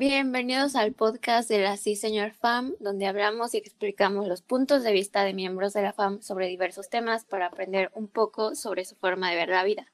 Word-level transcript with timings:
Bienvenidos 0.00 0.76
al 0.76 0.94
podcast 0.94 1.50
de 1.50 1.58
la 1.58 1.76
Sí 1.76 1.94
Señor 1.94 2.30
FAM, 2.32 2.72
donde 2.80 3.04
hablamos 3.04 3.52
y 3.52 3.58
explicamos 3.58 4.26
los 4.28 4.40
puntos 4.40 4.82
de 4.82 4.92
vista 4.92 5.24
de 5.24 5.34
miembros 5.34 5.74
de 5.74 5.82
la 5.82 5.92
FAM 5.92 6.22
sobre 6.22 6.46
diversos 6.46 6.88
temas 6.88 7.26
para 7.26 7.44
aprender 7.44 7.90
un 7.94 8.08
poco 8.08 8.54
sobre 8.54 8.86
su 8.86 8.96
forma 8.96 9.28
de 9.28 9.36
ver 9.36 9.50
la 9.50 9.62
vida. 9.62 9.92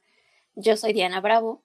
Yo 0.54 0.76
soy 0.76 0.92
Diana 0.92 1.20
Bravo. 1.20 1.64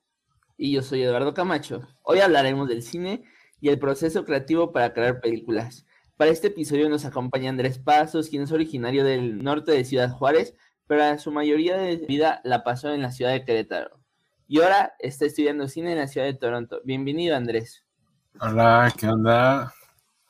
Y 0.57 0.71
yo 0.71 0.81
soy 0.81 1.03
Eduardo 1.03 1.35
Camacho. 1.35 1.87
Hoy 2.01 2.17
hablaremos 2.17 2.67
del 2.67 2.81
cine 2.81 3.25
y 3.59 3.69
el 3.69 3.77
proceso 3.77 4.25
creativo 4.25 4.71
para 4.71 4.91
crear 4.91 5.21
películas. 5.21 5.85
Para 6.17 6.31
este 6.31 6.47
episodio 6.47 6.89
nos 6.89 7.05
acompaña 7.05 7.51
Andrés 7.51 7.77
Pasos, 7.77 8.27
quien 8.27 8.41
es 8.41 8.51
originario 8.51 9.03
del 9.03 9.43
norte 9.43 9.71
de 9.71 9.85
Ciudad 9.85 10.09
Juárez, 10.09 10.55
pero 10.87 11.15
su 11.19 11.31
mayoría 11.31 11.77
de 11.77 11.97
vida 11.97 12.41
la 12.43 12.63
pasó 12.63 12.91
en 12.91 13.03
la 13.03 13.11
ciudad 13.11 13.33
de 13.33 13.45
Querétaro. 13.45 13.99
Y 14.47 14.61
ahora 14.61 14.95
está 14.97 15.27
estudiando 15.27 15.67
cine 15.67 15.91
en 15.91 15.99
la 15.99 16.07
ciudad 16.07 16.25
de 16.25 16.33
Toronto. 16.33 16.81
Bienvenido, 16.83 17.35
Andrés. 17.35 17.85
Hola, 18.39 18.93
¿qué 18.97 19.07
onda? 19.07 19.73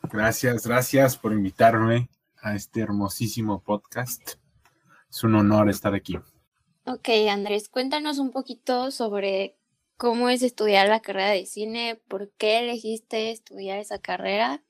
Gracias, 0.04 0.68
gracias 0.68 1.18
por 1.18 1.32
invitarme 1.32 2.10
a 2.42 2.56
este 2.56 2.82
hermosísimo 2.82 3.62
podcast. 3.62 4.32
Es 5.10 5.24
un 5.24 5.36
honor 5.36 5.70
estar 5.70 5.94
aquí. 5.94 6.18
Ok, 6.86 7.10
Andrés, 7.30 7.70
cuéntanos 7.70 8.18
un 8.18 8.32
poquito 8.32 8.92
sobre 8.92 9.56
cómo 9.98 10.30
es 10.30 10.42
estudiar 10.42 10.90
la 10.90 11.02
carrera 11.02 11.30
de 11.30 11.46
cine, 11.46 12.02
por 12.08 12.32
qué 12.38 12.60
elegiste 12.60 13.32
estudiar 13.32 13.80
esa 13.80 14.00
carrera. 14.00 14.64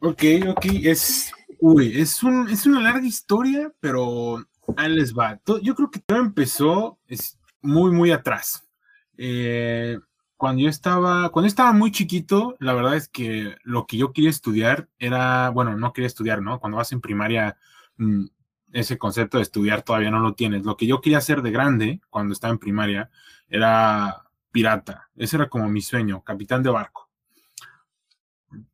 Ok, 0.00 0.24
ok, 0.48 0.66
es, 0.82 1.32
uy, 1.60 2.00
es, 2.00 2.22
un, 2.22 2.48
es 2.48 2.66
una 2.66 2.80
larga 2.80 3.06
historia, 3.06 3.72
pero 3.80 4.44
ahí 4.76 4.92
les 4.92 5.16
va. 5.16 5.40
Yo 5.62 5.74
creo 5.74 5.90
que 5.90 6.00
todo 6.00 6.18
empezó 6.18 6.98
es 7.06 7.38
muy, 7.60 7.92
muy 7.92 8.10
atrás. 8.10 8.68
Eh, 9.16 9.98
cuando 10.42 10.62
yo 10.62 10.68
estaba, 10.68 11.28
cuando 11.28 11.46
estaba 11.46 11.72
muy 11.72 11.92
chiquito, 11.92 12.56
la 12.58 12.74
verdad 12.74 12.96
es 12.96 13.08
que 13.08 13.54
lo 13.62 13.86
que 13.86 13.96
yo 13.96 14.12
quería 14.12 14.28
estudiar 14.28 14.88
era, 14.98 15.50
bueno, 15.50 15.76
no 15.76 15.92
quería 15.92 16.08
estudiar, 16.08 16.42
¿no? 16.42 16.58
Cuando 16.58 16.78
vas 16.78 16.90
en 16.90 17.00
primaria, 17.00 17.56
mm, 17.96 18.24
ese 18.72 18.98
concepto 18.98 19.36
de 19.36 19.44
estudiar 19.44 19.82
todavía 19.82 20.10
no 20.10 20.18
lo 20.18 20.34
tienes. 20.34 20.64
Lo 20.64 20.76
que 20.76 20.88
yo 20.88 21.00
quería 21.00 21.18
hacer 21.18 21.42
de 21.42 21.52
grande, 21.52 22.00
cuando 22.10 22.32
estaba 22.32 22.52
en 22.52 22.58
primaria, 22.58 23.08
era 23.48 24.24
pirata. 24.50 25.10
Ese 25.14 25.36
era 25.36 25.48
como 25.48 25.68
mi 25.68 25.80
sueño, 25.80 26.24
capitán 26.24 26.64
de 26.64 26.70
barco. 26.70 27.08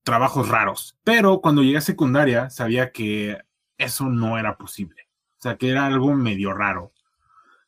Trabajos 0.05 0.49
raros. 0.49 0.97
Pero 1.05 1.43
cuando 1.43 1.63
llegué 1.63 1.77
a 1.77 1.83
secundaria, 1.83 2.49
sabía 2.49 2.93
que 2.93 3.43
eso 3.77 4.07
no 4.07 4.39
era 4.39 4.57
posible. 4.57 5.11
O 5.39 5.43
sea, 5.43 5.59
que 5.59 5.69
era 5.69 5.85
algo 5.85 6.15
medio 6.15 6.55
raro. 6.55 6.95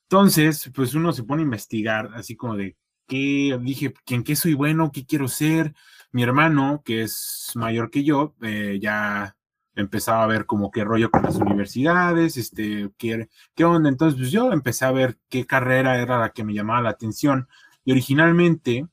Entonces, 0.05 0.70
pues 0.75 0.94
uno 0.94 1.12
se 1.12 1.22
pone 1.22 1.42
a 1.42 1.44
investigar, 1.44 2.12
así 2.14 2.34
como 2.34 2.56
de 2.56 2.78
qué, 3.11 3.58
dije, 3.61 3.92
¿en 4.06 4.22
qué 4.22 4.36
soy 4.36 4.55
bueno? 4.55 4.92
¿Qué 4.92 5.05
quiero 5.05 5.27
ser? 5.27 5.75
Mi 6.12 6.22
hermano, 6.22 6.83
que 6.84 7.03
es 7.03 7.50
mayor 7.56 7.91
que 7.91 8.05
yo, 8.05 8.36
eh, 8.42 8.78
ya 8.80 9.36
empezaba 9.75 10.22
a 10.22 10.28
ver 10.28 10.47
como 10.47 10.70
qué 10.70 10.84
rollo 10.84 11.11
con 11.11 11.25
las 11.25 11.36
universidades, 11.36 12.36
este, 12.36 12.91
qué, 12.97 13.28
qué 13.56 13.64
onda. 13.64 13.88
Entonces, 13.88 14.16
pues 14.19 14.31
yo 14.31 14.53
empecé 14.53 14.84
a 14.84 14.92
ver 14.92 15.19
qué 15.28 15.44
carrera 15.44 16.00
era 16.00 16.19
la 16.19 16.31
que 16.31 16.44
me 16.44 16.55
llamaba 16.55 16.83
la 16.83 16.91
atención. 16.91 17.48
Y 17.84 17.92
originalmente, 17.92 18.86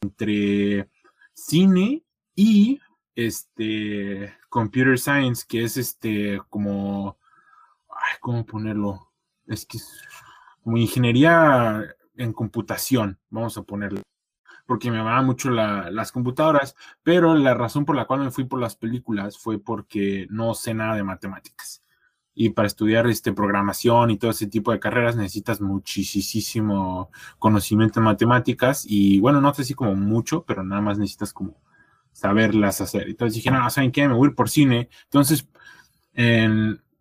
entre 0.00 0.88
cine 1.32 2.02
y 2.34 2.80
este 3.14 4.34
computer 4.48 4.98
science, 4.98 5.44
que 5.48 5.62
es 5.64 5.76
este 5.76 6.40
como, 6.48 7.18
¿cómo 8.20 8.44
ponerlo? 8.44 9.10
Es 9.46 9.64
que 9.64 9.76
es 9.76 10.02
como 10.64 10.76
ingeniería 10.76 11.94
en 12.20 12.32
computación, 12.32 13.18
vamos 13.30 13.56
a 13.56 13.62
ponerlo, 13.62 14.02
porque 14.66 14.90
me 14.90 14.98
amaban 14.98 15.26
mucho 15.26 15.50
las 15.50 16.12
computadoras, 16.12 16.76
pero 17.02 17.34
la 17.34 17.54
razón 17.54 17.84
por 17.84 17.96
la 17.96 18.04
cual 18.04 18.20
me 18.20 18.30
fui 18.30 18.44
por 18.44 18.60
las 18.60 18.76
películas 18.76 19.38
fue 19.38 19.58
porque 19.58 20.26
no 20.30 20.54
sé 20.54 20.74
nada 20.74 20.94
de 20.94 21.02
matemáticas. 21.02 21.82
Y 22.32 22.50
para 22.50 22.68
estudiar 22.68 23.08
este, 23.08 23.32
programación 23.32 24.10
y 24.10 24.18
todo 24.18 24.30
ese 24.30 24.46
tipo 24.46 24.70
de 24.70 24.78
carreras 24.78 25.16
necesitas 25.16 25.60
muchísimo 25.60 27.10
conocimiento 27.38 28.00
en 28.00 28.04
matemáticas 28.04 28.84
y 28.88 29.18
bueno, 29.20 29.40
no 29.40 29.52
sé 29.52 29.64
si 29.64 29.74
como 29.74 29.94
mucho, 29.96 30.44
pero 30.44 30.62
nada 30.62 30.80
más 30.80 30.98
necesitas 30.98 31.32
como 31.32 31.60
saberlas 32.12 32.80
hacer. 32.80 33.08
Entonces 33.08 33.34
dije, 33.34 33.50
no, 33.50 33.68
¿saben 33.70 33.92
qué? 33.92 34.06
Me 34.06 34.14
voy 34.14 34.28
a 34.28 34.30
ir 34.30 34.36
por 34.36 34.48
cine. 34.48 34.88
Entonces, 35.04 35.48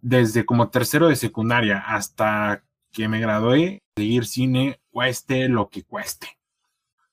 desde 0.02 0.46
como 0.46 0.70
tercero 0.70 1.08
de 1.08 1.16
secundaria 1.16 1.80
hasta 1.80 2.64
que 2.92 3.08
me 3.08 3.20
gradué, 3.20 3.84
seguir 3.96 4.26
cine 4.26 4.80
cueste 4.92 5.50
lo 5.50 5.70
que 5.70 5.84
cueste. 5.84 6.28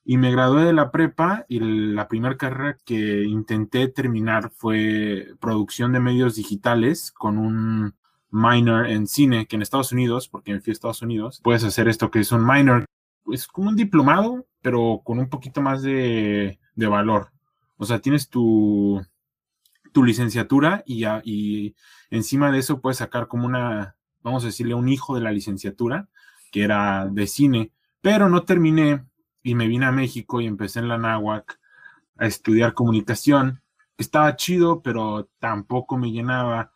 Y 0.05 0.19
me 0.19 0.31
gradué 0.31 0.65
de 0.65 0.73
la 0.73 0.93
prepa 0.93 1.45
y 1.49 1.59
la 1.59 2.07
primera 2.07 2.37
carrera 2.37 2.79
que 2.85 3.25
intenté 3.25 3.89
terminar 3.89 4.51
fue 4.51 5.35
producción 5.41 5.93
de 5.93 6.01
medios 6.01 6.37
digitales 6.37 7.11
con 7.11 7.39
un 7.39 7.95
minor 8.31 8.87
en 8.87 9.07
cine, 9.07 9.47
que 9.47 9.57
en 9.57 9.63
Estados 9.63 9.93
Unidos, 9.93 10.29
porque 10.29 10.53
me 10.53 10.61
fui 10.61 10.71
a 10.71 10.75
Estados 10.75 11.03
Unidos, 11.03 11.41
puedes 11.43 11.65
hacer 11.65 11.89
esto 11.89 12.11
que 12.11 12.21
es 12.21 12.31
un 12.31 12.47
minor, 12.47 12.85
es 13.33 13.49
como 13.49 13.69
un 13.69 13.77
diplomado, 13.77 14.47
pero 14.63 15.01
con 15.05 15.19
un 15.19 15.29
poquito 15.29 15.61
más 15.61 15.83
de, 15.83 16.59
valor. 16.77 17.33
O 17.77 17.85
sea, 17.85 17.99
tienes 17.99 18.29
tu, 18.29 19.05
tu 19.93 20.05
licenciatura 20.05 20.83
y, 20.87 21.05
y 21.25 21.75
encima 22.11 22.53
de 22.53 22.59
eso 22.59 22.81
puedes 22.81 22.99
sacar 22.99 23.27
como 23.27 23.47
una, 23.47 23.97
vamos 24.23 24.45
a 24.45 24.47
decirle, 24.47 24.75
un 24.75 24.89
hijo 24.89 25.15
de 25.15 25.21
la 25.21 25.33
licenciatura, 25.33 26.09
que 26.57 26.63
era 26.63 27.07
de 27.07 27.27
cine, 27.27 27.71
pero 28.01 28.31
no 28.31 28.45
terminé 28.45 29.05
y 29.43 29.55
me 29.55 29.69
vine 29.69 29.85
a 29.85 29.93
México 29.93 30.41
y 30.41 30.47
empecé 30.47 30.79
en 30.79 30.89
la 30.89 30.97
náhuac 30.97 31.61
a 32.17 32.25
estudiar 32.25 32.73
comunicación. 32.73 33.61
Estaba 33.99 34.35
chido, 34.37 34.81
pero 34.81 35.29
tampoco 35.39 35.99
me 35.99 36.11
llenaba. 36.11 36.73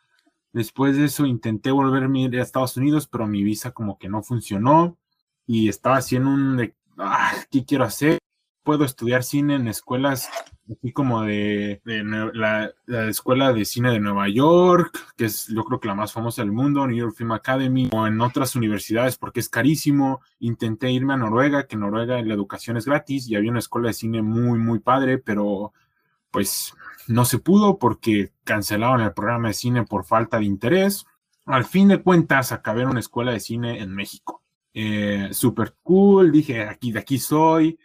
Después 0.53 0.99
de 0.99 1.07
eso 1.07 1.25
intenté 1.25 1.71
volverme 1.71 2.27
a 2.27 2.43
Estados 2.43 2.77
Unidos, 2.77 3.07
pero 3.07 3.27
mi 3.27 3.43
visa 3.43 3.71
como 3.71 3.97
que 3.97 4.11
no 4.11 4.23
funcionó 4.23 4.99
y 5.47 5.71
estaba 5.71 5.97
haciendo 5.97 6.29
un 6.29 6.75
ah, 6.99 7.33
¿qué 7.51 7.65
quiero 7.65 7.85
hacer? 7.85 8.19
Puedo 8.63 8.85
estudiar 8.85 9.23
cine 9.23 9.55
en 9.55 9.69
escuelas 9.69 10.29
así 10.71 10.93
como 10.93 11.23
de, 11.23 11.81
la, 11.85 12.73
Escuela 13.09 13.53
de 13.53 13.65
Cine 13.65 13.93
de 13.93 14.01
Nueva 14.01 14.29
York, 14.29 14.99
que 15.17 15.27
es 15.27 15.49
yo 15.49 15.65
creo 15.65 15.81
que 15.81 15.89
la 15.89 15.95
más 15.95 16.13
famosa 16.13 16.43
del 16.43 16.53
mundo, 16.53 16.87
New 16.87 16.97
York 16.97 17.15
Film 17.17 17.33
Academy, 17.33 17.89
o 17.93 18.07
en 18.07 18.21
otras 18.21 18.55
universidades 18.57 19.17
porque 19.17 19.41
es 19.41 19.49
carísimo. 19.49 20.21
Intenté 20.39 20.91
irme 20.91 21.15
a 21.15 21.17
Noruega, 21.17 21.67
que 21.67 21.77
en 21.77 21.81
Noruega 21.81 22.21
la 22.23 22.35
educación 22.35 22.77
es 22.77 22.87
gratis 22.87 23.29
y 23.29 23.37
había 23.37 23.51
una 23.51 23.59
escuela 23.59 23.89
de 23.89 23.95
cine 23.95 24.23
muy, 24.23 24.59
muy 24.59 24.79
padre, 24.79 25.19
pero 25.19 25.73
pues 26.31 26.75
no 27.09 27.25
se 27.25 27.39
pudo 27.39 27.79
porque 27.79 28.33
cancelaron 28.45 29.01
el 29.01 29.13
programa 29.13 29.49
de 29.49 29.55
cine 29.55 29.85
por 29.85 30.05
falta 30.05 30.39
de 30.39 30.45
interés. 30.45 31.05
Al 31.47 31.65
fin 31.65 31.89
de 31.89 32.03
cuentas, 32.03 32.53
acabé 32.53 32.83
en 32.83 32.91
una 32.91 33.01
escuela 33.01 33.33
de 33.33 33.41
cine 33.41 33.81
en 33.81 33.93
México. 33.95 34.43
Eh, 34.73 35.31
super 35.33 35.75
cool, 35.83 36.31
dije, 36.31 36.63
aquí 36.63 36.93
de 36.93 37.01
aquí 37.01 37.19
soy 37.19 37.77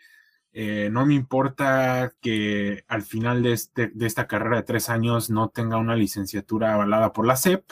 eh, 0.58 0.90
no 0.90 1.06
me 1.06 1.16
importa 1.16 2.14
que 2.22 2.86
al 2.88 3.02
final 3.02 3.44
de, 3.44 3.52
este, 3.52 3.90
de 3.90 4.06
esta 4.06 4.26
carrera 4.26 4.56
de 4.56 4.64
tres 4.64 4.88
años 4.90 5.30
no 5.30 5.50
tenga 5.50 5.76
una 5.76 5.98
licenciatura 5.98 6.74
avalada 6.74 7.12
por 7.12 7.28
la 7.28 7.36
SEP, 7.36 7.72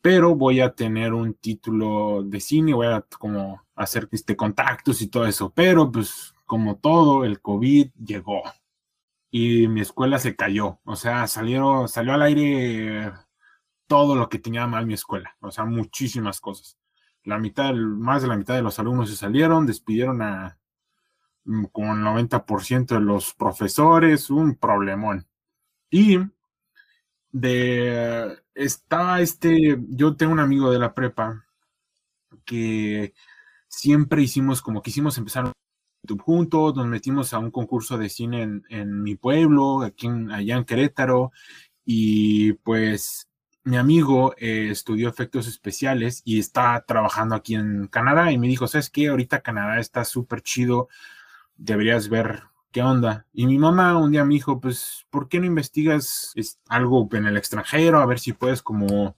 pero 0.00 0.34
voy 0.34 0.60
a 0.60 0.74
tener 0.74 1.14
un 1.14 1.34
título 1.34 2.24
de 2.24 2.40
cine, 2.40 2.74
voy 2.74 2.88
a 2.88 3.06
como 3.20 3.62
hacer 3.76 4.08
este, 4.10 4.34
contactos 4.34 5.02
y 5.02 5.08
todo 5.08 5.24
eso. 5.26 5.52
Pero 5.54 5.92
pues 5.92 6.34
como 6.46 6.78
todo, 6.78 7.24
el 7.24 7.40
COVID 7.40 7.90
llegó 8.04 8.42
y 9.30 9.68
mi 9.68 9.82
escuela 9.82 10.18
se 10.18 10.34
cayó. 10.34 10.80
O 10.84 10.96
sea, 10.96 11.28
salieron, 11.28 11.88
salió 11.88 12.14
al 12.14 12.22
aire 12.22 13.12
todo 13.86 14.16
lo 14.16 14.28
que 14.28 14.40
tenía 14.40 14.66
mal 14.66 14.86
mi 14.86 14.94
escuela. 14.94 15.36
O 15.40 15.52
sea, 15.52 15.64
muchísimas 15.64 16.40
cosas. 16.40 16.76
La 17.22 17.38
mitad, 17.38 17.72
más 17.72 18.22
de 18.22 18.28
la 18.28 18.36
mitad 18.36 18.54
de 18.56 18.62
los 18.62 18.80
alumnos 18.80 19.10
se 19.10 19.16
salieron, 19.16 19.64
despidieron 19.66 20.22
a 20.22 20.58
Mm, 21.46 21.66
con 21.66 21.84
el 21.90 22.04
90% 22.04 22.96
de 22.96 23.00
los 23.00 23.32
profesores, 23.34 24.30
un 24.30 24.56
problemón. 24.56 25.26
Y 25.90 26.18
de 27.32 28.38
estaba 28.54 29.20
este, 29.20 29.78
yo 29.88 30.16
tengo 30.16 30.32
un 30.32 30.40
amigo 30.40 30.70
de 30.70 30.78
la 30.78 30.94
prepa 30.94 31.44
que 32.44 33.14
siempre 33.68 34.22
hicimos 34.22 34.62
como 34.62 34.82
quisimos 34.82 35.18
empezar 35.18 35.52
juntos, 36.20 36.76
nos 36.76 36.86
metimos 36.86 37.32
a 37.34 37.38
un 37.38 37.50
concurso 37.50 37.98
de 37.98 38.08
cine 38.08 38.62
en, 38.68 39.02
mi 39.02 39.16
pueblo, 39.16 39.82
aquí 39.82 40.06
en, 40.06 40.30
allá 40.30 40.56
en 40.56 40.64
Querétaro, 40.64 41.32
y 41.84 42.54
pues 42.54 43.28
mi 43.64 43.76
amigo 43.76 44.34
eh, 44.38 44.68
estudió 44.70 45.08
efectos 45.08 45.48
especiales 45.48 46.22
y 46.24 46.38
está 46.38 46.84
trabajando 46.86 47.34
aquí 47.34 47.54
en 47.56 47.88
Canadá 47.88 48.32
y 48.32 48.38
me 48.38 48.48
dijo, 48.48 48.68
¿sabes 48.68 48.90
qué? 48.90 49.08
Ahorita 49.08 49.42
Canadá 49.42 49.80
está 49.80 50.04
súper 50.04 50.42
chido 50.42 50.88
deberías 51.56 52.08
ver 52.08 52.44
qué 52.72 52.82
onda. 52.82 53.26
Y 53.32 53.46
mi 53.46 53.58
mamá 53.58 53.96
un 53.98 54.12
día 54.12 54.24
me 54.24 54.34
dijo, 54.34 54.60
pues, 54.60 55.06
¿por 55.10 55.28
qué 55.28 55.40
no 55.40 55.46
investigas 55.46 56.34
algo 56.68 57.08
en 57.12 57.26
el 57.26 57.36
extranjero? 57.36 58.00
A 58.00 58.06
ver 58.06 58.18
si 58.18 58.32
puedes 58.32 58.62
como 58.62 59.16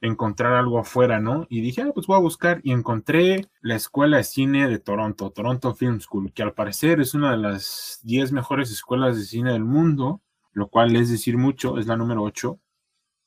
encontrar 0.00 0.52
algo 0.52 0.78
afuera, 0.78 1.20
¿no? 1.20 1.46
Y 1.48 1.60
dije, 1.60 1.82
ah, 1.82 1.90
pues 1.94 2.06
voy 2.06 2.16
a 2.16 2.20
buscar 2.20 2.60
y 2.62 2.72
encontré 2.72 3.48
la 3.60 3.76
Escuela 3.76 4.18
de 4.18 4.24
Cine 4.24 4.68
de 4.68 4.78
Toronto, 4.78 5.30
Toronto 5.30 5.74
Film 5.74 6.00
School, 6.00 6.32
que 6.32 6.42
al 6.42 6.52
parecer 6.52 7.00
es 7.00 7.14
una 7.14 7.30
de 7.30 7.38
las 7.38 8.00
10 8.02 8.32
mejores 8.32 8.70
escuelas 8.70 9.16
de 9.16 9.24
cine 9.24 9.52
del 9.52 9.64
mundo, 9.64 10.20
lo 10.52 10.68
cual 10.68 10.94
es 10.96 11.10
decir 11.10 11.38
mucho, 11.38 11.78
es 11.78 11.86
la 11.86 11.96
número 11.96 12.22
8. 12.22 12.60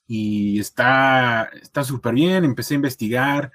Y 0.08 0.60
está 0.60 1.50
súper 1.84 2.14
bien, 2.14 2.46
empecé 2.46 2.74
a 2.74 2.78
investigar, 2.78 3.52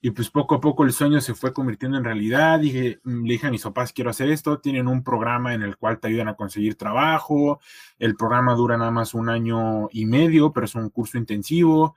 y 0.00 0.10
pues 0.10 0.30
poco 0.30 0.56
a 0.56 0.60
poco 0.60 0.84
el 0.84 0.92
sueño 0.92 1.20
se 1.20 1.34
fue 1.34 1.52
convirtiendo 1.52 1.98
en 1.98 2.04
realidad. 2.04 2.60
Dije, 2.60 3.00
mm, 3.02 3.24
le 3.24 3.32
dije 3.32 3.46
a 3.46 3.50
mis 3.50 3.62
papás, 3.62 3.92
quiero 3.92 4.10
hacer 4.10 4.30
esto. 4.30 4.60
Tienen 4.60 4.88
un 4.88 5.02
programa 5.02 5.54
en 5.54 5.62
el 5.62 5.76
cual 5.76 5.98
te 5.98 6.08
ayudan 6.08 6.28
a 6.28 6.34
conseguir 6.34 6.76
trabajo. 6.76 7.60
El 7.98 8.16
programa 8.16 8.54
dura 8.54 8.76
nada 8.76 8.90
más 8.90 9.14
un 9.14 9.28
año 9.28 9.88
y 9.92 10.06
medio, 10.06 10.52
pero 10.52 10.66
es 10.66 10.74
un 10.74 10.90
curso 10.90 11.18
intensivo. 11.18 11.96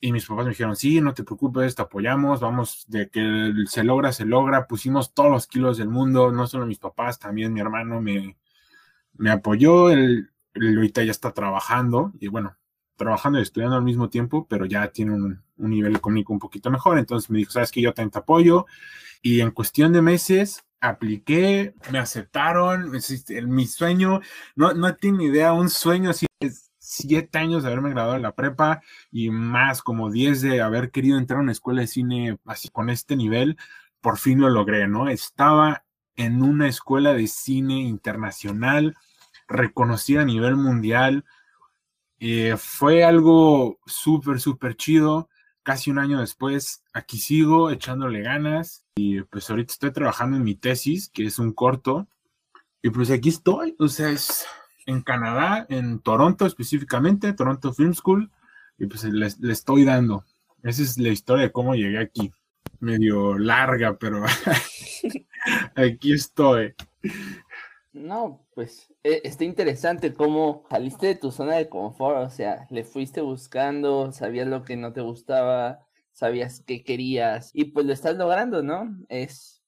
Y 0.00 0.12
mis 0.12 0.26
papás 0.26 0.44
me 0.44 0.50
dijeron, 0.50 0.76
sí, 0.76 1.00
no 1.00 1.14
te 1.14 1.24
preocupes, 1.24 1.74
te 1.74 1.82
apoyamos, 1.82 2.40
vamos, 2.40 2.84
de 2.88 3.08
que 3.08 3.52
se 3.66 3.84
logra, 3.84 4.12
se 4.12 4.26
logra. 4.26 4.66
Pusimos 4.66 5.14
todos 5.14 5.30
los 5.30 5.46
kilos 5.46 5.78
del 5.78 5.88
mundo, 5.88 6.30
no 6.30 6.46
solo 6.46 6.66
mis 6.66 6.78
papás, 6.78 7.18
también 7.18 7.52
mi 7.54 7.60
hermano 7.60 8.00
me, 8.02 8.36
me 9.14 9.30
apoyó. 9.30 9.90
Él, 9.90 10.30
él 10.54 10.76
ahorita 10.76 11.02
ya 11.04 11.10
está 11.10 11.32
trabajando 11.32 12.12
y 12.20 12.28
bueno, 12.28 12.56
trabajando 12.96 13.38
y 13.38 13.42
estudiando 13.42 13.76
al 13.76 13.82
mismo 13.82 14.08
tiempo, 14.08 14.46
pero 14.48 14.66
ya 14.66 14.88
tiene 14.88 15.12
un, 15.12 15.42
nivel 15.56 15.96
económico 15.96 16.32
un 16.32 16.38
poquito 16.38 16.70
mejor. 16.70 16.98
Entonces 16.98 17.30
me 17.30 17.38
dijo, 17.38 17.52
sabes 17.52 17.70
que 17.70 17.80
yo 17.80 17.92
te 17.94 18.02
apoyo. 18.02 18.66
Y 19.22 19.40
en 19.40 19.50
cuestión 19.50 19.92
de 19.92 20.02
meses 20.02 20.64
apliqué, 20.80 21.74
me 21.90 21.98
aceptaron. 21.98 22.92
mi 23.46 23.66
sueño, 23.66 24.20
no, 24.56 24.74
no 24.74 24.94
tengo 24.96 25.22
idea, 25.22 25.52
un 25.52 25.70
sueño 25.70 26.10
así 26.10 26.26
siete 26.84 27.38
años 27.38 27.62
de 27.62 27.70
haberme 27.70 27.90
graduado 27.90 28.14
de 28.14 28.20
la 28.20 28.34
prepa 28.34 28.82
y 29.10 29.30
más 29.30 29.82
como 29.82 30.10
diez 30.10 30.42
de 30.42 30.60
haber 30.60 30.90
querido 30.90 31.18
entrar 31.18 31.40
a 31.40 31.42
una 31.42 31.52
escuela 31.52 31.80
de 31.80 31.86
cine 31.86 32.38
así 32.44 32.68
con 32.68 32.90
este 32.90 33.16
nivel, 33.16 33.56
por 34.00 34.18
fin 34.18 34.40
lo 34.40 34.50
logré, 34.50 34.86
¿no? 34.86 35.08
Estaba 35.08 35.84
en 36.16 36.42
una 36.42 36.68
escuela 36.68 37.14
de 37.14 37.26
cine 37.26 37.80
internacional, 37.80 38.94
reconocida 39.48 40.22
a 40.22 40.26
nivel 40.26 40.56
mundial, 40.56 41.24
eh, 42.26 42.56
fue 42.56 43.04
algo 43.04 43.78
súper, 43.84 44.40
súper 44.40 44.76
chido. 44.76 45.28
Casi 45.62 45.90
un 45.90 45.98
año 45.98 46.20
después, 46.20 46.82
aquí 46.94 47.18
sigo 47.18 47.70
echándole 47.70 48.22
ganas 48.22 48.86
y 48.94 49.20
pues 49.20 49.50
ahorita 49.50 49.74
estoy 49.74 49.92
trabajando 49.92 50.38
en 50.38 50.42
mi 50.42 50.54
tesis, 50.54 51.10
que 51.10 51.26
es 51.26 51.38
un 51.38 51.52
corto. 51.52 52.08
Y 52.80 52.88
pues 52.88 53.10
aquí 53.10 53.28
estoy, 53.28 53.76
o 53.78 53.88
sea, 53.88 54.08
es 54.08 54.46
en 54.86 55.02
Canadá, 55.02 55.66
en 55.68 56.00
Toronto 56.00 56.46
específicamente, 56.46 57.34
Toronto 57.34 57.74
Film 57.74 57.92
School, 57.92 58.30
y 58.78 58.86
pues 58.86 59.04
le, 59.04 59.28
le 59.40 59.52
estoy 59.52 59.84
dando. 59.84 60.24
Esa 60.62 60.82
es 60.82 60.96
la 60.96 61.10
historia 61.10 61.44
de 61.44 61.52
cómo 61.52 61.74
llegué 61.74 61.98
aquí. 61.98 62.32
Medio 62.80 63.36
larga, 63.36 63.98
pero 63.98 64.24
aquí 65.76 66.14
estoy. 66.14 66.74
No, 67.92 68.46
pues 68.54 68.93
e, 69.04 69.20
está 69.24 69.44
interesante 69.44 70.14
cómo 70.14 70.64
saliste 70.70 71.06
de 71.08 71.14
tu 71.14 71.30
zona 71.30 71.56
de 71.56 71.68
confort, 71.68 72.26
o 72.26 72.30
sea, 72.30 72.66
le 72.70 72.84
fuiste 72.84 73.20
buscando, 73.20 74.10
sabías 74.12 74.48
lo 74.48 74.62
que 74.64 74.76
no 74.76 74.92
te 74.92 75.02
gustaba, 75.02 75.86
sabías 76.12 76.62
qué 76.66 76.82
querías 76.82 77.50
y 77.52 77.66
pues 77.66 77.86
lo 77.86 77.92
estás 77.92 78.16
logrando, 78.16 78.62
¿no? 78.62 78.96
Es 79.08 79.62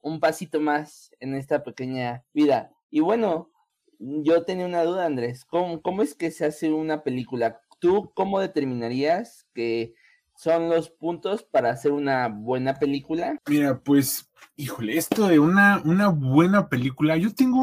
un 0.00 0.20
pasito 0.20 0.60
más 0.60 1.10
en 1.18 1.34
esta 1.34 1.64
pequeña 1.64 2.24
vida. 2.32 2.72
Y 2.88 3.00
bueno, 3.00 3.50
yo 3.98 4.44
tenía 4.44 4.66
una 4.66 4.84
duda, 4.84 5.06
Andrés, 5.06 5.44
¿cómo, 5.44 5.82
cómo 5.82 6.02
es 6.02 6.14
que 6.14 6.30
se 6.30 6.44
hace 6.44 6.72
una 6.72 7.02
película? 7.02 7.60
¿Tú 7.80 8.12
cómo 8.14 8.38
determinarías 8.38 9.46
que 9.52 9.94
son 10.36 10.68
los 10.68 10.90
puntos 10.90 11.42
para 11.42 11.70
hacer 11.70 11.90
una 11.90 12.28
buena 12.28 12.74
película? 12.74 13.40
Mira, 13.48 13.80
pues 13.82 14.30
híjole, 14.54 14.96
esto 14.96 15.26
de 15.26 15.40
una, 15.40 15.82
una 15.84 16.08
buena 16.08 16.68
película, 16.68 17.16
yo 17.16 17.34
tengo 17.34 17.62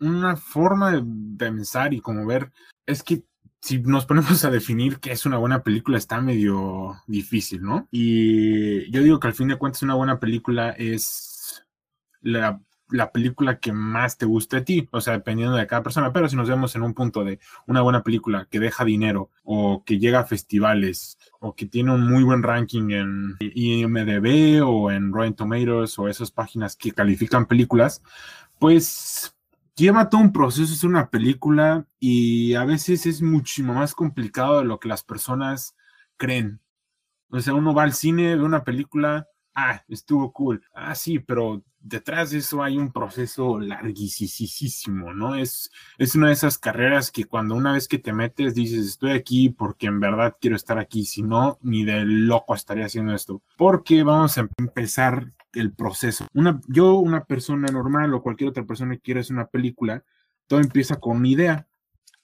una 0.00 0.36
forma 0.36 0.92
de 0.92 1.04
pensar 1.38 1.94
y 1.94 2.00
como 2.00 2.26
ver, 2.26 2.52
es 2.86 3.02
que 3.02 3.24
si 3.60 3.78
nos 3.80 4.06
ponemos 4.06 4.44
a 4.44 4.50
definir 4.50 4.98
qué 5.00 5.12
es 5.12 5.24
una 5.26 5.38
buena 5.38 5.62
película, 5.62 5.98
está 5.98 6.20
medio 6.20 6.96
difícil, 7.06 7.62
¿no? 7.62 7.88
Y 7.90 8.90
yo 8.90 9.02
digo 9.02 9.18
que 9.18 9.28
al 9.28 9.34
fin 9.34 9.48
de 9.48 9.56
cuentas 9.56 9.82
una 9.82 9.94
buena 9.94 10.20
película 10.20 10.70
es 10.70 11.64
la 12.20 12.60
la 12.88 13.10
película 13.12 13.58
que 13.58 13.72
más 13.72 14.18
te 14.18 14.26
guste 14.26 14.58
a 14.58 14.64
ti, 14.64 14.88
o 14.92 15.00
sea, 15.00 15.14
dependiendo 15.14 15.56
de 15.56 15.66
cada 15.66 15.82
persona, 15.82 16.12
pero 16.12 16.28
si 16.28 16.36
nos 16.36 16.48
vemos 16.48 16.74
en 16.76 16.82
un 16.82 16.94
punto 16.94 17.24
de 17.24 17.40
una 17.66 17.80
buena 17.80 18.02
película 18.02 18.46
que 18.50 18.60
deja 18.60 18.84
dinero 18.84 19.30
o 19.42 19.82
que 19.84 19.98
llega 19.98 20.20
a 20.20 20.26
festivales 20.26 21.18
o 21.40 21.54
que 21.54 21.66
tiene 21.66 21.92
un 21.92 22.06
muy 22.06 22.22
buen 22.22 22.42
ranking 22.42 22.90
en 22.90 23.36
IMDB 23.40 24.64
o 24.64 24.90
en 24.90 25.12
Rotten 25.12 25.34
Tomatoes 25.34 25.98
o 25.98 26.08
esas 26.08 26.30
páginas 26.30 26.76
que 26.76 26.92
califican 26.92 27.46
películas, 27.46 28.02
pues 28.58 29.33
lleva 29.74 30.08
todo 30.08 30.20
un 30.20 30.32
proceso 30.32 30.72
es 30.72 30.84
una 30.84 31.10
película 31.10 31.86
y 31.98 32.54
a 32.54 32.64
veces 32.64 33.06
es 33.06 33.22
muchísimo 33.22 33.74
más 33.74 33.94
complicado 33.94 34.58
de 34.58 34.64
lo 34.64 34.78
que 34.78 34.88
las 34.88 35.02
personas 35.02 35.76
creen. 36.16 36.60
O 37.30 37.40
sea, 37.40 37.54
uno 37.54 37.74
va 37.74 37.82
al 37.82 37.94
cine, 37.94 38.36
ve 38.36 38.42
una 38.42 38.64
película, 38.64 39.28
ah, 39.54 39.82
estuvo 39.88 40.32
cool. 40.32 40.62
Ah, 40.72 40.94
sí, 40.94 41.18
pero 41.18 41.64
detrás 41.80 42.30
de 42.30 42.38
eso 42.38 42.62
hay 42.62 42.78
un 42.78 42.92
proceso 42.92 43.58
larguísimo, 43.58 45.12
¿no? 45.12 45.34
Es, 45.34 45.70
es 45.98 46.14
una 46.14 46.28
de 46.28 46.34
esas 46.34 46.58
carreras 46.58 47.10
que 47.10 47.24
cuando 47.24 47.54
una 47.54 47.72
vez 47.72 47.88
que 47.88 47.98
te 47.98 48.12
metes 48.12 48.54
dices, 48.54 48.86
estoy 48.86 49.12
aquí 49.12 49.50
porque 49.50 49.86
en 49.88 50.00
verdad 50.00 50.36
quiero 50.40 50.56
estar 50.56 50.78
aquí, 50.78 51.04
si 51.04 51.22
no, 51.22 51.58
ni 51.62 51.84
de 51.84 52.04
loco 52.04 52.54
estaría 52.54 52.86
haciendo 52.86 53.14
esto. 53.14 53.42
Porque 53.56 54.02
vamos 54.02 54.38
a 54.38 54.48
empezar 54.56 55.32
el 55.54 55.72
proceso. 55.72 56.26
Una, 56.34 56.60
yo, 56.68 56.94
una 56.94 57.24
persona 57.24 57.68
normal 57.68 58.14
o 58.14 58.22
cualquier 58.22 58.50
otra 58.50 58.64
persona 58.64 58.94
que 58.94 59.00
quiera 59.00 59.20
hacer 59.20 59.34
una 59.34 59.46
película, 59.46 60.04
todo 60.46 60.60
empieza 60.60 60.96
con 60.96 61.18
una 61.18 61.28
idea. 61.28 61.66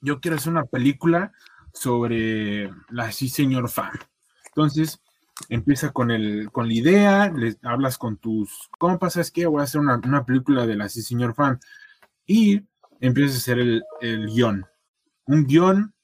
Yo 0.01 0.21
quiero 0.21 0.37
hacer 0.37 0.53
una 0.53 0.65
película 0.65 1.33
sobre 1.73 2.71
la 2.89 3.13
sí 3.13 3.29
señor 3.29 3.69
fan. 3.69 3.93
Entonces, 4.47 5.01
empieza 5.49 5.93
con, 5.93 6.11
el, 6.11 6.51
con 6.51 6.69
la 6.69 6.75
idea, 6.75 7.31
les 7.31 7.59
hablas 7.63 7.99
con 7.99 8.17
tus 8.17 8.69
compas, 8.79 9.17
es 9.17 9.31
que 9.31 9.47
voy 9.47 9.61
a 9.61 9.65
hacer 9.65 9.81
una, 9.81 10.25
película 10.25 10.67
de 10.67 10.77
la 10.77 10.89
sí 10.89 11.03
señor 11.03 11.35
fan. 11.35 11.59
Y 12.27 12.63
empiezas 13.01 13.37
a 13.37 13.39
hacer 13.39 13.59
el, 13.59 13.83
el 14.01 14.27
guion. 14.27 14.67
Un 15.27 15.47
guion 15.47 15.95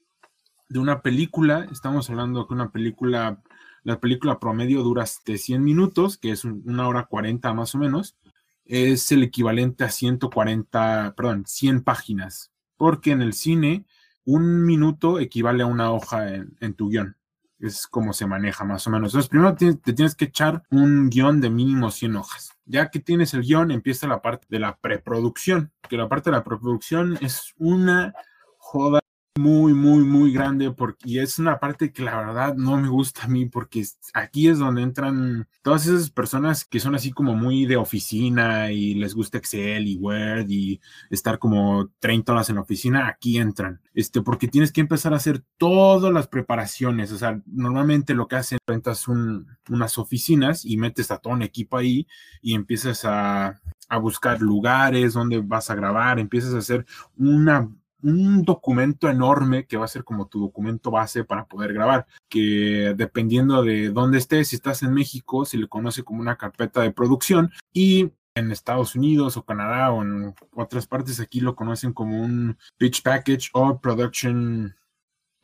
de 0.69 0.79
una 0.79 1.02
película, 1.02 1.67
estamos 1.70 2.08
hablando 2.11 2.44
de 2.44 2.55
una 2.55 2.70
película, 2.70 3.43
la 3.86 4.00
película 4.00 4.38
promedio 4.38 4.82
dura 4.82 5.04
de 5.24 5.38
100 5.38 5.62
minutos, 5.62 6.18
que 6.18 6.30
es 6.30 6.44
una 6.44 6.88
hora 6.88 7.06
40 7.06 7.52
más 7.54 7.74
o 7.74 7.78
menos, 7.78 8.16
es 8.64 9.12
el 9.12 9.22
equivalente 9.22 9.84
a 9.84 9.90
140, 9.90 11.14
perdón, 11.16 11.44
100 11.46 11.82
páginas, 11.82 12.52
porque 12.76 13.12
en 13.12 13.22
el 13.22 13.32
cine 13.32 13.86
un 14.24 14.64
minuto 14.64 15.20
equivale 15.20 15.62
a 15.62 15.66
una 15.66 15.93
hoja 15.93 16.34
en 16.34 16.74
tu 16.74 16.88
guion 16.88 17.16
es 17.58 17.86
como 17.86 18.12
se 18.12 18.26
maneja 18.26 18.64
más 18.64 18.86
o 18.86 18.90
menos. 18.90 19.12
Entonces, 19.12 19.28
primero 19.28 19.55
te, 19.55 19.74
tienes 19.74 20.14
que 20.14 20.26
echar 20.26 20.62
un 20.70 21.08
guion 21.08 21.40
de 21.40 21.50
mínimo 21.50 21.90
100 21.90 22.16
hojas. 22.16 22.52
Ya 22.64 22.90
que 22.90 23.00
tienes 23.00 23.34
el 23.34 23.43
guion, 23.43 23.70
empieza 23.70 24.06
la 24.06 24.20
parte 24.20 24.46
de 24.50 24.58
la 24.58 24.76
preproducción, 24.76 25.72
que 25.88 25.96
la 25.96 26.08
parte 26.08 26.31
de 26.31 26.36
la 26.36 26.44
preproducción 26.44 27.19
es 27.20 27.55
una 27.56 28.14
joda 28.58 29.00
muy, 29.36 29.74
muy, 29.74 30.05
muy 30.05 30.32
grande 30.32 30.70
porque, 30.70 31.08
y 31.08 31.19
es 31.19 31.38
una 31.38 31.58
parte 31.58 31.93
que 31.93 32.02
la 32.02 32.16
verdad 32.16 32.55
no 32.56 32.76
me 32.76 32.88
gusta 32.88 33.24
a 33.24 33.28
mí 33.28 33.46
porque 33.46 33.84
aquí 34.14 34.48
es 34.48 34.58
donde 34.58 34.82
entran 34.82 35.48
todas 35.62 35.86
esas 35.86 36.10
personas 36.10 36.64
que 36.64 36.81
son 36.81 36.94
así 36.94 37.12
como 37.12 37.34
muy 37.34 37.66
de 37.66 37.76
oficina 37.76 38.72
y 38.72 38.94
les 38.94 39.14
gusta 39.14 39.38
Excel 39.38 39.86
y 39.86 39.96
Word 39.96 40.46
y 40.48 40.81
estar 41.10 41.38
como 41.38 41.90
30 41.98 42.32
horas 42.32 42.48
en 42.48 42.56
la 42.56 42.62
oficina, 42.62 43.08
aquí 43.08 43.38
entran, 43.38 43.81
este, 43.94 44.22
porque 44.22 44.48
tienes 44.48 44.72
que 44.72 44.81
empezar 44.81 45.12
a 45.12 45.16
hacer 45.16 45.43
todas 45.58 46.12
las 46.12 46.28
preparaciones, 46.28 47.12
o 47.12 47.19
sea, 47.19 47.40
normalmente 47.46 48.14
lo 48.14 48.28
que 48.28 48.36
hacen, 48.36 48.58
rentas 48.66 49.06
unas 49.08 49.98
oficinas 49.98 50.64
y 50.64 50.76
metes 50.76 51.10
a 51.10 51.19
todo 51.19 51.34
un 51.34 51.43
equipo 51.43 51.76
ahí 51.76 52.06
y 52.43 52.55
empiezas 52.55 53.05
a, 53.05 53.60
a 53.88 53.98
buscar 53.98 54.40
lugares 54.40 55.12
donde 55.14 55.40
vas 55.40 55.70
a 55.70 55.74
grabar, 55.74 56.19
empiezas 56.19 56.55
a 56.55 56.58
hacer 56.58 56.86
una 57.16 57.69
un 58.06 58.43
documento 58.43 59.08
enorme 59.08 59.67
que 59.67 59.77
va 59.77 59.84
a 59.84 59.89
ser 59.89 60.05
como 60.05 60.29
tu 60.29 60.41
documento 60.41 60.91
base 60.91 61.25
para 61.25 61.46
poder 61.46 61.72
grabar, 61.72 62.06
que 62.29 62.94
dependiendo 62.96 63.63
de 63.63 63.91
dónde 63.91 64.19
estés, 64.19 64.48
si 64.48 64.56
estás 64.56 64.82
en 64.82 64.94
México, 64.94 65.44
se 65.44 65.58
le 65.58 65.69
conoce 65.69 66.05
como 66.05 66.20
una 66.20 66.36
carpeta 66.36 66.82
de 66.82 66.93
producción 66.93 67.51
y 67.72 68.13
en 68.36 68.53
Estados 68.53 68.94
Unidos 68.94 69.36
o 69.36 69.44
Canadá 69.44 69.91
o 69.91 70.03
en 70.03 70.34
otras 70.55 70.86
partes 70.86 71.20
aquí 71.20 71.41
lo 71.41 71.56
conocen 71.56 71.93
como 71.93 72.22
un 72.22 72.58
pitch 72.77 73.03
package 73.03 73.51
o 73.55 73.81
production 73.81 74.77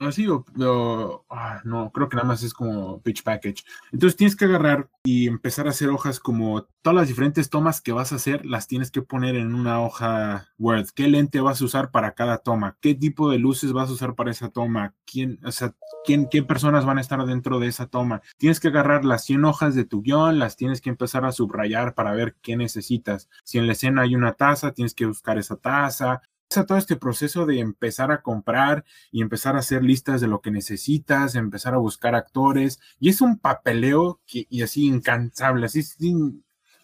Así, 0.04 0.26
o, 0.26 0.44
o- 0.59 1.25
ah, 1.30 1.61
no, 1.64 1.92
creo 1.92 2.09
que 2.09 2.16
nada 2.16 2.26
más 2.26 2.42
es 2.42 2.52
como 2.54 3.00
pitch 3.02 3.23
package. 3.23 3.62
Entonces 3.92 4.16
tienes 4.16 4.35
que 4.35 4.47
agarrar 4.47 4.90
y 5.04 5.28
empezar 5.28 5.66
a 5.68 5.71
hacer 5.71 5.90
hojas 5.90 6.18
como 6.18 6.66
todas 6.82 6.97
las 6.97 7.06
diferentes 7.09 7.50
tomas 7.50 7.80
que 7.80 7.92
vas 7.92 8.11
a 8.12 8.16
hacer, 8.16 8.44
las 8.44 8.66
tienes 8.66 8.90
que 8.90 9.02
poner 9.02 9.37
en 9.37 9.54
una 9.54 9.80
hoja 9.80 10.49
Word. 10.59 10.88
¿Qué 10.97 11.06
lente 11.06 11.40
vas 11.40 11.61
a 11.62 11.64
usar 11.66 11.92
para 11.92 12.14
cada 12.14 12.38
toma? 12.38 12.76
¿Qué 12.80 12.97
tipo 12.97 13.30
de 13.30 13.38
luces 13.38 13.73
vas 13.73 13.90
a 13.90 13.92
usar 13.92 14.16
para 14.16 14.32
esa 14.32 14.49
toma? 14.49 14.94
¿Quién, 15.04 15.38
o 15.44 15.52
sea, 15.52 15.75
quién, 16.04 16.26
qué 16.28 16.42
personas 16.42 16.85
van 16.85 16.99
a 16.99 17.00
estar 17.02 17.25
dentro 17.25 17.61
de 17.61 17.68
esa 17.68 17.87
toma? 17.87 18.23
Tienes 18.38 18.59
que 18.59 18.68
agarrar 18.68 19.04
las 19.04 19.25
100 19.25 19.44
hojas 19.44 19.76
de 19.76 19.85
tu 19.85 20.02
guion, 20.02 20.40
las 20.40 20.56
tienes 20.56 20.80
que 20.80 20.90
empezar 20.90 21.25
a 21.25 21.30
subrayar 21.32 21.94
para 21.94 22.12
ver 22.12 22.35
qué 22.42 22.56
necesitas. 22.56 23.28
Si 23.44 23.59
en 23.59 23.66
la 23.68 23.75
escena 23.75 24.02
hay 24.02 24.16
una 24.16 24.32
taza, 24.32 24.73
tienes 24.73 24.94
que 24.94 25.06
buscar 25.06 25.38
esa 25.38 25.56
taza. 25.56 26.23
Todo 26.54 26.76
este 26.78 26.97
proceso 26.97 27.47
de 27.47 27.61
empezar 27.61 28.12
a 28.12 28.21
comprar 28.21 28.85
y 29.11 29.23
empezar 29.23 29.56
a 29.56 29.61
hacer 29.61 29.82
listas 29.82 30.21
de 30.21 30.28
lo 30.28 30.40
que 30.40 30.50
necesitas, 30.50 31.35
empezar 31.35 31.75
a 31.75 31.78
buscar 31.78 32.14
actores, 32.14 32.78
y 33.00 33.09
es 33.09 33.21
un 33.21 33.38
papeleo 33.38 34.21
que, 34.26 34.47
y 34.50 34.62
así 34.62 34.87
incansable, 34.87 35.66
así, 35.66 35.80
así 35.80 36.14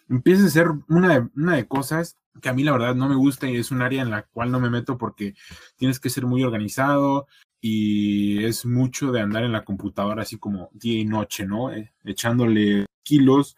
empieza 0.08 0.46
a 0.46 0.50
ser 0.50 0.68
una 0.88 1.14
de, 1.14 1.28
una 1.36 1.56
de 1.56 1.68
cosas 1.68 2.16
que 2.40 2.48
a 2.48 2.54
mí 2.54 2.64
la 2.64 2.72
verdad 2.72 2.94
no 2.94 3.08
me 3.08 3.16
gusta 3.16 3.48
y 3.48 3.56
es 3.56 3.70
un 3.70 3.82
área 3.82 4.02
en 4.02 4.10
la 4.10 4.22
cual 4.22 4.50
no 4.50 4.60
me 4.60 4.70
meto 4.70 4.96
porque 4.96 5.34
tienes 5.76 6.00
que 6.00 6.10
ser 6.10 6.24
muy 6.24 6.42
organizado 6.44 7.26
y 7.60 8.44
es 8.44 8.64
mucho 8.64 9.12
de 9.12 9.20
andar 9.20 9.44
en 9.44 9.52
la 9.52 9.64
computadora 9.64 10.22
así 10.22 10.38
como 10.38 10.70
día 10.72 11.00
y 11.00 11.04
noche, 11.04 11.46
¿no? 11.46 11.72
Eh, 11.72 11.92
echándole 12.04 12.86
kilos 13.02 13.56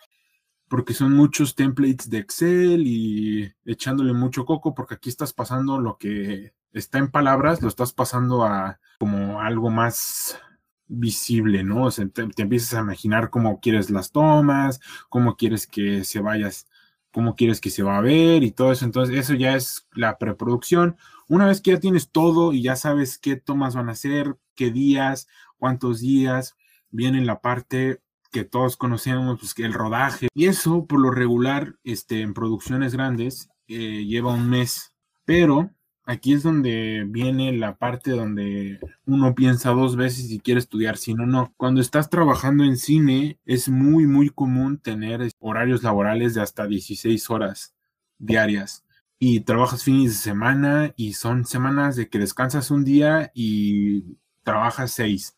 porque 0.71 0.95
son 0.95 1.15
muchos 1.15 1.57
templates 1.57 2.09
de 2.09 2.19
Excel 2.19 2.87
y 2.87 3.53
echándole 3.65 4.13
mucho 4.13 4.45
coco 4.45 4.73
porque 4.73 4.95
aquí 4.95 5.09
estás 5.09 5.33
pasando 5.33 5.81
lo 5.81 5.99
que 5.99 6.55
está 6.73 6.99
en 6.99 7.11
palabras, 7.11 7.61
lo 7.61 7.67
estás 7.67 7.93
pasando 7.93 8.45
a 8.45 8.79
como 9.01 9.41
algo 9.41 9.69
más 9.69 10.39
visible, 10.87 11.65
¿no? 11.65 11.87
O 11.87 11.91
sea, 11.91 12.07
te, 12.07 12.25
te 12.29 12.43
empiezas 12.43 12.75
a 12.75 12.83
imaginar 12.83 13.31
cómo 13.31 13.59
quieres 13.59 13.91
las 13.91 14.13
tomas, 14.13 14.79
cómo 15.09 15.37
quieres 15.37 15.67
que 15.67 16.05
se 16.05 16.21
vayas, 16.21 16.69
cómo 17.11 17.35
quieres 17.35 17.61
que 17.61 17.71
se 17.71 17.83
va 17.83 17.99
a 17.99 18.03
ver 18.03 18.45
y 18.45 18.53
todo 18.53 18.71
eso. 18.71 18.85
Entonces, 18.85 19.17
eso 19.19 19.35
ya 19.35 19.57
es 19.57 19.89
la 19.93 20.19
preproducción. 20.19 20.97
Una 21.27 21.47
vez 21.47 21.61
que 21.61 21.73
ya 21.73 21.81
tienes 21.81 22.11
todo 22.13 22.53
y 22.53 22.63
ya 22.63 22.77
sabes 22.77 23.19
qué 23.19 23.35
tomas 23.35 23.75
van 23.75 23.89
a 23.89 23.97
ser, 23.97 24.37
qué 24.55 24.71
días, 24.71 25.27
cuántos 25.59 25.99
días, 25.99 26.55
viene 26.91 27.25
la 27.25 27.41
parte 27.41 28.01
que 28.31 28.45
todos 28.45 28.77
conocemos, 28.77 29.39
pues 29.41 29.55
que 29.55 29.65
el 29.65 29.73
rodaje. 29.73 30.29
Y 30.35 30.47
eso, 30.47 30.87
por 30.87 31.01
lo 31.01 31.11
regular, 31.11 31.77
este, 31.85 32.23
en 32.23 32.35
producciones 32.35 32.95
grandes, 32.95 33.51
eh, 33.69 34.05
lleva 34.05 34.33
un 34.35 34.49
mes. 34.49 34.95
Pero 35.25 35.71
aquí 36.05 36.33
es 36.33 36.43
donde 36.43 37.05
viene 37.07 37.53
la 37.53 37.77
parte 37.77 38.13
donde 38.13 38.81
uno 39.07 39.35
piensa 39.35 39.71
dos 39.71 39.97
veces 39.97 40.29
si 40.29 40.41
quiere 40.41 40.61
estudiar 40.61 40.97
cine 40.97 41.25
o 41.25 41.27
no. 41.27 41.53
Cuando 41.57 41.81
estás 41.81 42.11
trabajando 42.11 42.65
en 42.65 42.77
cine, 42.77 43.39
es 43.45 43.69
muy, 43.69 44.07
muy 44.07 44.31
común 44.31 44.79
tener 44.79 45.31
horarios 45.39 45.83
laborales 45.83 46.35
de 46.35 46.43
hasta 46.43 46.67
16 46.67 47.31
horas 47.31 47.75
diarias. 48.19 48.85
Y 49.19 49.41
trabajas 49.41 49.85
fines 49.85 50.13
de 50.13 50.19
semana 50.19 50.95
y 50.97 51.13
son 51.13 51.45
semanas 51.45 51.97
de 51.97 52.09
que 52.09 52.19
descansas 52.19 52.71
un 52.71 52.85
día 52.85 53.31
y 53.35 54.17
trabajas 54.45 54.93
seis. 54.93 55.35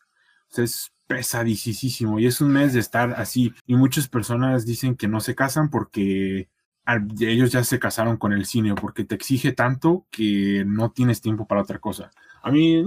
O 0.49 0.55
sea, 0.55 0.63
es 0.63 0.92
pesadísimo 1.07 2.19
y 2.19 2.27
es 2.27 2.41
un 2.41 2.51
mes 2.51 2.73
de 2.73 2.79
estar 2.79 3.13
así. 3.17 3.53
Y 3.65 3.75
muchas 3.75 4.07
personas 4.07 4.65
dicen 4.65 4.95
que 4.95 5.07
no 5.07 5.19
se 5.19 5.35
casan 5.35 5.69
porque 5.69 6.49
ellos 7.19 7.51
ya 7.51 7.63
se 7.63 7.79
casaron 7.79 8.17
con 8.17 8.33
el 8.33 8.45
cine, 8.45 8.75
porque 8.75 9.05
te 9.05 9.15
exige 9.15 9.53
tanto 9.53 10.05
que 10.11 10.63
no 10.65 10.91
tienes 10.91 11.21
tiempo 11.21 11.47
para 11.47 11.61
otra 11.61 11.79
cosa. 11.79 12.11
A 12.41 12.51
mí 12.51 12.75
eh, 12.75 12.85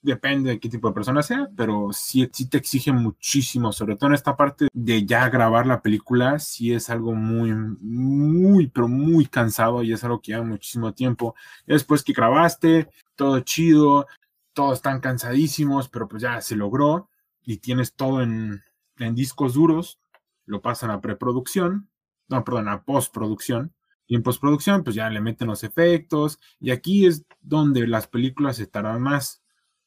depende 0.00 0.50
de 0.50 0.60
qué 0.60 0.70
tipo 0.70 0.88
de 0.88 0.94
persona 0.94 1.22
sea, 1.22 1.48
pero 1.54 1.92
sí, 1.92 2.28
sí 2.32 2.48
te 2.48 2.56
exige 2.56 2.92
muchísimo, 2.92 3.72
sobre 3.72 3.96
todo 3.96 4.08
en 4.08 4.14
esta 4.14 4.36
parte 4.36 4.68
de 4.72 5.04
ya 5.04 5.28
grabar 5.28 5.66
la 5.66 5.82
película, 5.82 6.38
sí 6.38 6.72
es 6.72 6.88
algo 6.88 7.14
muy, 7.14 7.52
muy, 7.52 8.68
pero 8.68 8.88
muy 8.88 9.26
cansado 9.26 9.82
y 9.82 9.92
es 9.92 10.02
algo 10.02 10.20
que 10.22 10.32
lleva 10.32 10.44
muchísimo 10.44 10.94
tiempo. 10.94 11.34
Y 11.66 11.72
después 11.74 12.02
que 12.02 12.14
grabaste, 12.14 12.88
todo 13.16 13.40
chido, 13.40 14.06
todos 14.54 14.78
están 14.78 15.00
cansadísimos, 15.00 15.88
pero 15.90 16.08
pues 16.08 16.22
ya 16.22 16.40
se 16.40 16.56
logró 16.56 17.10
y 17.46 17.58
tienes 17.58 17.94
todo 17.94 18.20
en, 18.20 18.62
en 18.98 19.14
discos 19.14 19.54
duros, 19.54 20.00
lo 20.44 20.60
pasan 20.60 20.90
a 20.90 21.00
preproducción, 21.00 21.88
no, 22.28 22.44
perdón, 22.44 22.68
a 22.68 22.82
postproducción. 22.82 23.72
Y 24.08 24.14
en 24.16 24.22
postproducción, 24.22 24.84
pues 24.84 24.94
ya 24.94 25.08
le 25.10 25.20
meten 25.20 25.48
los 25.48 25.64
efectos. 25.64 26.38
Y 26.60 26.70
aquí 26.70 27.06
es 27.06 27.24
donde 27.40 27.86
las 27.86 28.06
películas 28.06 28.56
se 28.56 28.66
tardan 28.66 29.00
más. 29.00 29.42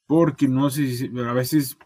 Porque 0.07 0.47
no 0.47 0.69
sé 0.69 0.87
si 0.91 1.07
a 1.19 1.33
veces 1.33 1.77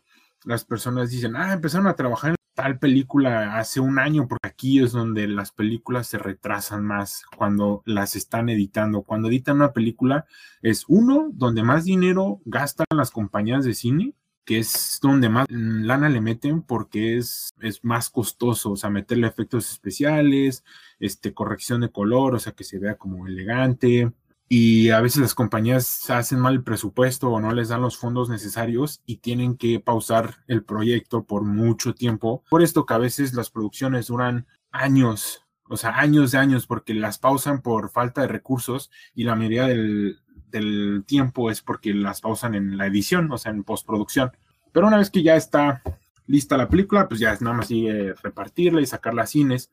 las 0.45 0.65
personas 0.65 1.09
dicen, 1.09 1.35
ah, 1.35 1.53
empezaron 1.53 1.87
a 1.87 1.95
trabajar 1.95 2.31
en 2.31 2.35
tal 2.55 2.79
película 2.79 3.57
hace 3.57 3.79
un 3.79 3.99
año, 3.99 4.27
porque 4.27 4.47
aquí 4.47 4.81
es 4.81 4.91
donde 4.91 5.27
las 5.27 5.51
películas 5.51 6.07
se 6.07 6.19
retrasan 6.19 6.85
más 6.85 7.23
cuando 7.35 7.81
las 7.85 8.15
están 8.15 8.49
editando. 8.49 9.03
Cuando 9.03 9.27
editan 9.27 9.57
una 9.57 9.73
película, 9.73 10.25
es 10.61 10.85
uno, 10.87 11.29
donde 11.33 11.63
más 11.63 11.83
dinero 11.83 12.41
gastan 12.45 12.87
las 12.91 13.11
compañías 13.11 13.65
de 13.65 13.73
cine 13.73 14.13
que 14.45 14.59
es 14.59 14.99
donde 15.01 15.29
más 15.29 15.47
lana 15.49 16.09
le 16.09 16.21
meten 16.21 16.61
porque 16.61 17.17
es, 17.17 17.53
es 17.61 17.83
más 17.83 18.09
costoso, 18.09 18.71
o 18.71 18.75
sea, 18.75 18.89
meterle 18.89 19.27
efectos 19.27 19.71
especiales, 19.71 20.63
este, 20.99 21.33
corrección 21.33 21.81
de 21.81 21.91
color, 21.91 22.35
o 22.35 22.39
sea, 22.39 22.53
que 22.53 22.63
se 22.63 22.79
vea 22.79 22.95
como 22.95 23.27
elegante. 23.27 24.11
Y 24.49 24.89
a 24.89 25.01
veces 25.01 25.21
las 25.21 25.33
compañías 25.33 26.09
hacen 26.09 26.39
mal 26.39 26.53
el 26.53 26.63
presupuesto 26.63 27.29
o 27.31 27.39
no 27.39 27.53
les 27.53 27.69
dan 27.69 27.81
los 27.81 27.97
fondos 27.97 28.29
necesarios 28.29 29.01
y 29.05 29.17
tienen 29.17 29.57
que 29.57 29.79
pausar 29.79 30.43
el 30.47 30.63
proyecto 30.63 31.23
por 31.23 31.43
mucho 31.43 31.95
tiempo. 31.95 32.43
Por 32.49 32.61
esto 32.61 32.85
que 32.85 32.93
a 32.93 32.99
veces 32.99 33.33
las 33.33 33.49
producciones 33.49 34.07
duran 34.07 34.45
años, 34.71 35.41
o 35.69 35.77
sea, 35.77 35.97
años 35.97 36.31
de 36.31 36.37
años, 36.37 36.67
porque 36.67 36.93
las 36.93 37.17
pausan 37.17 37.61
por 37.61 37.89
falta 37.89 38.21
de 38.21 38.27
recursos 38.27 38.91
y 39.15 39.23
la 39.23 39.35
mayoría 39.35 39.67
del, 39.67 40.19
del 40.53 41.03
tiempo 41.05 41.51
es 41.51 41.61
porque 41.61 41.93
las 41.93 42.21
pausan 42.21 42.55
en 42.55 42.77
la 42.77 42.87
edición, 42.87 43.29
o 43.31 43.37
sea, 43.37 43.51
en 43.51 43.63
postproducción. 43.63 44.31
Pero 44.71 44.87
una 44.87 44.97
vez 44.97 45.09
que 45.09 45.21
ya 45.23 45.35
está 45.35 45.81
lista 46.27 46.55
la 46.55 46.69
película, 46.69 47.09
pues 47.09 47.19
ya 47.19 47.33
es 47.33 47.41
nada 47.41 47.57
más 47.57 47.67
sigue 47.67 48.13
repartirla 48.23 48.79
y 48.79 48.85
sacarla 48.85 49.23
a 49.23 49.27
cines. 49.27 49.69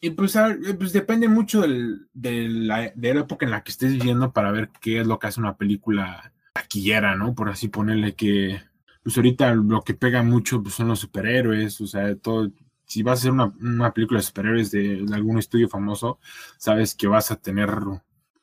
Y 0.00 0.10
pues, 0.10 0.36
a- 0.36 0.56
pues 0.78 0.92
depende 0.92 1.28
mucho 1.28 1.60
del- 1.62 2.08
de, 2.14 2.48
la, 2.48 2.92
de 2.94 3.14
la 3.14 3.20
época 3.22 3.44
en 3.44 3.50
la 3.50 3.62
que 3.64 3.72
estés 3.72 3.92
viviendo 3.92 4.32
para 4.32 4.52
ver 4.52 4.70
qué 4.80 5.00
es 5.00 5.06
lo 5.06 5.18
que 5.18 5.26
hace 5.26 5.40
una 5.40 5.56
película 5.56 6.32
taquillera, 6.54 7.16
¿no? 7.16 7.34
Por 7.34 7.48
así 7.50 7.68
ponerle 7.68 8.14
que, 8.14 8.62
pues 9.02 9.16
ahorita 9.16 9.54
lo 9.54 9.82
que 9.82 9.94
pega 9.94 10.22
mucho 10.22 10.62
pues, 10.62 10.74
son 10.74 10.88
los 10.88 11.00
superhéroes, 11.00 11.80
o 11.80 11.86
sea, 11.86 12.14
todo. 12.16 12.50
Si 12.86 13.02
vas 13.02 13.18
a 13.18 13.20
hacer 13.20 13.32
una, 13.32 13.52
una 13.60 13.92
película 13.92 14.18
de 14.20 14.26
superhéroes 14.26 14.70
de, 14.70 15.02
de 15.04 15.14
algún 15.14 15.38
estudio 15.38 15.68
famoso, 15.68 16.18
sabes 16.56 16.94
que 16.94 17.06
vas 17.06 17.30
a 17.30 17.36
tener 17.36 17.70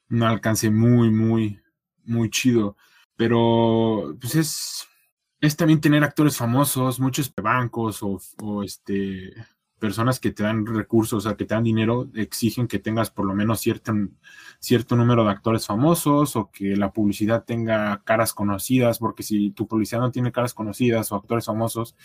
un 0.10 0.24
alcance 0.24 0.70
muy, 0.70 1.10
muy, 1.12 1.60
muy 2.08 2.30
chido. 2.30 2.76
Pero, 3.16 4.16
pues 4.20 4.36
es, 4.36 4.88
es 5.42 5.56
también 5.56 5.82
tener 5.82 6.04
actores 6.04 6.38
famosos, 6.38 7.00
muchos 7.00 7.34
bancos 7.36 8.02
o, 8.02 8.64
este, 8.64 9.34
personas 9.80 10.20
que 10.20 10.32
te 10.32 10.44
dan 10.44 10.66
recursos, 10.66 11.26
o 11.26 11.30
sea, 11.30 11.38
que 11.38 11.46
te 11.46 11.54
dan 11.54 11.64
dinero, 11.64 12.10
exigen 12.16 12.68
que 12.68 12.80
tengas 12.80 13.12
por 13.12 13.26
lo 13.26 13.34
menos 13.36 13.60
cierto, 13.60 13.94
cierto 14.60 14.96
número 14.96 15.24
de 15.24 15.32
actores 15.32 15.66
famosos 15.68 16.36
o 16.36 16.50
que 16.52 16.76
la 16.76 16.92
publicidad 16.92 17.44
tenga 17.46 18.02
caras 18.04 18.34
conocidas, 18.34 19.00
porque 19.00 19.24
si 19.24 19.52
tu 19.52 19.68
publicidad 19.68 20.02
no 20.02 20.12
tiene 20.12 20.32
caras 20.32 20.54
conocidas 20.54 21.12
o 21.12 21.16
actores 21.16 21.46
famosos, 21.46 21.96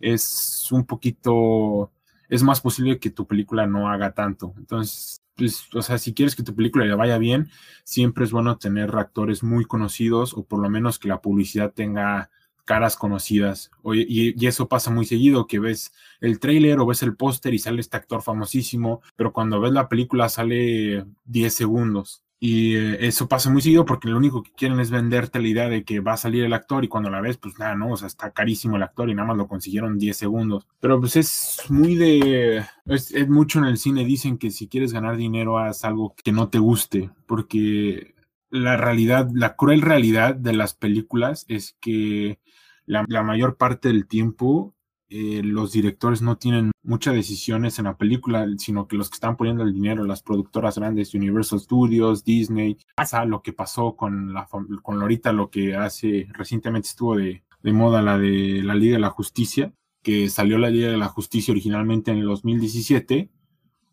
es 0.00 0.70
un 0.72 0.84
poquito, 0.86 1.92
es 2.28 2.42
más 2.42 2.60
posible 2.60 2.98
que 2.98 3.10
tu 3.10 3.26
película 3.26 3.66
no 3.66 3.88
haga 3.90 4.12
tanto. 4.12 4.54
Entonces, 4.56 5.19
pues, 5.36 5.64
o 5.74 5.82
sea, 5.82 5.98
si 5.98 6.14
quieres 6.14 6.36
que 6.36 6.42
tu 6.42 6.54
película 6.54 6.84
le 6.84 6.94
vaya 6.94 7.18
bien, 7.18 7.50
siempre 7.84 8.24
es 8.24 8.32
bueno 8.32 8.58
tener 8.58 8.94
actores 8.96 9.42
muy 9.42 9.64
conocidos 9.64 10.34
o 10.34 10.44
por 10.44 10.60
lo 10.60 10.70
menos 10.70 10.98
que 10.98 11.08
la 11.08 11.20
publicidad 11.20 11.72
tenga 11.72 12.30
caras 12.64 12.96
conocidas. 12.96 13.70
Y, 13.84 14.34
y 14.40 14.46
eso 14.46 14.68
pasa 14.68 14.90
muy 14.90 15.04
seguido, 15.04 15.46
que 15.46 15.58
ves 15.58 15.92
el 16.20 16.38
tráiler 16.38 16.78
o 16.78 16.86
ves 16.86 17.02
el 17.02 17.16
póster 17.16 17.52
y 17.54 17.58
sale 17.58 17.80
este 17.80 17.96
actor 17.96 18.22
famosísimo, 18.22 19.02
pero 19.16 19.32
cuando 19.32 19.60
ves 19.60 19.72
la 19.72 19.88
película 19.88 20.28
sale 20.28 21.04
10 21.24 21.54
segundos. 21.54 22.22
Y 22.42 22.74
eh, 22.74 23.06
eso 23.06 23.28
pasa 23.28 23.50
muy 23.50 23.60
seguido 23.60 23.84
porque 23.84 24.08
lo 24.08 24.16
único 24.16 24.42
que 24.42 24.52
quieren 24.52 24.80
es 24.80 24.90
venderte 24.90 25.40
la 25.40 25.48
idea 25.48 25.68
de 25.68 25.84
que 25.84 26.00
va 26.00 26.14
a 26.14 26.16
salir 26.16 26.42
el 26.42 26.54
actor 26.54 26.82
y 26.82 26.88
cuando 26.88 27.10
la 27.10 27.20
ves, 27.20 27.36
pues 27.36 27.58
nada, 27.58 27.74
no, 27.74 27.92
o 27.92 27.96
sea, 27.98 28.06
está 28.08 28.30
carísimo 28.30 28.76
el 28.76 28.82
actor 28.82 29.10
y 29.10 29.14
nada 29.14 29.28
más 29.28 29.36
lo 29.36 29.46
consiguieron 29.46 29.98
10 29.98 30.16
segundos. 30.16 30.66
Pero 30.80 30.98
pues 30.98 31.16
es 31.16 31.60
muy 31.68 31.96
de... 31.96 32.64
Es, 32.86 33.12
es 33.12 33.28
mucho 33.28 33.58
en 33.58 33.66
el 33.66 33.76
cine, 33.76 34.06
dicen 34.06 34.38
que 34.38 34.50
si 34.50 34.68
quieres 34.68 34.94
ganar 34.94 35.18
dinero 35.18 35.58
haz 35.58 35.84
algo 35.84 36.14
que 36.24 36.32
no 36.32 36.48
te 36.48 36.58
guste, 36.58 37.10
porque 37.26 38.14
la 38.48 38.78
realidad, 38.78 39.28
la 39.34 39.54
cruel 39.54 39.82
realidad 39.82 40.34
de 40.34 40.54
las 40.54 40.72
películas 40.72 41.44
es 41.46 41.76
que 41.78 42.40
la, 42.86 43.04
la 43.06 43.22
mayor 43.22 43.58
parte 43.58 43.88
del 43.88 44.06
tiempo 44.06 44.74
eh, 45.10 45.42
los 45.44 45.72
directores 45.72 46.22
no 46.22 46.38
tienen 46.38 46.70
muchas 46.82 47.14
decisiones 47.14 47.78
en 47.78 47.84
la 47.84 47.96
película, 47.96 48.46
sino 48.56 48.88
que 48.88 48.96
los 48.96 49.10
que 49.10 49.16
están 49.16 49.36
poniendo 49.36 49.62
el 49.64 49.74
dinero, 49.74 50.04
las 50.04 50.22
productoras 50.22 50.78
grandes, 50.78 51.14
Universal 51.14 51.60
Studios, 51.60 52.24
Disney, 52.24 52.78
pasa 52.96 53.24
lo 53.24 53.42
que 53.42 53.52
pasó 53.52 53.96
con 53.96 54.32
la 54.32 54.48
con 54.82 55.02
ahorita 55.02 55.32
lo 55.32 55.50
que 55.50 55.76
hace 55.76 56.28
recientemente 56.32 56.88
estuvo 56.88 57.16
de 57.16 57.42
de 57.62 57.72
moda 57.72 58.02
la 58.02 58.18
de 58.18 58.62
la 58.62 58.74
Liga 58.74 58.94
de 58.94 59.00
la 59.00 59.10
Justicia, 59.10 59.72
que 60.02 60.28
salió 60.30 60.58
la 60.58 60.70
Liga 60.70 60.90
de 60.90 60.96
la 60.96 61.08
Justicia 61.08 61.52
originalmente 61.52 62.10
en 62.10 62.18
el 62.18 62.26
2017, 62.26 63.30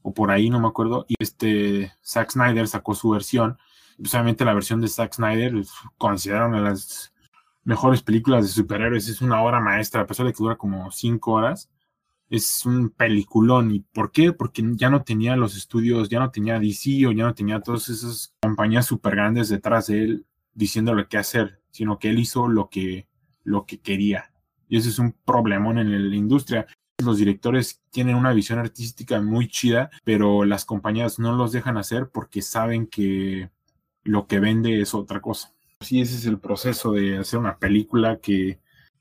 o 0.01 0.13
por 0.13 0.31
ahí, 0.31 0.49
no 0.49 0.59
me 0.59 0.67
acuerdo, 0.67 1.05
y 1.07 1.15
este 1.19 1.93
Zack 2.03 2.31
Snyder 2.31 2.67
sacó 2.67 2.95
su 2.95 3.09
versión. 3.09 3.57
Precisamente 3.97 4.45
la 4.45 4.53
versión 4.53 4.79
de 4.79 4.87
Zack 4.87 5.15
Snyder 5.15 5.53
consideraron 5.97 6.55
a 6.55 6.61
las 6.61 7.13
mejores 7.67 8.01
películas 8.01 8.45
de 8.45 8.49
superhéroes. 8.49 9.09
Es 9.09 9.21
una 9.21 9.43
obra 9.43 9.59
maestra, 9.59 10.01
a 10.01 10.07
pesar 10.07 10.25
de 10.25 10.31
que 10.31 10.37
dura 10.37 10.55
como 10.55 10.89
cinco 10.91 11.33
horas. 11.33 11.69
Es 12.29 12.65
un 12.65 12.89
peliculón. 12.89 13.71
¿Y 13.71 13.81
por 13.81 14.11
qué? 14.11 14.31
Porque 14.31 14.63
ya 14.75 14.89
no 14.89 15.03
tenía 15.03 15.35
los 15.35 15.57
estudios, 15.57 16.07
ya 16.09 16.19
no 16.19 16.31
tenía 16.31 16.59
DC 16.59 17.05
o 17.07 17.11
ya 17.11 17.25
no 17.25 17.35
tenía 17.35 17.59
todas 17.59 17.89
esas 17.89 18.33
compañías 18.41 18.85
super 18.85 19.15
grandes 19.15 19.49
detrás 19.49 19.87
de 19.87 20.03
él 20.03 20.25
diciéndole 20.53 21.07
qué 21.07 21.17
hacer, 21.17 21.61
sino 21.69 21.99
que 21.99 22.09
él 22.09 22.19
hizo 22.19 22.47
lo 22.47 22.69
que, 22.69 23.07
lo 23.43 23.65
que 23.65 23.79
quería. 23.79 24.31
Y 24.69 24.77
ese 24.77 24.89
es 24.89 24.97
un 24.97 25.11
problemón 25.25 25.77
en 25.77 26.09
la 26.09 26.15
industria. 26.15 26.67
Los 27.03 27.17
directores 27.17 27.81
tienen 27.91 28.15
una 28.15 28.33
visión 28.33 28.59
artística 28.59 29.21
muy 29.21 29.49
chida, 29.49 29.89
pero 30.05 30.45
las 30.45 30.63
compañías 30.63 31.19
no 31.19 31.35
los 31.35 31.51
dejan 31.51 31.77
hacer 31.77 32.09
porque 32.13 32.41
saben 32.41 32.87
que 32.87 33.51
lo 34.03 34.25
que 34.25 34.39
vende 34.39 34.81
es 34.81 34.93
otra 34.93 35.19
cosa. 35.21 35.56
Sí, 35.81 36.01
ese 36.01 36.15
es 36.15 36.25
el 36.25 36.39
proceso 36.39 36.91
de 36.91 37.17
hacer 37.17 37.39
una 37.39 37.57
película 37.57 38.19
que 38.19 38.59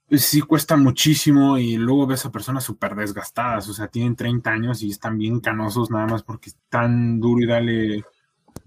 pues, 0.09 0.25
sí 0.25 0.41
cuesta 0.43 0.77
muchísimo 0.77 1.59
y 1.59 1.77
luego 1.77 2.07
ves 2.07 2.27
a 2.27 2.33
personas 2.33 2.65
súper 2.65 2.95
desgastadas, 2.95 3.69
o 3.69 3.73
sea, 3.73 3.89
tienen 3.89 4.15
30 4.15 4.51
años 4.51 4.83
y 4.83 4.91
están 4.91 5.19
bien 5.19 5.41
canosos 5.41 5.91
nada 5.91 6.07
más 6.07 6.23
porque 6.23 6.51
están 6.51 7.19
duro 7.19 7.43
y 7.43 7.47
dale 7.47 8.05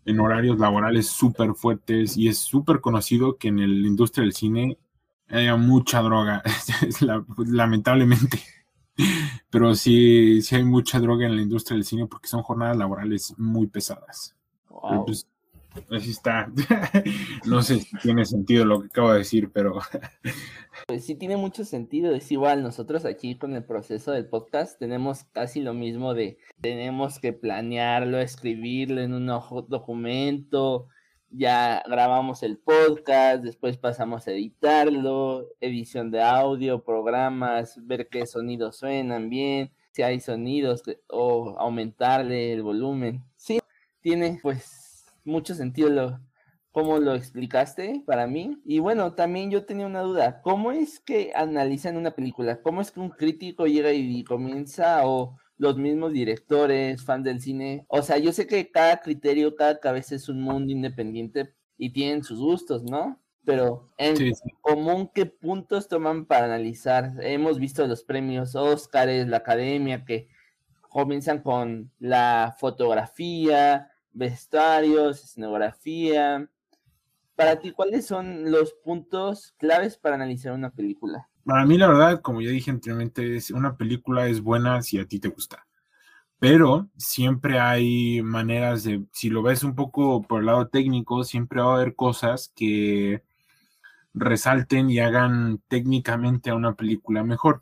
en 0.05 0.19
horarios 0.19 0.59
laborales 0.59 1.07
súper 1.07 1.53
fuertes 1.53 2.17
y 2.17 2.27
es 2.27 2.39
súper 2.39 2.81
conocido 2.81 3.37
que 3.37 3.49
en 3.49 3.57
la 3.57 3.87
industria 3.87 4.23
del 4.23 4.33
cine 4.33 4.77
haya 5.27 5.55
mucha 5.55 6.01
droga, 6.01 6.41
lamentablemente. 7.37 8.41
Pero 9.49 9.75
sí, 9.75 10.41
sí 10.41 10.55
hay 10.55 10.63
mucha 10.63 10.99
droga 10.99 11.25
en 11.25 11.35
la 11.35 11.41
industria 11.41 11.75
del 11.75 11.85
cine 11.85 12.07
porque 12.07 12.27
son 12.27 12.41
jornadas 12.41 12.77
laborales 12.77 13.33
muy 13.37 13.67
pesadas. 13.67 14.35
Pues, 15.05 15.27
así 15.91 16.11
está. 16.11 16.51
no 17.45 17.61
sé 17.61 17.79
si 17.79 17.97
tiene 17.97 18.25
sentido 18.25 18.65
lo 18.65 18.81
que 18.81 18.87
acabo 18.87 19.11
de 19.11 19.19
decir, 19.19 19.51
pero... 19.51 19.79
pues 20.87 21.05
sí 21.05 21.15
tiene 21.15 21.37
mucho 21.37 21.65
sentido. 21.65 22.13
Es 22.13 22.31
igual, 22.31 22.63
nosotros 22.63 23.05
aquí 23.05 23.37
con 23.37 23.53
el 23.55 23.63
proceso 23.63 24.11
del 24.11 24.27
podcast 24.27 24.79
tenemos 24.79 25.23
casi 25.25 25.61
lo 25.61 25.73
mismo 25.73 26.13
de 26.13 26.37
tenemos 26.61 27.19
que 27.19 27.33
planearlo, 27.33 28.19
escribirlo 28.19 29.01
en 29.01 29.13
un 29.13 29.27
documento, 29.67 30.87
ya 31.31 31.83
grabamos 31.87 32.43
el 32.43 32.57
podcast, 32.57 33.43
después 33.43 33.77
pasamos 33.77 34.27
a 34.27 34.31
editarlo, 34.31 35.47
edición 35.61 36.11
de 36.11 36.21
audio, 36.21 36.83
programas, 36.83 37.75
ver 37.85 38.07
qué 38.09 38.25
sonidos 38.25 38.77
suenan 38.77 39.29
bien, 39.29 39.71
si 39.91 40.01
hay 40.01 40.19
sonidos 40.19 40.83
o 41.07 41.55
aumentarle 41.59 42.53
el 42.53 42.63
volumen. 42.63 43.23
Sí, 43.35 43.59
tiene 44.01 44.39
pues 44.41 44.78
mucho 45.29 45.55
sentido 45.55 45.89
lo, 45.89 46.19
como 46.71 46.99
lo 46.99 47.15
explicaste 47.15 48.03
para 48.05 48.27
mí. 48.27 48.61
Y 48.65 48.79
bueno, 48.79 49.13
también 49.13 49.51
yo 49.51 49.65
tenía 49.65 49.85
una 49.85 50.01
duda, 50.01 50.41
¿cómo 50.41 50.71
es 50.71 50.99
que 50.99 51.31
analizan 51.35 51.97
una 51.97 52.11
película? 52.11 52.61
¿Cómo 52.61 52.81
es 52.81 52.91
que 52.91 52.99
un 52.99 53.09
crítico 53.09 53.67
llega 53.67 53.93
y 53.93 54.23
comienza 54.23 55.07
o 55.07 55.37
los 55.59 55.77
mismos 55.77 56.13
directores, 56.13 57.03
fans 57.03 57.25
del 57.25 57.41
cine. 57.41 57.85
O 57.89 58.01
sea, 58.01 58.17
yo 58.17 58.31
sé 58.31 58.47
que 58.47 58.71
cada 58.71 59.01
criterio, 59.01 59.55
cada 59.55 59.79
cabeza 59.79 60.15
es 60.15 60.29
un 60.29 60.41
mundo 60.41 60.71
independiente 60.71 61.53
y 61.77 61.91
tienen 61.91 62.23
sus 62.23 62.39
gustos, 62.39 62.83
¿no? 62.83 63.21
Pero 63.43 63.85
en 63.97 64.15
común, 64.61 65.11
¿qué 65.13 65.25
puntos 65.25 65.89
toman 65.89 66.25
para 66.25 66.45
analizar? 66.45 67.13
Hemos 67.21 67.59
visto 67.59 67.85
los 67.87 68.03
premios 68.03 68.55
Óscares, 68.55 69.27
la 69.27 69.37
academia, 69.37 70.05
que 70.05 70.29
comienzan 70.81 71.41
con 71.41 71.91
la 71.99 72.55
fotografía, 72.57 73.89
vestuarios, 74.11 75.23
escenografía. 75.23 76.47
Para 77.35 77.59
ti, 77.59 77.71
¿cuáles 77.71 78.05
son 78.05 78.51
los 78.51 78.73
puntos 78.73 79.53
claves 79.57 79.97
para 79.97 80.15
analizar 80.15 80.53
una 80.53 80.71
película? 80.71 81.29
Para 81.45 81.65
mí, 81.65 81.77
la 81.77 81.87
verdad, 81.87 82.21
como 82.21 82.41
ya 82.41 82.49
dije 82.49 82.69
anteriormente, 82.71 83.37
es, 83.37 83.51
una 83.51 83.77
película 83.77 84.27
es 84.27 84.41
buena 84.41 84.81
si 84.81 84.99
a 84.99 85.05
ti 85.05 85.19
te 85.19 85.29
gusta. 85.29 85.65
Pero 86.37 86.89
siempre 86.97 87.59
hay 87.59 88.21
maneras 88.21 88.83
de, 88.83 89.03
si 89.11 89.29
lo 89.29 89.41
ves 89.41 89.63
un 89.63 89.75
poco 89.75 90.21
por 90.21 90.41
el 90.41 90.45
lado 90.47 90.67
técnico, 90.67 91.23
siempre 91.23 91.61
va 91.61 91.73
a 91.73 91.75
haber 91.75 91.95
cosas 91.95 92.51
que 92.55 93.23
resalten 94.13 94.89
y 94.89 94.99
hagan 94.99 95.61
técnicamente 95.67 96.49
a 96.49 96.55
una 96.55 96.75
película 96.75 97.23
mejor. 97.23 97.61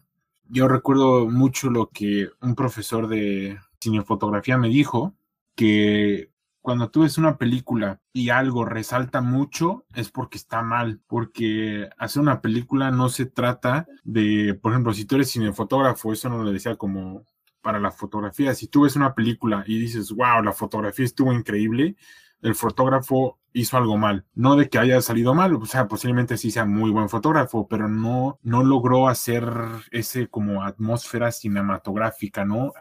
Yo 0.49 0.67
recuerdo 0.67 1.27
mucho 1.27 1.69
lo 1.69 1.89
que 1.89 2.29
un 2.41 2.55
profesor 2.55 3.07
de 3.07 3.59
cinefotografía 3.81 4.57
me 4.57 4.69
dijo, 4.69 5.15
que 5.55 6.29
cuando 6.67 6.89
tú 6.89 7.03
ves 7.03 7.17
una 7.17 7.37
película 7.37 8.01
y 8.11 8.27
algo 8.27 8.65
resalta 8.65 9.21
mucho, 9.21 9.85
es 9.95 10.11
porque 10.11 10.37
está 10.37 10.63
mal, 10.63 10.99
porque 11.07 11.87
hacer 11.97 12.21
una 12.21 12.41
película 12.41 12.91
no 12.91 13.07
se 13.07 13.25
trata 13.25 13.87
de, 14.03 14.53
por 14.61 14.73
ejemplo, 14.73 14.93
si 14.93 15.05
tú 15.05 15.15
eres 15.15 15.31
cinefotógrafo, 15.31 16.11
eso 16.11 16.27
no 16.27 16.43
lo 16.43 16.51
decía 16.51 16.75
como 16.75 17.23
para 17.61 17.79
la 17.79 17.89
fotografía, 17.89 18.53
si 18.53 18.67
tú 18.67 18.81
ves 18.81 18.97
una 18.97 19.15
película 19.15 19.63
y 19.65 19.79
dices, 19.79 20.11
wow, 20.11 20.43
la 20.43 20.51
fotografía 20.51 21.05
estuvo 21.05 21.31
increíble, 21.31 21.95
el 22.41 22.53
fotógrafo 22.53 23.39
hizo 23.53 23.77
algo 23.77 23.95
mal. 23.95 24.25
No 24.33 24.57
de 24.57 24.67
que 24.67 24.77
haya 24.77 24.99
salido 24.99 25.33
mal, 25.33 25.53
o 25.53 25.65
sea, 25.65 25.87
posiblemente 25.87 26.35
sí 26.35 26.51
sea 26.51 26.65
muy 26.65 26.91
buen 26.91 27.07
fotógrafo, 27.07 27.69
pero 27.69 27.87
no, 27.87 28.39
no 28.43 28.65
logró 28.65 29.07
hacer 29.07 29.49
ese 29.91 30.27
como 30.27 30.65
atmósfera 30.65 31.31
cinematográfica, 31.31 32.43
¿no? 32.43 32.73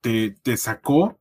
Te, 0.00 0.32
te 0.42 0.56
sacó 0.56 1.19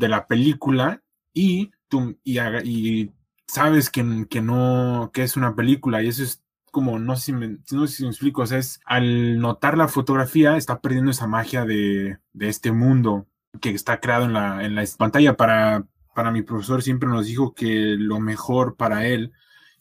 de 0.00 0.08
la 0.08 0.26
película 0.26 1.02
y, 1.32 1.70
tú, 1.88 2.18
y, 2.24 2.40
y 2.40 3.12
sabes 3.46 3.90
que, 3.90 4.26
que, 4.28 4.40
no, 4.40 5.10
que 5.12 5.22
es 5.22 5.36
una 5.36 5.54
película 5.54 6.02
y 6.02 6.08
eso 6.08 6.22
es 6.22 6.42
como, 6.72 6.98
no 6.98 7.16
sé 7.16 7.26
si 7.26 7.32
me, 7.32 7.58
no 7.70 7.86
si 7.86 8.02
me 8.04 8.08
explico, 8.08 8.42
es 8.42 8.80
al 8.86 9.38
notar 9.38 9.76
la 9.76 9.88
fotografía 9.88 10.56
está 10.56 10.80
perdiendo 10.80 11.10
esa 11.10 11.26
magia 11.26 11.64
de, 11.64 12.18
de 12.32 12.48
este 12.48 12.72
mundo 12.72 13.26
que 13.60 13.70
está 13.70 14.00
creado 14.00 14.24
en 14.24 14.32
la, 14.32 14.64
en 14.64 14.74
la 14.74 14.84
pantalla. 14.96 15.36
Para, 15.36 15.84
para 16.14 16.30
mi 16.30 16.42
profesor 16.42 16.82
siempre 16.82 17.08
nos 17.08 17.26
dijo 17.26 17.54
que 17.54 17.96
lo 17.98 18.20
mejor 18.20 18.76
para 18.76 19.06
él 19.06 19.32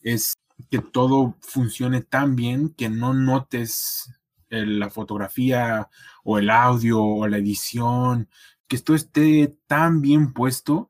es 0.01 0.34
que 0.69 0.79
todo 0.79 1.38
funcione 1.41 2.01
tan 2.01 2.36
bien 2.36 2.69
que 2.69 2.89
no 2.89 3.13
notes 3.13 4.12
la 4.49 4.89
fotografía 4.89 5.89
o 6.23 6.39
el 6.39 6.49
audio 6.49 7.01
o 7.01 7.27
la 7.27 7.38
edición 7.38 8.27
que 8.69 8.77
esto 8.77 8.95
esté 8.95 9.58
tan 9.67 9.99
bien 9.99 10.32
puesto 10.32 10.89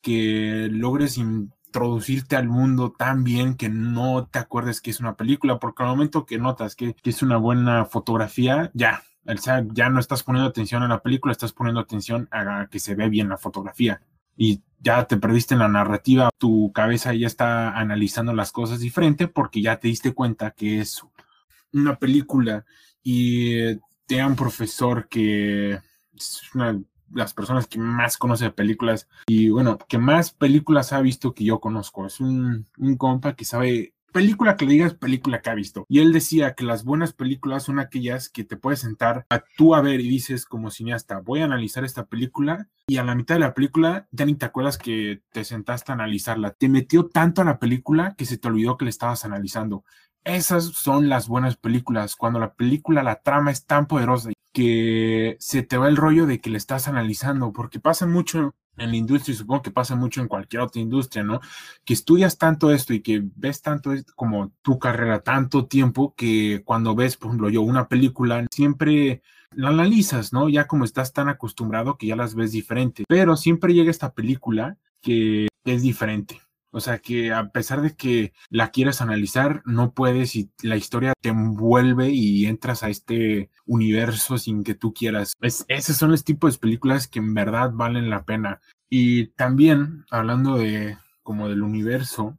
que 0.00 0.68
logres 0.72 1.18
introducirte 1.18 2.34
al 2.36 2.48
mundo 2.48 2.92
tan 2.96 3.22
bien 3.22 3.54
que 3.54 3.68
no 3.68 4.26
te 4.26 4.38
acuerdes 4.38 4.80
que 4.80 4.90
es 4.90 4.98
una 4.98 5.14
película, 5.14 5.58
porque 5.58 5.82
al 5.82 5.90
momento 5.90 6.26
que 6.26 6.38
notas 6.38 6.74
que, 6.74 6.96
es 7.04 7.22
una 7.22 7.36
buena 7.36 7.84
fotografía, 7.84 8.70
ya, 8.74 9.02
ya 9.72 9.90
no 9.90 10.00
estás 10.00 10.22
poniendo 10.22 10.48
atención 10.48 10.82
a 10.82 10.88
la 10.88 11.02
película, 11.02 11.32
estás 11.32 11.52
poniendo 11.52 11.80
atención 11.80 12.28
a 12.32 12.66
que 12.70 12.80
se 12.80 12.94
ve 12.94 13.08
bien 13.10 13.28
la 13.28 13.36
fotografía. 13.36 14.00
Y 14.34 14.62
ya 14.80 15.04
te 15.06 15.18
perdiste 15.18 15.54
en 15.54 15.60
la 15.60 15.68
narrativa, 15.68 16.30
tu 16.38 16.72
cabeza 16.72 17.12
ya 17.12 17.26
está 17.26 17.76
analizando 17.76 18.32
las 18.32 18.52
cosas 18.52 18.80
diferente 18.80 19.28
porque 19.28 19.60
ya 19.60 19.78
te 19.78 19.88
diste 19.88 20.14
cuenta 20.14 20.52
que 20.52 20.80
es 20.80 21.02
una 21.72 21.98
película 21.98 22.64
y 23.02 23.76
te 24.06 24.24
un 24.24 24.36
profesor 24.36 25.08
que 25.08 25.80
es 26.14 26.42
una 26.54 26.80
las 27.14 27.34
personas 27.34 27.66
que 27.66 27.78
más 27.78 28.16
conoce 28.16 28.50
películas 28.50 29.08
y 29.26 29.50
bueno, 29.50 29.78
que 29.88 29.98
más 29.98 30.32
películas 30.32 30.92
ha 30.92 31.00
visto 31.00 31.34
que 31.34 31.44
yo 31.44 31.60
conozco. 31.60 32.06
Es 32.06 32.20
un, 32.20 32.66
un 32.76 32.96
compa 32.96 33.34
que 33.34 33.44
sabe 33.44 33.94
película 34.12 34.56
que 34.56 34.64
le 34.64 34.72
digas 34.72 34.94
película 34.94 35.40
que 35.40 35.50
ha 35.50 35.54
visto. 35.54 35.86
Y 35.88 36.00
él 36.00 36.12
decía 36.12 36.54
que 36.54 36.64
las 36.64 36.84
buenas 36.84 37.12
películas 37.12 37.64
son 37.64 37.78
aquellas 37.78 38.28
que 38.28 38.44
te 38.44 38.56
puedes 38.56 38.80
sentar 38.80 39.26
a 39.30 39.44
tú 39.56 39.74
a 39.74 39.80
ver 39.80 40.00
y 40.00 40.08
dices 40.08 40.44
como 40.44 40.70
cineasta, 40.70 41.20
voy 41.20 41.40
a 41.40 41.44
analizar 41.44 41.84
esta 41.84 42.06
película 42.06 42.68
y 42.86 42.96
a 42.96 43.04
la 43.04 43.14
mitad 43.14 43.36
de 43.36 43.40
la 43.40 43.54
película 43.54 44.08
ya 44.10 44.24
ni 44.24 44.34
te 44.34 44.46
acuerdas 44.46 44.78
que 44.78 45.22
te 45.32 45.44
sentaste 45.44 45.92
a 45.92 45.94
analizarla. 45.94 46.50
Te 46.52 46.68
metió 46.68 47.06
tanto 47.06 47.42
a 47.42 47.44
la 47.44 47.58
película 47.58 48.14
que 48.16 48.26
se 48.26 48.38
te 48.38 48.48
olvidó 48.48 48.76
que 48.76 48.86
le 48.86 48.90
estabas 48.90 49.24
analizando. 49.24 49.84
Esas 50.24 50.64
son 50.64 51.08
las 51.08 51.28
buenas 51.28 51.56
películas, 51.56 52.16
cuando 52.16 52.38
la 52.38 52.54
película, 52.54 53.02
la 53.02 53.22
trama 53.22 53.50
es 53.50 53.64
tan 53.64 53.86
poderosa 53.86 54.30
que 54.58 55.36
se 55.38 55.62
te 55.62 55.76
va 55.76 55.86
el 55.86 55.96
rollo 55.96 56.26
de 56.26 56.40
que 56.40 56.50
le 56.50 56.58
estás 56.58 56.88
analizando, 56.88 57.52
porque 57.52 57.78
pasa 57.78 58.06
mucho 58.06 58.56
en 58.76 58.90
la 58.90 58.96
industria 58.96 59.32
y 59.32 59.36
supongo 59.36 59.62
que 59.62 59.70
pasa 59.70 59.94
mucho 59.94 60.20
en 60.20 60.26
cualquier 60.26 60.62
otra 60.62 60.82
industria, 60.82 61.22
¿no? 61.22 61.40
Que 61.84 61.94
estudias 61.94 62.38
tanto 62.38 62.72
esto 62.72 62.92
y 62.92 63.00
que 63.00 63.22
ves 63.36 63.62
tanto 63.62 63.92
como 64.16 64.50
tu 64.62 64.80
carrera 64.80 65.20
tanto 65.20 65.66
tiempo 65.66 66.12
que 66.16 66.62
cuando 66.64 66.96
ves, 66.96 67.16
por 67.16 67.28
ejemplo, 67.28 67.50
yo 67.50 67.62
una 67.62 67.86
película, 67.86 68.46
siempre 68.50 69.22
la 69.52 69.68
analizas, 69.68 70.32
¿no? 70.32 70.48
Ya 70.48 70.66
como 70.66 70.84
estás 70.84 71.12
tan 71.12 71.28
acostumbrado 71.28 71.96
que 71.96 72.08
ya 72.08 72.16
las 72.16 72.34
ves 72.34 72.50
diferente, 72.50 73.04
pero 73.06 73.36
siempre 73.36 73.74
llega 73.74 73.92
esta 73.92 74.12
película 74.12 74.76
que 75.00 75.46
es 75.66 75.82
diferente 75.82 76.40
O 76.70 76.80
sea 76.80 76.98
que 76.98 77.32
a 77.32 77.50
pesar 77.50 77.80
de 77.80 77.96
que 77.96 78.32
la 78.50 78.70
quieras 78.70 79.00
analizar, 79.00 79.62
no 79.64 79.92
puedes 79.92 80.36
y 80.36 80.50
la 80.62 80.76
historia 80.76 81.14
te 81.20 81.30
envuelve 81.30 82.10
y 82.10 82.46
entras 82.46 82.82
a 82.82 82.90
este 82.90 83.50
universo 83.66 84.36
sin 84.36 84.64
que 84.64 84.74
tú 84.74 84.92
quieras. 84.92 85.32
Es, 85.40 85.64
esos 85.68 85.96
son 85.96 86.10
los 86.10 86.24
tipos 86.24 86.54
de 86.54 86.58
películas 86.60 87.08
que 87.08 87.20
en 87.20 87.32
verdad 87.32 87.70
valen 87.72 88.10
la 88.10 88.24
pena. 88.24 88.60
Y 88.90 89.28
también, 89.28 90.04
hablando 90.10 90.56
de 90.56 90.98
como 91.22 91.48
del 91.48 91.62
universo, 91.62 92.38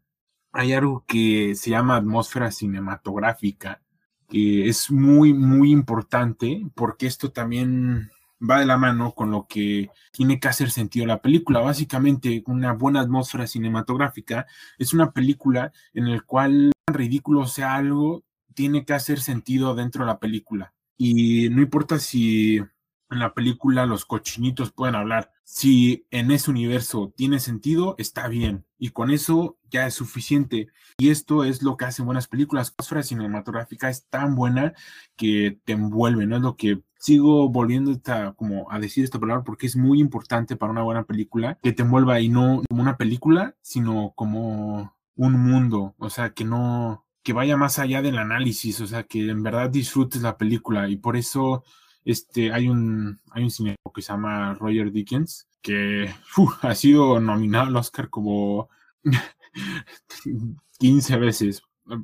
hay 0.51 0.73
algo 0.73 1.05
que 1.07 1.55
se 1.55 1.71
llama 1.71 1.95
atmósfera 1.95 2.51
cinematográfica, 2.51 3.81
que 4.27 4.67
es 4.67 4.91
muy, 4.91 5.33
muy 5.33 5.71
importante 5.71 6.65
porque 6.75 7.07
esto 7.07 7.31
también 7.31 8.11
va 8.41 8.59
de 8.59 8.65
la 8.65 8.77
mano 8.77 9.13
con 9.13 9.31
lo 9.31 9.47
que 9.47 9.89
tiene 10.11 10.39
que 10.39 10.47
hacer 10.47 10.71
sentido 10.71 11.05
la 11.05 11.21
película. 11.21 11.59
Básicamente, 11.59 12.43
una 12.47 12.73
buena 12.73 13.01
atmósfera 13.01 13.47
cinematográfica 13.47 14.47
es 14.77 14.93
una 14.93 15.11
película 15.11 15.71
en 15.93 16.11
la 16.11 16.21
cual 16.21 16.71
ridículo 16.87 17.45
sea 17.47 17.75
algo, 17.75 18.23
tiene 18.53 18.85
que 18.85 18.93
hacer 18.93 19.19
sentido 19.21 19.75
dentro 19.75 20.03
de 20.03 20.11
la 20.11 20.19
película. 20.19 20.73
Y 20.97 21.49
no 21.49 21.61
importa 21.61 21.99
si 21.99 22.57
en 22.57 23.19
la 23.19 23.33
película 23.33 23.85
los 23.85 24.05
cochinitos 24.05 24.71
pueden 24.71 24.95
hablar, 24.95 25.31
si 25.43 26.05
en 26.11 26.31
ese 26.31 26.51
universo 26.51 27.13
tiene 27.15 27.39
sentido, 27.39 27.95
está 27.97 28.27
bien. 28.27 28.65
Y 28.79 28.89
con 28.89 29.11
eso 29.11 29.57
ya 29.69 29.85
es 29.85 29.93
suficiente. 29.93 30.69
Y 30.97 31.09
esto 31.09 31.43
es 31.43 31.61
lo 31.61 31.77
que 31.77 31.85
hacen 31.85 32.05
buenas 32.05 32.27
películas. 32.27 32.69
La 32.69 32.73
atmósfera 32.73 33.03
cinematográfica 33.03 33.89
es 33.89 34.07
tan 34.07 34.35
buena 34.35 34.73
que 35.15 35.59
te 35.65 35.73
envuelve, 35.73 36.25
¿no? 36.25 36.37
Es 36.37 36.41
lo 36.41 36.55
que 36.55 36.81
sigo 36.97 37.49
volviendo 37.49 37.99
como 38.35 38.71
a 38.71 38.79
decir 38.79 39.03
esta 39.03 39.19
palabra 39.19 39.43
porque 39.43 39.67
es 39.67 39.75
muy 39.75 39.99
importante 39.99 40.55
para 40.55 40.71
una 40.71 40.83
buena 40.83 41.03
película 41.03 41.57
que 41.61 41.71
te 41.71 41.83
envuelva 41.83 42.19
y 42.19 42.29
no 42.29 42.61
como 42.69 42.81
una 42.81 42.97
película, 42.97 43.55
sino 43.61 44.13
como 44.15 44.93
un 45.15 45.33
mundo, 45.33 45.95
o 45.97 46.09
sea, 46.09 46.31
que 46.31 46.45
no, 46.45 47.05
que 47.23 47.33
vaya 47.33 47.57
más 47.57 47.79
allá 47.79 48.01
del 48.01 48.17
análisis, 48.17 48.79
o 48.81 48.87
sea, 48.87 49.03
que 49.03 49.29
en 49.29 49.43
verdad 49.43 49.69
disfrutes 49.69 50.21
la 50.21 50.37
película 50.37 50.87
y 50.89 50.97
por 50.97 51.17
eso 51.17 51.63
este, 52.05 52.53
hay 52.53 52.69
un, 52.69 53.19
hay 53.31 53.43
un 53.43 53.51
cine 53.51 53.75
que 53.93 54.01
se 54.01 54.13
llama 54.13 54.53
Roger 54.55 54.91
Dickens 54.91 55.48
que 55.61 56.13
ha 56.61 56.75
sido 56.75 57.19
nominado 57.19 57.67
al 57.67 57.75
Oscar 57.75 58.09
como 58.09 58.69
15 60.79 61.17
veces. 61.17 61.61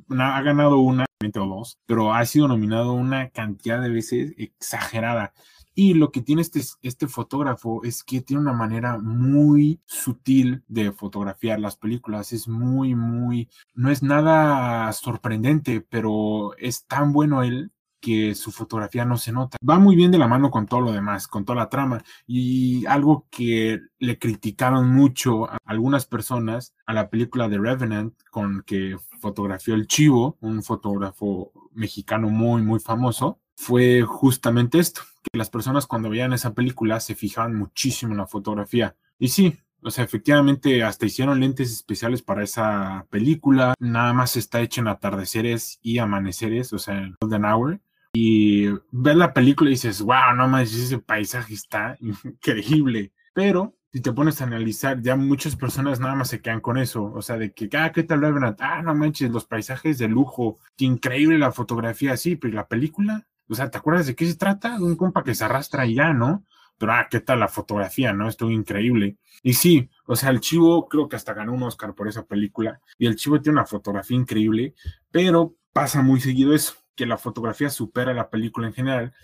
Ha 0.08 0.42
ganado 0.42 0.78
una 0.78 1.06
o 1.34 1.46
dos, 1.46 1.78
pero 1.86 2.12
ha 2.12 2.24
sido 2.26 2.48
nominado 2.48 2.92
una 2.92 3.30
cantidad 3.30 3.80
de 3.80 3.88
veces 3.88 4.34
exagerada. 4.36 5.32
Y 5.74 5.94
lo 5.94 6.10
que 6.10 6.22
tiene 6.22 6.40
este, 6.40 6.62
este 6.82 7.06
fotógrafo 7.06 7.84
es 7.84 8.02
que 8.02 8.22
tiene 8.22 8.42
una 8.42 8.54
manera 8.54 8.98
muy 8.98 9.80
sutil 9.84 10.62
de 10.68 10.92
fotografiar 10.92 11.60
las 11.60 11.76
películas. 11.76 12.32
Es 12.32 12.48
muy, 12.48 12.94
muy, 12.94 13.50
no 13.74 13.90
es 13.90 14.02
nada 14.02 14.90
sorprendente, 14.94 15.82
pero 15.82 16.56
es 16.56 16.86
tan 16.86 17.12
bueno 17.12 17.42
él 17.42 17.72
que 18.00 18.34
su 18.34 18.52
fotografía 18.52 19.04
no 19.04 19.16
se 19.16 19.32
nota. 19.32 19.56
Va 19.68 19.78
muy 19.78 19.96
bien 19.96 20.10
de 20.10 20.18
la 20.18 20.28
mano 20.28 20.50
con 20.50 20.66
todo 20.66 20.80
lo 20.80 20.92
demás, 20.92 21.28
con 21.28 21.44
toda 21.44 21.56
la 21.56 21.68
trama. 21.68 22.02
Y 22.26 22.86
algo 22.86 23.26
que 23.30 23.80
le 23.98 24.18
criticaron 24.18 24.88
mucho 24.90 25.50
a 25.50 25.58
algunas 25.64 26.06
personas 26.06 26.74
a 26.86 26.92
la 26.92 27.10
película 27.10 27.48
de 27.48 27.58
Revenant, 27.58 28.14
con 28.30 28.62
que 28.66 28.96
fotografió 29.20 29.74
el 29.74 29.86
Chivo, 29.86 30.36
un 30.40 30.62
fotógrafo 30.62 31.52
mexicano 31.72 32.28
muy, 32.28 32.62
muy 32.62 32.80
famoso, 32.80 33.40
fue 33.56 34.02
justamente 34.02 34.78
esto, 34.78 35.00
que 35.22 35.38
las 35.38 35.50
personas 35.50 35.86
cuando 35.86 36.10
veían 36.10 36.32
esa 36.32 36.54
película 36.54 37.00
se 37.00 37.14
fijaban 37.14 37.54
muchísimo 37.56 38.12
en 38.12 38.18
la 38.18 38.26
fotografía. 38.26 38.96
Y 39.18 39.28
sí, 39.28 39.58
o 39.82 39.90
sea, 39.90 40.04
efectivamente, 40.04 40.82
hasta 40.82 41.06
hicieron 41.06 41.40
lentes 41.40 41.70
especiales 41.72 42.22
para 42.22 42.42
esa 42.42 43.06
película. 43.08 43.74
Nada 43.78 44.12
más 44.12 44.36
está 44.36 44.60
hecho 44.60 44.80
en 44.80 44.88
atardeceres 44.88 45.78
y 45.80 45.98
amaneceres, 45.98 46.72
o 46.72 46.78
sea, 46.78 46.98
en 46.98 47.16
Golden 47.20 47.44
Hour. 47.44 47.80
Y 48.18 48.68
ves 48.92 49.14
la 49.14 49.34
película 49.34 49.68
y 49.68 49.74
dices, 49.74 50.00
wow, 50.00 50.34
no 50.34 50.48
más, 50.48 50.72
ese 50.72 50.98
paisaje 50.98 51.52
está 51.52 51.98
increíble. 52.00 53.12
Pero 53.34 53.76
si 53.92 54.00
te 54.00 54.10
pones 54.10 54.40
a 54.40 54.44
analizar, 54.44 55.02
ya 55.02 55.16
muchas 55.16 55.54
personas 55.54 56.00
nada 56.00 56.14
más 56.14 56.28
se 56.28 56.40
quedan 56.40 56.62
con 56.62 56.78
eso. 56.78 57.12
O 57.12 57.20
sea, 57.20 57.36
de 57.36 57.52
que, 57.52 57.68
ah, 57.76 57.92
¿qué 57.92 58.04
tal 58.04 58.22
Revenant? 58.22 58.58
Ah, 58.62 58.80
no 58.80 58.94
manches, 58.94 59.30
los 59.30 59.44
paisajes 59.44 59.98
de 59.98 60.08
lujo. 60.08 60.58
Qué 60.78 60.86
increíble 60.86 61.36
la 61.36 61.52
fotografía, 61.52 62.16
sí, 62.16 62.36
pero 62.36 62.54
la 62.54 62.66
película? 62.66 63.26
O 63.50 63.54
sea, 63.54 63.70
¿te 63.70 63.76
acuerdas 63.76 64.06
de 64.06 64.14
qué 64.14 64.24
se 64.24 64.36
trata? 64.36 64.80
Un 64.80 64.96
compa 64.96 65.22
que 65.22 65.34
se 65.34 65.44
arrastra 65.44 65.84
y 65.84 65.96
ya, 65.96 66.14
¿no? 66.14 66.46
Pero, 66.78 66.92
ah, 66.92 67.08
¿qué 67.10 67.20
tal 67.20 67.40
la 67.40 67.48
fotografía, 67.48 68.14
no? 68.14 68.30
Estuvo 68.30 68.50
increíble. 68.50 69.18
Y 69.42 69.52
sí, 69.52 69.90
o 70.06 70.16
sea, 70.16 70.30
el 70.30 70.40
Chivo 70.40 70.88
creo 70.88 71.06
que 71.06 71.16
hasta 71.16 71.34
ganó 71.34 71.52
un 71.52 71.64
Oscar 71.64 71.94
por 71.94 72.08
esa 72.08 72.24
película. 72.24 72.80
Y 72.98 73.08
el 73.08 73.16
Chivo 73.16 73.42
tiene 73.42 73.58
una 73.58 73.66
fotografía 73.66 74.16
increíble, 74.16 74.74
pero 75.10 75.54
pasa 75.74 76.00
muy 76.00 76.20
seguido 76.20 76.54
eso, 76.54 76.76
que 76.96 77.06
la 77.06 77.18
fotografía 77.18 77.70
supera 77.70 78.14
la 78.14 78.30
película 78.30 78.66
en 78.66 78.72
general 78.72 79.14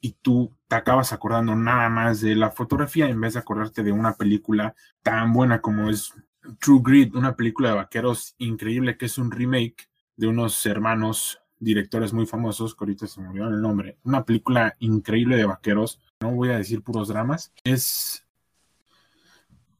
y 0.00 0.12
tú 0.22 0.54
te 0.66 0.76
acabas 0.76 1.12
acordando 1.12 1.54
nada 1.54 1.88
más 1.88 2.20
de 2.20 2.34
la 2.34 2.50
fotografía 2.50 3.08
en 3.08 3.20
vez 3.20 3.34
de 3.34 3.40
acordarte 3.40 3.82
de 3.82 3.92
una 3.92 4.14
película 4.14 4.74
tan 5.02 5.32
buena 5.32 5.60
como 5.60 5.90
es 5.90 6.12
True 6.58 6.80
Grit, 6.82 7.14
una 7.14 7.36
película 7.36 7.70
de 7.70 7.76
vaqueros 7.76 8.34
increíble 8.38 8.96
que 8.96 9.06
es 9.06 9.18
un 9.18 9.30
remake 9.30 9.88
de 10.16 10.26
unos 10.26 10.64
hermanos 10.66 11.40
directores 11.58 12.12
muy 12.14 12.26
famosos, 12.26 12.74
que 12.74 12.84
ahorita 12.84 13.06
se 13.06 13.20
me 13.20 13.28
olvidó 13.28 13.48
el 13.48 13.60
nombre, 13.60 13.98
una 14.02 14.24
película 14.24 14.74
increíble 14.78 15.36
de 15.36 15.44
vaqueros, 15.44 16.00
no 16.20 16.32
voy 16.32 16.48
a 16.48 16.56
decir 16.56 16.82
puros 16.82 17.08
dramas, 17.08 17.52
es 17.62 18.26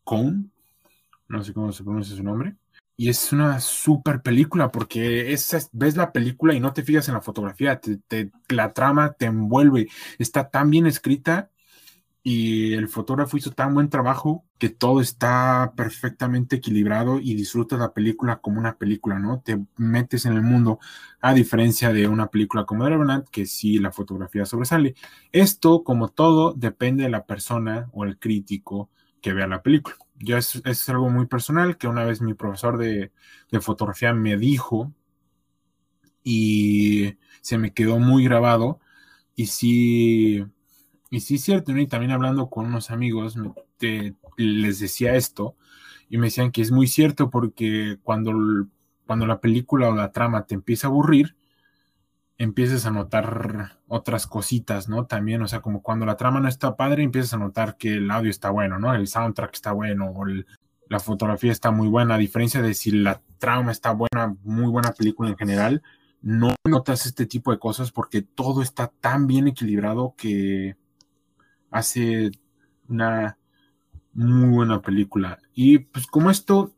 Cone, 0.04 0.50
no 1.28 1.42
sé 1.42 1.54
cómo 1.54 1.72
se 1.72 1.82
pronuncia 1.82 2.14
su 2.14 2.22
nombre, 2.22 2.56
y 3.00 3.08
es 3.08 3.32
una 3.32 3.60
super 3.60 4.20
película 4.20 4.70
porque 4.70 5.32
es, 5.32 5.70
ves 5.72 5.96
la 5.96 6.12
película 6.12 6.52
y 6.52 6.60
no 6.60 6.74
te 6.74 6.82
fijas 6.82 7.08
en 7.08 7.14
la 7.14 7.22
fotografía, 7.22 7.80
te, 7.80 8.30
la 8.50 8.74
trama 8.74 9.14
te 9.14 9.24
envuelve, 9.24 9.88
está 10.18 10.50
tan 10.50 10.68
bien 10.68 10.86
escrita 10.86 11.50
y 12.22 12.74
el 12.74 12.88
fotógrafo 12.88 13.38
hizo 13.38 13.52
tan 13.52 13.72
buen 13.72 13.88
trabajo 13.88 14.44
que 14.58 14.68
todo 14.68 15.00
está 15.00 15.72
perfectamente 15.74 16.56
equilibrado 16.56 17.20
y 17.20 17.34
disfrutas 17.34 17.78
la 17.78 17.94
película 17.94 18.36
como 18.36 18.58
una 18.60 18.76
película, 18.76 19.18
¿no? 19.18 19.40
Te 19.40 19.58
metes 19.78 20.26
en 20.26 20.34
el 20.34 20.42
mundo, 20.42 20.78
a 21.22 21.32
diferencia 21.32 21.94
de 21.94 22.06
una 22.06 22.26
película 22.26 22.66
como 22.66 22.84
The 22.84 23.24
que 23.32 23.46
sí 23.46 23.78
la 23.78 23.92
fotografía 23.92 24.44
sobresale. 24.44 24.94
Esto, 25.32 25.84
como 25.84 26.08
todo, 26.08 26.52
depende 26.52 27.04
de 27.04 27.10
la 27.10 27.24
persona 27.24 27.88
o 27.94 28.04
el 28.04 28.18
crítico 28.18 28.90
que 29.22 29.32
vea 29.32 29.46
la 29.46 29.62
película 29.62 29.96
yo 30.20 30.36
es, 30.36 30.88
algo 30.88 31.10
muy 31.10 31.26
personal 31.26 31.78
que 31.78 31.88
una 31.88 32.04
vez 32.04 32.20
mi 32.20 32.34
profesor 32.34 32.78
de, 32.78 33.10
fotografía 33.60 34.12
me 34.12 34.36
dijo 34.36 34.92
y 36.22 37.16
se 37.40 37.58
me 37.58 37.72
quedó 37.72 37.98
muy 37.98 38.24
grabado 38.24 38.80
y 39.34 39.46
sí, 39.46 40.44
y 41.10 41.20
sí 41.20 41.36
es 41.36 41.42
cierto, 41.42 41.76
y 41.76 41.86
también 41.86 42.12
hablando 42.12 42.50
con 42.50 42.66
unos 42.66 42.90
amigos 42.90 43.36
les 44.36 44.78
decía 44.78 45.14
esto 45.14 45.56
y 46.10 46.18
me 46.18 46.26
decían 46.26 46.52
que 46.52 46.60
es 46.60 46.70
muy 46.70 46.86
cierto 46.86 47.30
porque 47.30 47.98
cuando, 48.02 48.32
cuando 49.06 49.26
la 49.26 49.40
película 49.40 49.88
o 49.88 49.94
la 49.94 50.12
trama 50.12 50.44
te 50.44 50.54
empieza 50.54 50.86
a 50.86 50.90
aburrir, 50.90 51.36
empieces 52.40 52.86
a 52.86 52.90
notar 52.90 53.76
otras 53.86 54.26
cositas, 54.26 54.88
¿no? 54.88 55.04
También, 55.04 55.42
o 55.42 55.46
sea, 55.46 55.60
como 55.60 55.82
cuando 55.82 56.06
la 56.06 56.16
trama 56.16 56.40
no 56.40 56.48
está 56.48 56.74
padre, 56.74 57.02
empiezas 57.02 57.34
a 57.34 57.36
notar 57.36 57.76
que 57.76 57.96
el 57.96 58.10
audio 58.10 58.30
está 58.30 58.48
bueno, 58.48 58.78
¿no? 58.78 58.94
El 58.94 59.08
soundtrack 59.08 59.52
está 59.52 59.72
bueno, 59.72 60.10
o 60.10 60.24
la 60.88 61.00
fotografía 61.00 61.52
está 61.52 61.70
muy 61.70 61.88
buena, 61.88 62.14
a 62.14 62.18
diferencia 62.18 62.62
de 62.62 62.72
si 62.72 62.92
la 62.92 63.20
trama 63.36 63.72
está 63.72 63.92
buena, 63.92 64.34
muy 64.42 64.68
buena 64.68 64.92
película 64.92 65.28
en 65.28 65.36
general, 65.36 65.82
no 66.22 66.54
notas 66.66 67.04
este 67.04 67.26
tipo 67.26 67.50
de 67.50 67.58
cosas 67.58 67.92
porque 67.92 68.22
todo 68.22 68.62
está 68.62 68.88
tan 68.88 69.26
bien 69.26 69.46
equilibrado 69.46 70.14
que 70.16 70.76
hace 71.70 72.30
una 72.88 73.36
muy 74.14 74.48
buena 74.48 74.80
película. 74.80 75.40
Y 75.52 75.80
pues 75.80 76.06
como 76.06 76.30
esto 76.30 76.74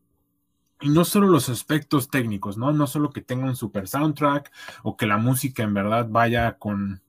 y 0.83 0.89
no 0.89 1.05
solo 1.05 1.29
los 1.29 1.49
aspectos 1.49 2.09
técnicos, 2.09 2.59
¿no? 2.59 2.73
No 2.73 2.87
solo 2.87 3.11
que 3.11 3.21
tenga 3.21 3.47
un 3.47 3.57
super 3.57 3.89
soundtrack 3.89 4.53
o 4.83 4.97
que 4.97 5.07
la 5.07 5.17
música 5.17 5.63
en 5.63 5.75
verdad 5.75 6.07
vaya 6.11 6.59
con, 6.59 7.03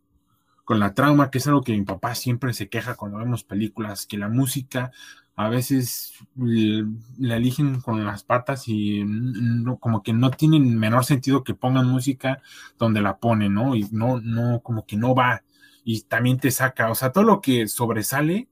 con 0.63 0.79
la 0.79 0.93
trauma, 0.93 1.31
que 1.31 1.39
es 1.39 1.47
algo 1.47 1.61
que 1.61 1.73
mi 1.73 1.83
papá 1.83 2.15
siempre 2.15 2.53
se 2.53 2.69
queja 2.69 2.95
cuando 2.95 3.17
vemos 3.17 3.43
películas, 3.43 4.05
que 4.05 4.17
la 4.17 4.29
música 4.29 4.91
a 5.35 5.49
veces 5.49 6.13
la 6.35 7.37
eligen 7.37 7.81
con 7.81 8.05
las 8.05 8.23
patas 8.23 8.67
y 8.67 9.03
no, 9.03 9.77
como 9.77 10.03
que 10.03 10.13
no 10.13 10.29
tienen 10.29 10.77
menor 10.77 11.05
sentido 11.05 11.43
que 11.43 11.55
pongan 11.55 11.87
música 11.87 12.41
donde 12.77 13.01
la 13.01 13.17
ponen, 13.17 13.55
¿no? 13.55 13.75
Y 13.75 13.87
no, 13.91 14.21
no, 14.21 14.61
como 14.61 14.85
que 14.85 14.95
no 14.95 15.15
va. 15.15 15.43
Y 15.83 16.01
también 16.03 16.37
te 16.39 16.51
saca, 16.51 16.91
o 16.91 16.95
sea, 16.95 17.11
todo 17.11 17.23
lo 17.23 17.41
que 17.41 17.67
sobresale 17.67 18.47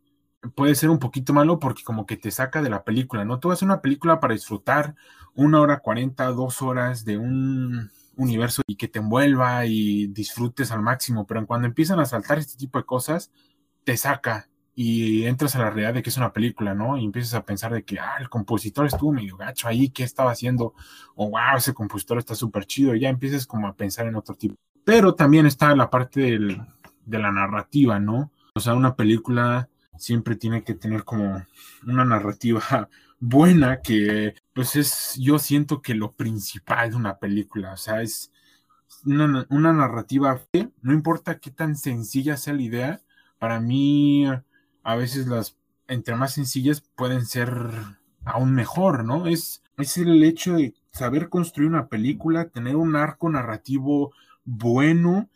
puede 0.56 0.76
ser 0.76 0.90
un 0.90 1.00
poquito 1.00 1.34
malo 1.34 1.60
porque 1.60 1.84
como 1.84 2.06
que 2.06 2.18
te 2.18 2.32
saca 2.32 2.62
de 2.62 2.70
la 2.70 2.84
película, 2.84 3.26
¿no? 3.26 3.40
Tú 3.40 3.50
vas 3.50 3.62
a 3.62 3.66
una 3.66 3.82
película 3.82 4.20
para 4.20 4.34
disfrutar 4.34 4.96
una 5.34 5.62
hora 5.62 5.80
cuarenta, 5.80 6.26
dos 6.28 6.62
horas 6.62 7.06
de 7.06 7.18
un 7.18 7.90
universo 8.18 8.62
y 8.68 8.76
que 8.76 8.88
te 8.88 9.00
envuelva 9.00 9.66
y 9.66 10.08
disfrutes 10.08 10.72
al 10.72 10.82
máximo, 10.82 11.26
pero 11.26 11.46
cuando 11.46 11.68
empiezan 11.68 12.00
a 12.00 12.06
saltar 12.06 12.40
este 12.40 12.58
tipo 12.58 12.78
de 12.78 12.86
cosas, 12.86 13.32
te 13.84 13.98
saca 13.98 14.50
y 14.74 15.26
entras 15.26 15.56
a 15.56 15.60
la 15.60 15.70
realidad 15.70 15.94
de 15.94 16.02
que 16.02 16.10
es 16.10 16.18
una 16.18 16.34
película, 16.34 16.74
¿no? 16.74 16.98
Y 16.98 17.06
empiezas 17.06 17.34
a 17.34 17.46
pensar 17.46 17.74
de 17.74 17.84
que, 17.84 18.00
ah, 18.00 18.16
el 18.20 18.30
compositor 18.30 18.86
estuvo 18.86 19.12
medio 19.12 19.38
gacho 19.38 19.68
ahí, 19.68 19.90
¿qué 19.90 20.04
estaba 20.04 20.32
haciendo? 20.32 20.74
O, 21.16 21.30
wow, 21.30 21.58
ese 21.58 21.74
compositor 21.74 22.18
está 22.18 22.36
súper 22.36 22.66
chido, 22.66 22.96
y 22.96 23.02
ya 23.02 23.10
empiezas 23.10 23.46
como 23.46 23.68
a 23.68 23.76
pensar 23.76 24.08
en 24.08 24.16
otro 24.16 24.36
tipo. 24.36 24.56
Pero 24.84 25.14
también 25.14 25.46
está 25.46 25.76
la 25.76 25.90
parte 25.90 26.22
del, 26.22 26.62
de 27.06 27.20
la 27.20 27.32
narrativa, 27.32 28.00
¿no? 28.00 28.32
O 28.56 28.60
sea, 28.60 28.74
una 28.74 28.96
película 28.96 29.70
siempre 30.02 30.36
tiene 30.36 30.64
que 30.64 30.74
tener 30.74 31.04
como 31.04 31.46
una 31.86 32.04
narrativa 32.04 32.90
buena 33.20 33.82
que, 33.82 34.34
pues 34.54 34.76
es, 34.76 35.16
yo 35.20 35.38
siento 35.38 35.82
que 35.82 35.94
lo 35.94 36.14
principal 36.14 36.90
de 36.90 36.96
una 36.96 37.20
película, 37.20 37.74
o 37.74 37.78
sea, 37.78 38.02
es 38.02 38.32
una, 39.06 39.46
una 39.50 39.74
narrativa, 39.74 40.42
no 40.82 40.94
importa 40.94 41.40
qué 41.40 41.52
tan 41.52 41.76
sencilla 41.76 42.36
sea 42.36 42.54
la 42.54 42.64
idea, 42.64 43.02
para 43.38 43.60
mí 43.60 44.26
a 44.84 44.96
veces 44.96 45.28
las, 45.28 45.56
entre 45.88 46.16
más 46.16 46.34
sencillas, 46.34 46.82
pueden 46.96 47.26
ser 47.28 47.52
aún 48.26 48.54
mejor, 48.54 49.06
¿no? 49.06 49.28
Es, 49.28 49.64
es 49.78 49.98
el 49.98 50.24
hecho 50.24 50.54
de 50.56 50.74
saber 50.92 51.30
construir 51.30 51.70
una 51.70 51.88
película, 51.88 52.50
tener 52.50 52.76
un 52.76 52.96
arco 52.96 53.30
narrativo 53.30 54.14
bueno, 54.46 55.30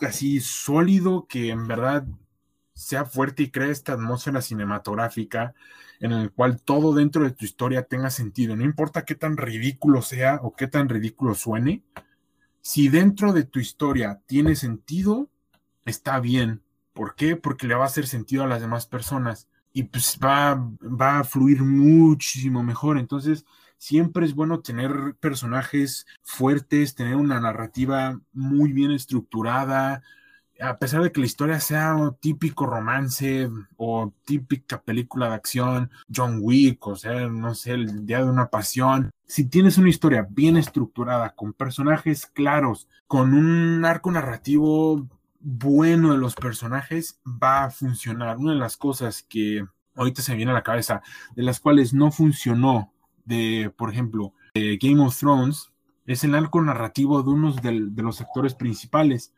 así 0.00 0.40
sólido, 0.40 1.26
que 1.28 1.50
en 1.50 1.68
verdad 1.68 2.06
sea 2.74 3.04
fuerte 3.04 3.44
y 3.44 3.50
cree 3.50 3.70
esta 3.70 3.92
atmósfera 3.92 4.42
cinematográfica 4.42 5.54
en 6.00 6.12
el 6.12 6.32
cual 6.32 6.60
todo 6.60 6.92
dentro 6.92 7.24
de 7.24 7.30
tu 7.30 7.44
historia 7.44 7.84
tenga 7.84 8.10
sentido. 8.10 8.56
No 8.56 8.64
importa 8.64 9.04
qué 9.04 9.14
tan 9.14 9.36
ridículo 9.36 10.02
sea 10.02 10.40
o 10.42 10.54
qué 10.54 10.66
tan 10.66 10.88
ridículo 10.88 11.34
suene, 11.34 11.82
si 12.60 12.88
dentro 12.88 13.32
de 13.32 13.44
tu 13.44 13.60
historia 13.60 14.20
tiene 14.26 14.56
sentido, 14.56 15.28
está 15.84 16.18
bien. 16.20 16.62
¿Por 16.92 17.14
qué? 17.14 17.36
Porque 17.36 17.66
le 17.66 17.74
va 17.74 17.84
a 17.84 17.88
hacer 17.88 18.06
sentido 18.06 18.44
a 18.44 18.46
las 18.48 18.60
demás 18.60 18.86
personas 18.86 19.48
y 19.72 19.84
pues 19.84 20.18
va, 20.22 20.54
va 20.80 21.18
a 21.18 21.24
fluir 21.24 21.62
muchísimo 21.62 22.62
mejor. 22.62 22.98
Entonces, 22.98 23.44
siempre 23.76 24.24
es 24.24 24.34
bueno 24.34 24.60
tener 24.60 25.14
personajes 25.20 26.06
fuertes, 26.22 26.94
tener 26.94 27.16
una 27.16 27.40
narrativa 27.40 28.18
muy 28.32 28.72
bien 28.72 28.92
estructurada, 28.92 30.02
a 30.60 30.78
pesar 30.78 31.02
de 31.02 31.12
que 31.12 31.20
la 31.20 31.26
historia 31.26 31.60
sea 31.60 31.94
un 31.94 32.14
típico 32.16 32.66
romance 32.66 33.48
o 33.76 34.12
típica 34.24 34.80
película 34.80 35.28
de 35.28 35.34
acción, 35.34 35.90
John 36.14 36.38
Wick, 36.40 36.86
o 36.86 36.96
sea, 36.96 37.28
no 37.28 37.54
sé, 37.54 37.72
el 37.72 38.06
día 38.06 38.18
de 38.18 38.30
una 38.30 38.48
pasión, 38.48 39.10
si 39.26 39.46
tienes 39.46 39.78
una 39.78 39.88
historia 39.88 40.26
bien 40.30 40.56
estructurada, 40.56 41.34
con 41.34 41.52
personajes 41.52 42.26
claros, 42.26 42.88
con 43.06 43.34
un 43.34 43.84
arco 43.84 44.10
narrativo 44.10 45.08
bueno 45.40 46.12
de 46.12 46.18
los 46.18 46.34
personajes 46.34 47.20
va 47.26 47.64
a 47.64 47.70
funcionar. 47.70 48.38
Una 48.38 48.52
de 48.52 48.58
las 48.58 48.76
cosas 48.76 49.22
que 49.22 49.66
ahorita 49.94 50.22
se 50.22 50.32
me 50.32 50.36
viene 50.36 50.52
a 50.52 50.54
la 50.54 50.62
cabeza, 50.62 51.02
de 51.36 51.42
las 51.42 51.60
cuales 51.60 51.92
no 51.94 52.10
funcionó, 52.10 52.92
de, 53.24 53.72
por 53.76 53.90
ejemplo, 53.90 54.34
Game 54.54 55.02
of 55.02 55.18
Thrones, 55.18 55.72
es 56.06 56.24
el 56.24 56.34
arco 56.34 56.60
narrativo 56.60 57.22
de 57.22 57.30
unos 57.30 57.62
de, 57.62 57.72
los 57.72 58.20
actores 58.20 58.54
principales. 58.54 59.32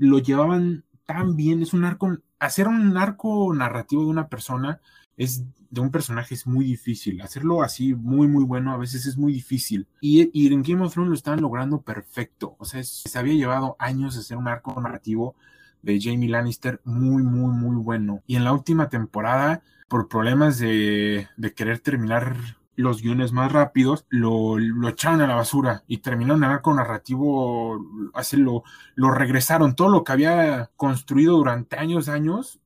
Lo 0.00 0.18
llevaban 0.18 0.84
tan 1.04 1.36
bien, 1.36 1.62
es 1.62 1.72
un 1.74 1.84
arco, 1.84 2.18
hacer 2.38 2.66
un 2.66 2.96
arco 2.96 3.54
narrativo 3.54 4.02
de 4.02 4.08
una 4.08 4.28
persona 4.28 4.80
es 5.16 5.44
de 5.68 5.80
un 5.80 5.90
personaje 5.90 6.34
es 6.34 6.46
muy 6.46 6.64
difícil. 6.64 7.20
Hacerlo 7.20 7.62
así 7.62 7.94
muy, 7.94 8.26
muy 8.26 8.42
bueno 8.42 8.72
a 8.72 8.78
veces 8.78 9.06
es 9.06 9.16
muy 9.16 9.32
difícil. 9.32 9.86
Y, 10.00 10.30
y 10.32 10.52
en 10.52 10.62
Game 10.62 10.82
of 10.82 10.92
Thrones 10.92 11.10
lo 11.10 11.14
estaban 11.14 11.42
logrando 11.42 11.82
perfecto. 11.82 12.56
O 12.58 12.64
sea, 12.64 12.82
se 12.82 13.18
había 13.18 13.34
llevado 13.34 13.76
años 13.78 14.16
hacer 14.16 14.36
un 14.36 14.48
arco 14.48 14.80
narrativo 14.80 15.36
de 15.82 16.00
Jamie 16.00 16.28
Lannister 16.28 16.80
muy, 16.84 17.22
muy, 17.22 17.52
muy 17.52 17.76
bueno. 17.76 18.22
Y 18.26 18.36
en 18.36 18.44
la 18.44 18.52
última 18.52 18.88
temporada, 18.88 19.62
por 19.88 20.08
problemas 20.08 20.58
de, 20.58 21.28
de 21.36 21.54
querer 21.54 21.80
terminar 21.80 22.36
los 22.80 23.02
guiones 23.02 23.32
más 23.32 23.52
rápidos, 23.52 24.06
lo, 24.08 24.58
lo 24.58 24.88
echaron 24.88 25.20
a 25.20 25.26
la 25.26 25.36
basura 25.36 25.84
y 25.86 25.98
terminaron 25.98 26.42
el 26.44 26.50
arco 26.50 26.74
narrativo, 26.74 27.80
así 28.14 28.36
lo, 28.36 28.64
lo 28.94 29.10
regresaron. 29.10 29.74
Todo 29.74 29.88
lo 29.88 30.04
que 30.04 30.12
había 30.12 30.70
construido 30.76 31.36
durante 31.36 31.76
años, 31.76 32.08
años, 32.08 32.60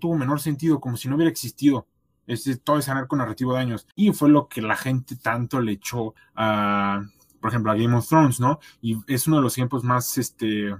tuvo 0.00 0.16
menor 0.16 0.40
sentido, 0.40 0.80
como 0.80 0.96
si 0.96 1.08
no 1.08 1.16
hubiera 1.16 1.30
existido 1.30 1.86
ese, 2.26 2.56
todo 2.56 2.78
ese 2.78 2.90
arco 2.90 3.16
narrativo 3.16 3.54
de 3.54 3.60
años. 3.60 3.86
Y 3.94 4.12
fue 4.12 4.28
lo 4.28 4.48
que 4.48 4.62
la 4.62 4.76
gente 4.76 5.16
tanto 5.16 5.60
le 5.60 5.72
echó 5.72 6.14
a, 6.34 7.02
por 7.40 7.50
ejemplo, 7.50 7.72
a 7.72 7.76
Game 7.76 7.94
of 7.96 8.08
Thrones, 8.08 8.40
¿no? 8.40 8.60
Y 8.80 8.98
es 9.12 9.26
uno 9.26 9.36
de 9.36 9.42
los 9.42 9.54
tiempos 9.54 9.84
más, 9.84 10.16
este, 10.18 10.70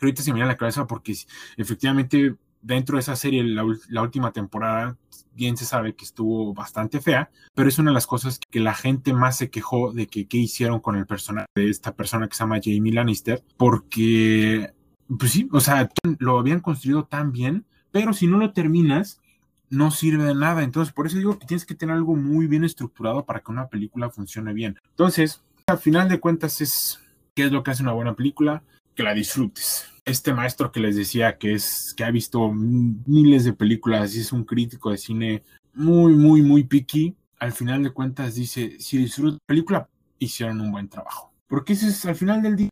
ahorita 0.00 0.22
se 0.22 0.30
me 0.30 0.36
viene 0.36 0.50
a 0.50 0.52
la 0.52 0.58
cabeza 0.58 0.86
porque 0.86 1.14
efectivamente 1.56 2.36
dentro 2.62 2.96
de 2.96 3.00
esa 3.00 3.16
serie, 3.16 3.42
la, 3.42 3.64
la, 3.88 4.02
última 4.02 4.32
temporada, 4.32 4.96
bien 5.34 5.56
se 5.56 5.64
sabe 5.64 5.94
que 5.94 6.04
estuvo 6.04 6.52
bastante 6.54 7.00
fea, 7.00 7.30
pero 7.54 7.68
es 7.68 7.78
una 7.78 7.90
de 7.90 7.94
las 7.94 8.06
cosas 8.06 8.38
que 8.50 8.60
la 8.60 8.74
gente 8.74 9.12
más 9.12 9.36
se 9.38 9.50
quejó 9.50 9.92
de 9.92 10.06
que 10.06 10.26
qué 10.26 10.38
hicieron 10.38 10.80
con 10.80 10.96
el 10.96 11.06
personaje 11.06 11.46
de 11.54 11.70
esta 11.70 11.94
persona 11.94 12.28
que 12.28 12.34
se 12.34 12.44
llama 12.44 12.60
Jamie 12.62 12.92
Lannister, 12.92 13.42
porque, 13.56 14.72
pues 15.18 15.32
sí, 15.32 15.48
o 15.52 15.60
sea, 15.60 15.88
lo 16.18 16.38
habían 16.38 16.60
construido 16.60 17.04
tan 17.04 17.32
bien 17.32 17.64
pero 17.92 18.12
si 18.12 18.26
no 18.26 18.38
lo 18.38 18.52
terminas, 18.52 19.20
no 19.68 19.90
sirve 19.90 20.24
de 20.24 20.34
nada. 20.34 20.62
Entonces, 20.62 20.92
por 20.92 21.06
eso 21.06 21.16
digo 21.16 21.38
que 21.38 21.46
tienes 21.46 21.64
que 21.64 21.74
tener 21.74 21.94
algo 21.94 22.16
muy 22.16 22.46
bien 22.46 22.64
estructurado 22.64 23.24
para 23.24 23.40
que 23.40 23.50
una 23.50 23.68
película 23.68 24.10
funcione 24.10 24.52
bien. 24.52 24.78
Entonces, 24.90 25.42
al 25.66 25.78
final 25.78 26.08
de 26.08 26.20
cuentas 26.20 26.60
es 26.60 27.00
qué 27.34 27.44
es 27.44 27.52
lo 27.52 27.62
que 27.62 27.70
hace 27.70 27.82
una 27.82 27.92
buena 27.92 28.14
película, 28.14 28.62
que 28.94 29.02
la 29.02 29.14
disfrutes. 29.14 29.86
Este 30.04 30.32
maestro 30.32 30.72
que 30.72 30.80
les 30.80 30.96
decía 30.96 31.38
que 31.38 31.54
es 31.54 31.94
que 31.96 32.04
ha 32.04 32.10
visto 32.10 32.50
miles 32.52 33.44
de 33.44 33.52
películas 33.52 34.14
y 34.16 34.20
es 34.20 34.32
un 34.32 34.44
crítico 34.44 34.90
de 34.90 34.98
cine 34.98 35.42
muy 35.74 36.14
muy 36.14 36.42
muy 36.42 36.64
picky, 36.64 37.14
al 37.38 37.52
final 37.52 37.82
de 37.82 37.90
cuentas 37.90 38.34
dice, 38.34 38.76
si 38.78 38.98
disfrutas 38.98 39.34
la 39.34 39.46
película, 39.46 39.88
hicieron 40.18 40.60
un 40.60 40.72
buen 40.72 40.88
trabajo. 40.88 41.32
Porque 41.48 41.72
ese 41.72 41.88
es 41.88 42.04
al 42.04 42.14
final 42.14 42.42
del 42.42 42.56
día, 42.56 42.68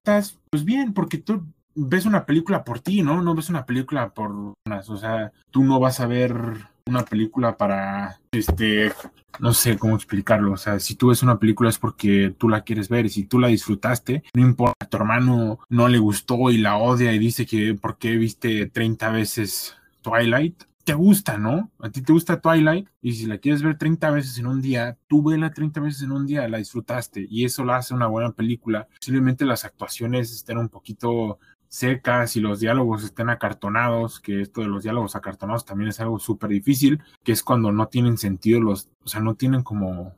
pues 0.50 0.64
bien, 0.64 0.92
porque 0.92 1.18
tú 1.18 1.44
ves 1.74 2.07
una 2.07 2.26
película 2.26 2.64
por 2.64 2.81
ti, 2.81 3.02
¿no? 3.02 3.22
No 3.22 3.35
ves 3.35 3.48
una 3.48 3.66
película 3.66 4.11
por 4.11 4.54
o 4.66 4.96
sea, 4.96 5.33
tú 5.50 5.64
no 5.64 5.81
vas 5.81 6.00
a 6.00 6.07
ver 6.07 6.33
una 6.88 7.05
película 7.05 7.57
para, 7.57 8.20
este, 8.33 8.92
no 9.38 9.53
sé 9.53 9.79
cómo 9.79 9.96
explicarlo, 9.96 10.53
o 10.53 10.57
sea, 10.57 10.81
si 10.81 10.96
tú 10.96 11.09
ves 11.09 11.22
una 11.22 11.38
película 11.38 11.70
es 11.70 11.79
porque 11.79 12.35
tú 12.37 12.48
la 12.48 12.62
quieres 12.62 12.88
ver 12.88 13.07
y 13.07 13.11
si 13.11 13.24
tú 13.24 13.38
la 13.38 13.48
disfrutaste, 13.48 14.22
no 14.35 14.42
importa, 14.42 14.87
tu 14.87 14.96
hermano 14.96 15.61
no 15.68 15.88
le 15.88 15.98
gustó 15.98 16.51
y 16.51 16.59
la 16.59 16.77
odia 16.77 17.12
y 17.12 17.18
dice 17.18 17.46
que 17.46 17.74
porque 17.81 18.16
viste 18.16 18.66
30 18.66 19.11
veces 19.11 19.77
Twilight, 20.03 20.64
te 20.88 20.94
gusta, 20.94 21.37
¿no? 21.37 21.70
A 21.81 21.90
ti 21.90 22.01
te 22.01 22.14
gusta 22.14 22.40
Twilight 22.40 22.88
y 23.03 23.12
si 23.12 23.27
la 23.27 23.37
quieres 23.37 23.62
ver 23.62 23.77
30 23.77 24.11
veces 24.11 24.38
en 24.38 24.46
un 24.46 24.62
día, 24.62 24.96
tú 25.07 25.22
vela 25.22 25.53
30 25.53 25.81
veces 25.83 26.01
en 26.01 26.12
un 26.12 26.27
día, 26.27 26.48
la 26.48 26.57
disfrutaste 26.57 27.27
y 27.29 27.44
eso 27.44 27.62
la 27.62 27.77
hace 27.77 27.92
una 27.92 28.07
buena 28.07 28.33
película. 28.33 28.88
Posiblemente 28.98 29.44
las 29.44 29.66
actuaciones 29.66 30.33
estén 30.33 30.57
un 30.57 30.70
poquito 30.70 31.40
secas 31.68 32.37
y 32.37 32.40
los 32.40 32.61
diálogos 32.61 33.04
estén 33.04 33.31
acartonados, 33.31 34.20
que 34.20 34.40
esto 34.40 34.62
de 34.62 34.68
los 34.68 34.83
diálogos 34.83 35.16
acartonados 35.16 35.64
también 35.64 35.90
es 35.90 36.00
algo 36.00 36.18
súper 36.18 36.50
difícil, 36.50 37.00
que 37.22 37.33
es 37.33 37.42
cuando 37.42 37.72
no 37.72 37.88
tienen 37.88 38.18
sentido 38.18 38.61
los, 38.61 38.88
o 39.04 39.09
sea, 39.09 39.20
no 39.20 39.35
tienen 39.35 39.62
como, 39.62 40.14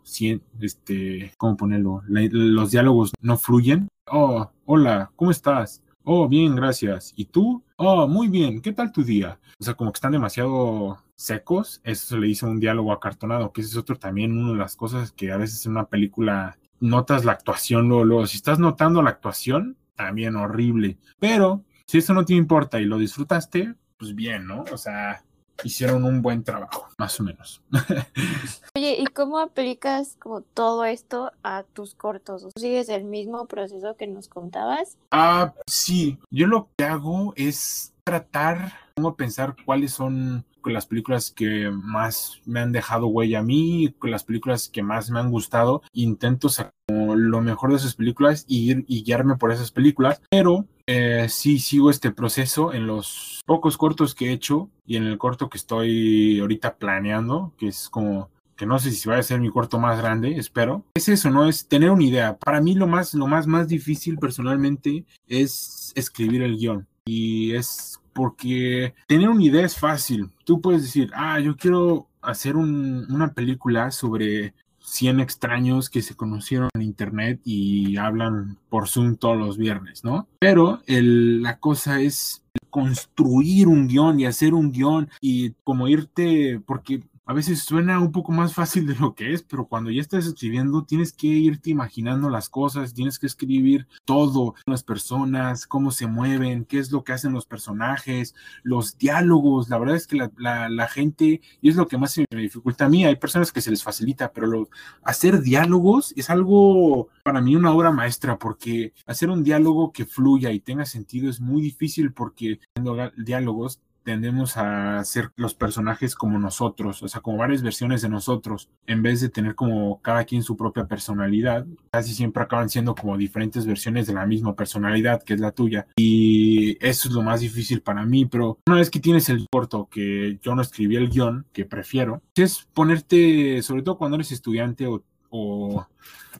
este, 0.60 1.32
¿cómo 1.36 1.56
ponerlo? 1.56 2.02
los 2.06 2.70
diálogos 2.70 3.12
no 3.20 3.36
fluyen. 3.36 3.88
Oh, 4.06 4.50
hola, 4.64 5.10
¿cómo 5.16 5.30
estás? 5.30 5.82
Oh, 6.04 6.28
bien, 6.28 6.56
gracias. 6.56 7.12
¿Y 7.14 7.26
tú? 7.26 7.62
Oh, 7.76 8.08
muy 8.08 8.28
bien. 8.28 8.62
¿Qué 8.62 8.72
tal 8.72 8.90
tu 8.90 9.04
día? 9.04 9.38
O 9.58 9.64
sea, 9.64 9.74
como 9.74 9.92
que 9.92 9.98
están 9.98 10.12
demasiado 10.12 10.98
secos. 11.14 11.80
Eso 11.84 12.08
se 12.08 12.18
le 12.18 12.26
dice 12.26 12.46
un 12.46 12.58
diálogo 12.58 12.92
acartonado, 12.92 13.52
que 13.52 13.60
ese 13.60 13.70
es 13.70 13.76
otro 13.76 13.96
también 13.96 14.36
una 14.36 14.52
de 14.52 14.58
las 14.58 14.76
cosas 14.76 15.12
que 15.12 15.30
a 15.30 15.36
veces 15.36 15.64
en 15.66 15.72
una 15.72 15.86
película 15.86 16.58
notas 16.80 17.24
la 17.24 17.32
actuación 17.32 17.88
luego, 17.88 18.04
luego. 18.04 18.26
Si 18.26 18.38
estás 18.38 18.58
notando 18.58 19.02
la 19.02 19.10
actuación, 19.10 19.76
también 20.04 20.36
horrible. 20.36 20.98
Pero 21.18 21.64
si 21.86 21.98
eso 21.98 22.14
no 22.14 22.24
te 22.24 22.34
importa 22.34 22.80
y 22.80 22.84
lo 22.84 22.98
disfrutaste, 22.98 23.74
pues 23.98 24.14
bien, 24.14 24.46
¿no? 24.46 24.64
O 24.72 24.76
sea, 24.76 25.22
hicieron 25.62 26.04
un 26.04 26.22
buen 26.22 26.42
trabajo, 26.42 26.88
más 26.98 27.20
o 27.20 27.24
menos. 27.24 27.62
Oye, 28.76 28.96
¿y 28.98 29.06
cómo 29.06 29.38
aplicas 29.38 30.16
como 30.18 30.40
todo 30.40 30.84
esto 30.84 31.32
a 31.42 31.64
tus 31.64 31.94
cortos? 31.94 32.46
¿Sigues 32.56 32.88
el 32.88 33.04
mismo 33.04 33.46
proceso 33.46 33.96
que 33.96 34.06
nos 34.06 34.28
contabas? 34.28 34.96
Ah, 35.10 35.52
sí. 35.66 36.18
Yo 36.30 36.46
lo 36.46 36.70
que 36.76 36.84
hago 36.84 37.34
es 37.36 37.92
tratar, 38.04 38.72
como 38.96 39.16
pensar 39.16 39.54
cuáles 39.64 39.92
son 39.92 40.44
las 40.64 40.86
películas 40.86 41.30
que 41.30 41.70
más 41.70 42.40
me 42.44 42.60
han 42.60 42.72
dejado 42.72 43.06
huella 43.06 43.38
a 43.38 43.42
mí, 43.42 43.94
las 44.02 44.24
películas 44.24 44.68
que 44.68 44.82
más 44.82 45.10
me 45.10 45.20
han 45.20 45.30
gustado. 45.30 45.82
Intento 45.92 46.48
sacar 46.48 46.72
lo 47.16 47.40
mejor 47.40 47.70
de 47.70 47.76
esas 47.76 47.94
películas 47.94 48.44
y 48.48 48.70
ir 48.70 48.84
y 48.88 49.02
guiarme 49.02 49.36
por 49.36 49.52
esas 49.52 49.70
películas, 49.70 50.20
pero 50.30 50.66
eh, 50.86 51.26
sí 51.28 51.58
sigo 51.58 51.90
este 51.90 52.10
proceso 52.10 52.72
en 52.72 52.86
los 52.86 53.40
pocos 53.46 53.76
cortos 53.76 54.14
que 54.14 54.26
he 54.26 54.32
hecho 54.32 54.70
y 54.86 54.96
en 54.96 55.04
el 55.04 55.18
corto 55.18 55.48
que 55.48 55.58
estoy 55.58 56.40
ahorita 56.40 56.76
planeando, 56.76 57.52
que 57.58 57.68
es 57.68 57.88
como 57.88 58.30
que 58.56 58.66
no 58.66 58.78
sé 58.78 58.90
si 58.90 59.08
va 59.08 59.16
a 59.16 59.22
ser 59.22 59.40
mi 59.40 59.48
corto 59.48 59.78
más 59.78 59.98
grande, 59.98 60.36
espero. 60.36 60.84
Es 60.92 61.08
eso, 61.08 61.30
¿no? 61.30 61.48
Es 61.48 61.66
tener 61.66 61.90
una 61.90 62.04
idea. 62.04 62.36
Para 62.36 62.60
mí 62.60 62.74
lo 62.74 62.86
más, 62.86 63.14
lo 63.14 63.26
más, 63.26 63.46
más 63.46 63.68
difícil 63.68 64.18
personalmente 64.18 65.06
es 65.26 65.92
escribir 65.94 66.42
el 66.42 66.58
guion. 66.58 66.86
Y 67.06 67.54
es 67.54 68.00
porque 68.12 68.92
tener 69.06 69.30
una 69.30 69.42
idea 69.42 69.64
es 69.64 69.78
fácil. 69.78 70.28
Tú 70.44 70.60
puedes 70.60 70.82
decir, 70.82 71.10
ah, 71.14 71.40
yo 71.40 71.56
quiero 71.56 72.08
hacer 72.20 72.56
una 72.56 73.32
película 73.32 73.90
sobre 73.90 74.52
100 74.90 75.20
extraños 75.20 75.88
que 75.88 76.02
se 76.02 76.16
conocieron 76.16 76.68
en 76.74 76.82
internet 76.82 77.40
y 77.44 77.96
hablan 77.96 78.58
por 78.68 78.88
Zoom 78.88 79.16
todos 79.16 79.36
los 79.36 79.56
viernes, 79.56 80.02
¿no? 80.02 80.26
Pero 80.40 80.82
la 80.86 81.58
cosa 81.58 82.00
es 82.00 82.42
construir 82.70 83.68
un 83.68 83.86
guion 83.86 84.18
y 84.18 84.26
hacer 84.26 84.52
un 84.52 84.72
guion 84.72 85.08
y 85.20 85.52
como 85.64 85.86
irte, 85.86 86.60
porque 86.66 87.02
a 87.30 87.32
veces 87.32 87.62
suena 87.62 88.00
un 88.00 88.10
poco 88.10 88.32
más 88.32 88.54
fácil 88.54 88.88
de 88.88 88.96
lo 88.96 89.14
que 89.14 89.32
es, 89.32 89.44
pero 89.44 89.68
cuando 89.68 89.92
ya 89.92 90.00
estás 90.00 90.26
escribiendo 90.26 90.82
tienes 90.82 91.12
que 91.12 91.28
irte 91.28 91.70
imaginando 91.70 92.28
las 92.28 92.48
cosas, 92.48 92.92
tienes 92.92 93.20
que 93.20 93.28
escribir 93.28 93.86
todo, 94.04 94.56
las 94.66 94.82
personas, 94.82 95.64
cómo 95.68 95.92
se 95.92 96.08
mueven, 96.08 96.64
qué 96.64 96.80
es 96.80 96.90
lo 96.90 97.04
que 97.04 97.12
hacen 97.12 97.32
los 97.32 97.46
personajes, 97.46 98.34
los 98.64 98.98
diálogos. 98.98 99.68
La 99.68 99.78
verdad 99.78 99.94
es 99.94 100.08
que 100.08 100.28
la, 100.38 100.88
gente, 100.88 101.40
y 101.60 101.68
es 101.68 101.76
lo 101.76 101.86
que 101.86 101.98
más 101.98 102.18
me 102.18 102.40
dificulta 102.40 102.86
a 102.86 102.88
mí, 102.88 103.04
hay 103.04 103.14
personas 103.14 103.52
que 103.52 103.60
se 103.60 103.70
les 103.70 103.84
facilita, 103.84 104.32
pero 104.32 104.68
hacer 105.04 105.40
diálogos 105.40 106.12
es 106.16 106.30
algo 106.30 107.10
para 107.22 107.40
mí 107.40 107.54
una 107.54 107.72
obra 107.72 107.92
maestra, 107.92 108.40
porque 108.40 108.92
hacer 109.06 109.30
un 109.30 109.44
diálogo 109.44 109.92
que 109.92 110.04
fluya 110.04 110.50
y 110.50 110.58
tenga 110.58 110.84
sentido 110.84 111.30
es 111.30 111.40
muy 111.40 111.62
difícil 111.62 112.12
porque 112.12 112.58
haciendo 112.74 113.12
diálogos 113.16 113.78
tendemos 114.02 114.56
a 114.56 115.02
ser 115.04 115.30
los 115.36 115.54
personajes 115.54 116.14
como 116.14 116.38
nosotros, 116.38 117.02
o 117.02 117.08
sea, 117.08 117.20
como 117.20 117.38
varias 117.38 117.62
versiones 117.62 118.02
de 118.02 118.08
nosotros, 118.08 118.68
en 118.86 119.02
vez 119.02 119.20
de 119.20 119.28
tener 119.28 119.54
como 119.54 120.00
cada 120.02 120.24
quien 120.24 120.42
su 120.42 120.56
propia 120.56 120.86
personalidad, 120.86 121.66
casi 121.90 122.14
siempre 122.14 122.42
acaban 122.42 122.68
siendo 122.68 122.94
como 122.94 123.16
diferentes 123.16 123.66
versiones 123.66 124.06
de 124.06 124.14
la 124.14 124.26
misma 124.26 124.54
personalidad 124.54 125.22
que 125.22 125.34
es 125.34 125.40
la 125.40 125.52
tuya. 125.52 125.86
Y 125.96 126.76
eso 126.84 127.08
es 127.08 127.14
lo 127.14 127.22
más 127.22 127.40
difícil 127.40 127.82
para 127.82 128.04
mí, 128.04 128.26
pero 128.26 128.58
una 128.66 128.76
vez 128.76 128.90
que 128.90 129.00
tienes 129.00 129.28
el 129.28 129.46
corto, 129.50 129.88
que 129.90 130.38
yo 130.42 130.54
no 130.54 130.62
escribí 130.62 130.96
el 130.96 131.10
guion, 131.10 131.46
que 131.52 131.64
prefiero, 131.64 132.22
es 132.34 132.66
ponerte, 132.74 133.62
sobre 133.62 133.82
todo 133.82 133.98
cuando 133.98 134.16
eres 134.16 134.32
estudiante 134.32 134.86
o, 134.86 135.04
o 135.30 135.86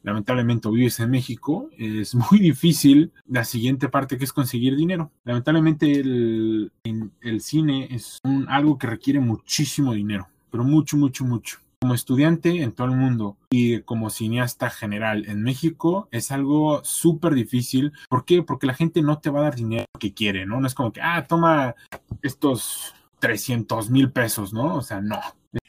lamentablemente 0.02 0.68
vives 0.68 1.00
en 1.00 1.10
México, 1.10 1.68
es 1.78 2.14
muy 2.14 2.38
difícil 2.40 3.12
la 3.26 3.44
siguiente 3.44 3.88
parte 3.88 4.18
que 4.18 4.24
es 4.24 4.32
conseguir 4.32 4.76
dinero. 4.76 5.10
Lamentablemente 5.24 5.92
el, 5.92 6.72
el 6.84 7.40
cine 7.40 7.88
es 7.90 8.20
algo 8.48 8.78
que 8.78 8.86
requiere 8.86 9.20
muchísimo 9.20 9.94
dinero, 9.94 10.28
pero 10.50 10.64
mucho, 10.64 10.96
mucho, 10.96 11.24
mucho. 11.24 11.58
Como 11.82 11.94
estudiante 11.94 12.62
en 12.62 12.72
todo 12.72 12.88
el 12.88 12.96
mundo 12.96 13.38
y 13.48 13.80
como 13.80 14.10
cineasta 14.10 14.68
general 14.68 15.24
en 15.26 15.42
México 15.42 16.08
es 16.10 16.30
algo 16.30 16.84
súper 16.84 17.32
difícil. 17.32 17.92
¿Por 18.10 18.26
qué? 18.26 18.42
Porque 18.42 18.66
la 18.66 18.74
gente 18.74 19.00
no 19.00 19.18
te 19.18 19.30
va 19.30 19.40
a 19.40 19.44
dar 19.44 19.54
dinero 19.54 19.86
que 19.98 20.12
quiere, 20.12 20.44
¿no? 20.44 20.60
No 20.60 20.66
es 20.66 20.74
como 20.74 20.92
que, 20.92 21.00
ah, 21.00 21.24
toma 21.26 21.74
estos 22.20 22.94
300 23.20 23.88
mil 23.88 24.10
pesos, 24.10 24.52
¿no? 24.52 24.74
O 24.74 24.82
sea, 24.82 25.00
no. 25.00 25.20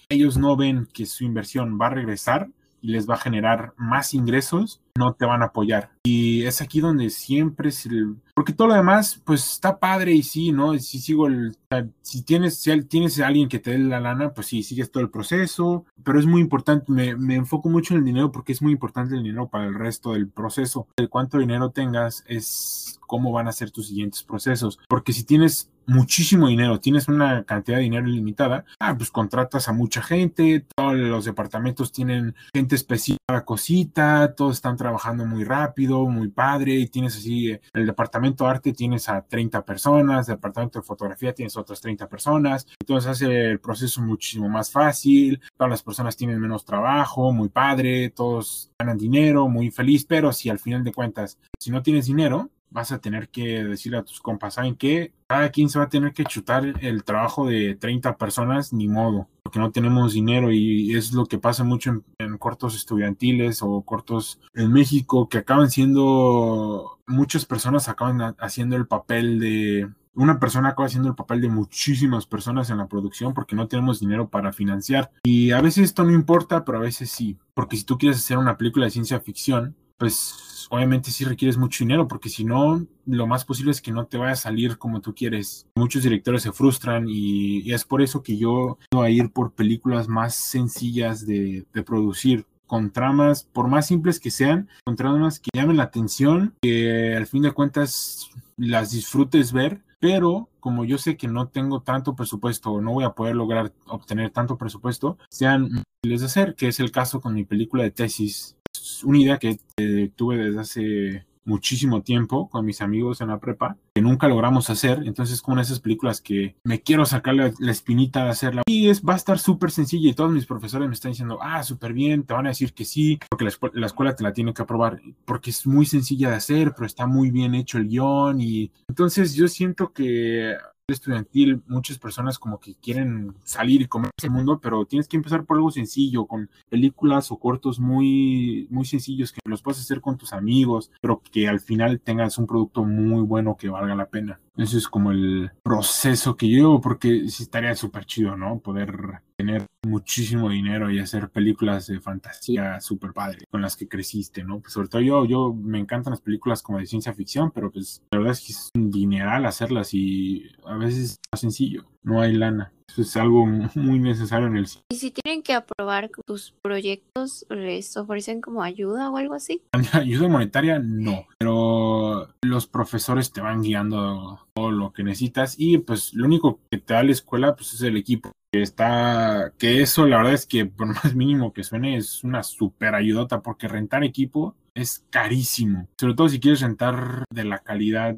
Ellos 0.09 0.37
no 0.37 0.57
ven 0.57 0.85
que 0.91 1.05
su 1.05 1.23
inversión 1.23 1.79
va 1.79 1.87
a 1.87 1.91
regresar 1.91 2.49
y 2.81 2.91
les 2.91 3.09
va 3.09 3.15
a 3.15 3.19
generar 3.19 3.73
más 3.77 4.13
ingresos, 4.13 4.81
no 4.97 5.13
te 5.13 5.25
van 5.25 5.41
a 5.41 5.45
apoyar. 5.45 5.91
Y 6.03 6.43
es 6.45 6.61
aquí 6.61 6.79
donde 6.79 7.09
siempre 7.09 7.69
es 7.69 7.85
el... 7.85 8.15
Porque 8.33 8.53
todo 8.53 8.69
lo 8.69 8.73
demás, 8.73 9.21
pues 9.23 9.53
está 9.53 9.79
padre 9.79 10.13
y 10.13 10.23
sí, 10.23 10.51
¿no? 10.51 10.77
Si 10.79 10.99
sigo 10.99 11.27
el... 11.27 11.55
Si 12.01 12.23
tienes, 12.23 12.57
si 12.57 12.81
tienes 12.83 13.19
a 13.19 13.27
alguien 13.27 13.47
que 13.47 13.59
te 13.59 13.71
dé 13.71 13.79
la 13.79 13.99
lana, 13.99 14.33
pues 14.33 14.47
sí, 14.47 14.63
sigues 14.63 14.91
todo 14.91 15.03
el 15.03 15.09
proceso, 15.09 15.85
pero 16.03 16.19
es 16.19 16.25
muy 16.25 16.41
importante, 16.41 16.91
me, 16.91 17.15
me 17.15 17.35
enfoco 17.35 17.69
mucho 17.69 17.93
en 17.93 17.99
el 17.99 18.05
dinero 18.05 18.31
porque 18.31 18.51
es 18.51 18.61
muy 18.61 18.73
importante 18.73 19.15
el 19.15 19.23
dinero 19.23 19.47
para 19.47 19.65
el 19.65 19.75
resto 19.75 20.13
del 20.13 20.27
proceso. 20.27 20.87
El 20.97 21.09
cuánto 21.09 21.37
dinero 21.37 21.69
tengas 21.69 22.23
es 22.27 22.99
cómo 23.07 23.31
van 23.31 23.47
a 23.47 23.51
ser 23.51 23.71
tus 23.71 23.87
siguientes 23.87 24.23
procesos. 24.23 24.79
Porque 24.87 25.13
si 25.13 25.23
tienes 25.23 25.69
muchísimo 25.85 26.47
dinero, 26.47 26.79
tienes 26.79 27.07
una 27.07 27.43
cantidad 27.43 27.77
de 27.77 27.83
dinero 27.83 28.07
ilimitada, 28.07 28.65
ah, 28.79 28.95
pues 28.97 29.11
contratas 29.11 29.67
a 29.67 29.73
mucha 29.73 30.01
gente, 30.01 30.65
todos 30.75 30.95
los 30.95 31.25
departamentos 31.25 31.91
tienen 31.91 32.35
gente 32.53 32.75
específica, 32.75 33.45
cosita, 33.45 34.33
todos 34.35 34.55
están 34.55 34.77
trabajando 34.81 35.27
muy 35.27 35.43
rápido, 35.43 36.07
muy 36.07 36.29
padre, 36.29 36.73
y 36.73 36.87
tienes 36.87 37.15
así, 37.15 37.55
el 37.73 37.85
departamento 37.85 38.43
de 38.43 38.49
arte 38.49 38.73
tienes 38.73 39.07
a 39.09 39.21
30 39.21 39.63
personas, 39.63 40.27
el 40.27 40.35
departamento 40.37 40.79
de 40.79 40.83
fotografía 40.83 41.35
tienes 41.35 41.55
otras 41.55 41.79
30 41.81 42.09
personas, 42.09 42.65
entonces 42.79 43.11
hace 43.11 43.51
el 43.51 43.59
proceso 43.59 44.01
muchísimo 44.01 44.49
más 44.49 44.71
fácil, 44.71 45.39
todas 45.55 45.69
las 45.69 45.83
personas 45.83 46.17
tienen 46.17 46.39
menos 46.39 46.65
trabajo, 46.65 47.31
muy 47.31 47.49
padre, 47.49 48.09
todos 48.09 48.71
ganan 48.79 48.97
dinero, 48.97 49.47
muy 49.47 49.69
feliz, 49.69 50.03
pero 50.03 50.33
si 50.33 50.49
al 50.49 50.57
final 50.57 50.83
de 50.83 50.93
cuentas, 50.93 51.37
si 51.59 51.69
no 51.69 51.83
tienes 51.83 52.07
dinero, 52.07 52.49
vas 52.71 52.91
a 52.91 52.99
tener 52.99 53.29
que 53.29 53.63
decirle 53.63 53.99
a 53.99 54.03
tus 54.03 54.19
compas, 54.19 54.55
¿saben 54.55 54.75
qué? 54.75 55.13
Cada 55.27 55.49
quien 55.49 55.69
se 55.69 55.77
va 55.77 55.85
a 55.85 55.89
tener 55.89 56.13
que 56.13 56.23
chutar 56.23 56.73
el 56.81 57.03
trabajo 57.03 57.45
de 57.45 57.75
30 57.75 58.17
personas, 58.17 58.73
ni 58.73 58.87
modo, 58.87 59.27
porque 59.43 59.59
no 59.59 59.71
tenemos 59.71 60.13
dinero 60.13 60.51
y 60.51 60.95
es 60.95 61.13
lo 61.13 61.25
que 61.25 61.37
pasa 61.37 61.63
mucho 61.63 62.03
en, 62.17 62.37
cortos 62.37 62.75
estudiantiles 62.75 63.61
o 63.61 63.81
cortos 63.83 64.39
en 64.55 64.71
México, 64.71 65.29
que 65.29 65.39
acaban 65.39 65.69
siendo, 65.69 66.99
muchas 67.05 67.45
personas 67.45 67.89
acaban 67.89 68.35
haciendo 68.39 68.75
el 68.77 68.87
papel 68.87 69.39
de, 69.39 69.89
una 70.13 70.39
persona 70.39 70.69
acaba 70.69 70.87
haciendo 70.87 71.09
el 71.09 71.15
papel 71.15 71.41
de 71.41 71.49
muchísimas 71.49 72.25
personas 72.25 72.69
en 72.69 72.77
la 72.77 72.87
producción 72.87 73.33
porque 73.33 73.55
no 73.55 73.67
tenemos 73.67 73.99
dinero 73.99 74.29
para 74.29 74.51
financiar. 74.51 75.11
Y 75.23 75.51
a 75.51 75.61
veces 75.61 75.85
esto 75.85 76.03
no 76.03 76.11
importa, 76.11 76.65
pero 76.65 76.79
a 76.79 76.81
veces 76.81 77.09
sí. 77.09 77.37
Porque 77.53 77.77
si 77.77 77.83
tú 77.83 77.97
quieres 77.97 78.17
hacer 78.17 78.37
una 78.37 78.57
película 78.57 78.85
de 78.85 78.91
ciencia 78.91 79.19
ficción, 79.21 79.75
pues 80.01 80.65
obviamente 80.71 81.11
sí 81.11 81.25
requieres 81.25 81.57
mucho 81.57 81.83
dinero, 81.83 82.07
porque 82.07 82.27
si 82.27 82.43
no, 82.43 82.83
lo 83.05 83.27
más 83.27 83.45
posible 83.45 83.69
es 83.69 83.81
que 83.81 83.91
no 83.91 84.07
te 84.07 84.17
vaya 84.17 84.31
a 84.31 84.35
salir 84.35 84.79
como 84.79 84.99
tú 84.99 85.13
quieres. 85.13 85.67
Muchos 85.75 86.01
directores 86.01 86.41
se 86.41 86.51
frustran 86.51 87.05
y, 87.07 87.71
es 87.71 87.85
por 87.85 88.01
eso 88.01 88.23
que 88.23 88.35
yo 88.35 88.79
voy 88.91 89.05
a 89.05 89.09
ir 89.11 89.31
por 89.31 89.51
películas 89.51 90.07
más 90.07 90.33
sencillas 90.33 91.27
de, 91.27 91.67
producir 91.85 92.47
con 92.65 92.89
tramas, 92.89 93.43
por 93.43 93.67
más 93.67 93.85
simples 93.85 94.19
que 94.19 94.31
sean, 94.31 94.69
con 94.85 94.95
tramas 94.95 95.39
que 95.39 95.51
llamen 95.53 95.77
la 95.77 95.83
atención, 95.83 96.55
que 96.63 97.15
al 97.15 97.27
fin 97.27 97.43
de 97.43 97.51
cuentas 97.51 98.31
las 98.57 98.89
disfrutes 98.89 99.51
ver, 99.51 99.83
pero 99.99 100.49
como 100.59 100.83
yo 100.83 100.97
sé 100.97 101.15
que 101.15 101.27
no 101.27 101.47
tengo 101.47 101.81
tanto 101.81 102.15
presupuesto 102.15 102.81
no 102.81 102.93
voy 102.93 103.03
a 103.03 103.11
poder 103.11 103.35
lograr 103.35 103.71
obtener 103.85 104.31
tanto 104.31 104.57
presupuesto, 104.57 105.19
sean 105.29 105.83
fáciles 106.01 106.21
de 106.21 106.25
hacer, 106.25 106.55
que 106.55 106.69
es 106.69 106.79
el 106.79 106.89
caso 106.89 107.21
con 107.21 107.35
mi 107.35 107.43
película 107.43 107.83
de 107.83 107.91
tesis 107.91 108.55
una 109.03 109.19
idea 109.19 109.37
que 109.37 109.59
eh, 109.77 110.11
tuve 110.15 110.37
desde 110.37 110.59
hace 110.59 111.25
muchísimo 111.43 112.01
tiempo 112.01 112.49
con 112.49 112.65
mis 112.65 112.81
amigos 112.81 113.21
en 113.21 113.29
la 113.29 113.39
prepa, 113.39 113.77
que 113.93 114.01
nunca 114.01 114.27
logramos 114.27 114.69
hacer. 114.69 115.01
Entonces, 115.05 115.41
como 115.41 115.57
en 115.57 115.61
esas 115.61 115.79
películas 115.79 116.21
que 116.21 116.55
me 116.63 116.81
quiero 116.81 117.05
sacar 117.05 117.35
la, 117.35 117.71
espinita 117.71 118.23
de 118.23 118.29
hacerla. 118.29 118.61
Y 118.67 118.89
es, 118.89 119.01
va 119.03 119.13
a 119.13 119.17
estar 119.17 119.39
súper 119.39 119.71
sencilla 119.71 120.09
y 120.09 120.13
todos 120.13 120.31
mis 120.31 120.45
profesores 120.45 120.87
me 120.87 120.93
están 120.93 121.11
diciendo, 121.11 121.39
ah, 121.41 121.63
súper 121.63 121.93
bien, 121.93 122.23
te 122.23 122.33
van 122.33 122.45
a 122.45 122.49
decir 122.49 122.73
que 122.73 122.85
sí, 122.85 123.19
porque 123.29 123.45
la, 123.45 123.51
la, 123.73 123.85
escuela 123.87 124.15
te 124.15 124.23
la 124.23 124.33
tiene 124.33 124.53
que 124.53 124.61
aprobar, 124.61 125.01
porque 125.25 125.49
es 125.49 125.65
muy 125.65 125.85
sencilla 125.85 126.29
de 126.29 126.35
hacer, 126.35 126.73
pero 126.73 126.85
está 126.85 127.07
muy 127.07 127.31
bien 127.31 127.55
hecho 127.55 127.77
el 127.77 127.87
guion. 127.87 128.39
Y 128.39 128.71
entonces 128.87 129.33
yo 129.33 129.47
siento 129.47 129.93
que 129.93 130.55
estudiantil, 130.93 131.61
muchas 131.67 131.97
personas 131.97 132.39
como 132.39 132.59
que 132.59 132.75
quieren 132.75 133.35
salir 133.43 133.81
y 133.81 133.87
comer 133.87 134.11
el 134.21 134.31
mundo, 134.31 134.59
pero 134.61 134.85
tienes 134.85 135.07
que 135.07 135.17
empezar 135.17 135.45
por 135.45 135.57
algo 135.57 135.71
sencillo, 135.71 136.25
con 136.25 136.49
películas 136.69 137.31
o 137.31 137.37
cortos 137.37 137.79
muy, 137.79 138.67
muy 138.69 138.85
sencillos 138.85 139.31
que 139.31 139.39
los 139.45 139.61
puedes 139.61 139.79
hacer 139.79 140.01
con 140.01 140.17
tus 140.17 140.33
amigos, 140.33 140.91
pero 141.01 141.21
que 141.31 141.47
al 141.47 141.59
final 141.59 141.99
tengas 141.99 142.37
un 142.37 142.47
producto 142.47 142.83
muy 142.83 143.23
bueno 143.23 143.57
que 143.57 143.69
valga 143.69 143.95
la 143.95 144.09
pena. 144.09 144.39
Ese 144.57 144.77
es 144.77 144.87
como 144.87 145.11
el 145.11 145.51
proceso 145.63 146.35
que 146.35 146.49
yo, 146.49 146.81
porque 146.81 147.29
sí 147.29 147.43
estaría 147.43 147.73
súper 147.75 148.05
chido, 148.05 148.35
¿no? 148.35 148.59
Poder 148.59 149.21
tener 149.37 149.65
muchísimo 149.87 150.49
dinero 150.49 150.91
y 150.91 150.99
hacer 150.99 151.29
películas 151.29 151.87
de 151.87 151.99
fantasía 151.99 152.79
súper 152.81 153.13
padre 153.13 153.45
con 153.49 153.61
las 153.61 153.75
que 153.75 153.87
creciste, 153.87 154.43
¿no? 154.43 154.59
Pues 154.59 154.73
sobre 154.73 154.87
todo 154.89 155.01
yo, 155.01 155.25
yo 155.25 155.53
me 155.53 155.79
encantan 155.79 156.11
las 156.11 156.21
películas 156.21 156.61
como 156.61 156.77
de 156.77 156.85
ciencia 156.85 157.13
ficción, 157.13 157.51
pero 157.51 157.71
pues 157.71 158.03
la 158.11 158.19
verdad 158.19 158.33
es 158.33 158.41
que 158.41 158.53
es 158.53 158.69
un 158.75 158.91
dineral 158.91 159.45
hacerlas 159.45 159.93
y 159.93 160.51
a 160.65 160.75
veces 160.75 160.99
es 160.99 161.19
más 161.31 161.41
sencillo, 161.41 161.85
no 162.03 162.21
hay 162.21 162.33
lana. 162.33 162.71
Eso 162.91 163.03
es 163.03 163.15
algo 163.15 163.45
muy 163.45 163.99
necesario 163.99 164.47
en 164.47 164.57
el 164.57 164.67
cine. 164.67 164.83
¿Y 164.91 164.95
si 164.95 165.11
tienen 165.11 165.43
que 165.43 165.53
aprobar 165.53 166.09
tus 166.25 166.53
proyectos, 166.61 167.45
les 167.49 167.95
ofrecen 167.95 168.41
como 168.41 168.63
ayuda 168.63 169.09
o 169.09 169.15
algo 169.15 169.33
así? 169.33 169.61
Ayuda 169.93 170.27
monetaria, 170.27 170.79
no, 170.79 171.25
pero 171.37 172.27
los 172.41 172.67
profesores 172.67 173.31
te 173.31 173.39
van 173.39 173.61
guiando 173.61 174.45
todo 174.53 174.71
lo 174.71 174.91
que 174.91 175.03
necesitas 175.03 175.55
y 175.57 175.77
pues 175.77 176.13
lo 176.13 176.25
único 176.25 176.59
que 176.69 176.79
te 176.79 176.93
da 176.93 177.03
la 177.03 177.13
escuela 177.13 177.55
pues 177.55 177.73
es 177.73 177.81
el 177.81 177.95
equipo 177.95 178.31
que 178.51 178.61
está, 178.61 179.53
que 179.57 179.81
eso 179.81 180.05
la 180.05 180.17
verdad 180.17 180.33
es 180.33 180.45
que 180.45 180.65
por 180.65 180.87
más 180.87 181.15
mínimo 181.15 181.53
que 181.53 181.63
suene 181.63 181.95
es 181.95 182.25
una 182.25 182.43
super 182.43 182.93
ayudota 182.95 183.41
porque 183.41 183.69
rentar 183.69 184.03
equipo 184.03 184.55
es 184.73 185.05
carísimo, 185.09 185.87
sobre 185.97 186.13
todo 186.13 186.27
si 186.27 186.41
quieres 186.41 186.61
rentar 186.61 187.23
de 187.33 187.45
la 187.45 187.59
calidad 187.59 188.17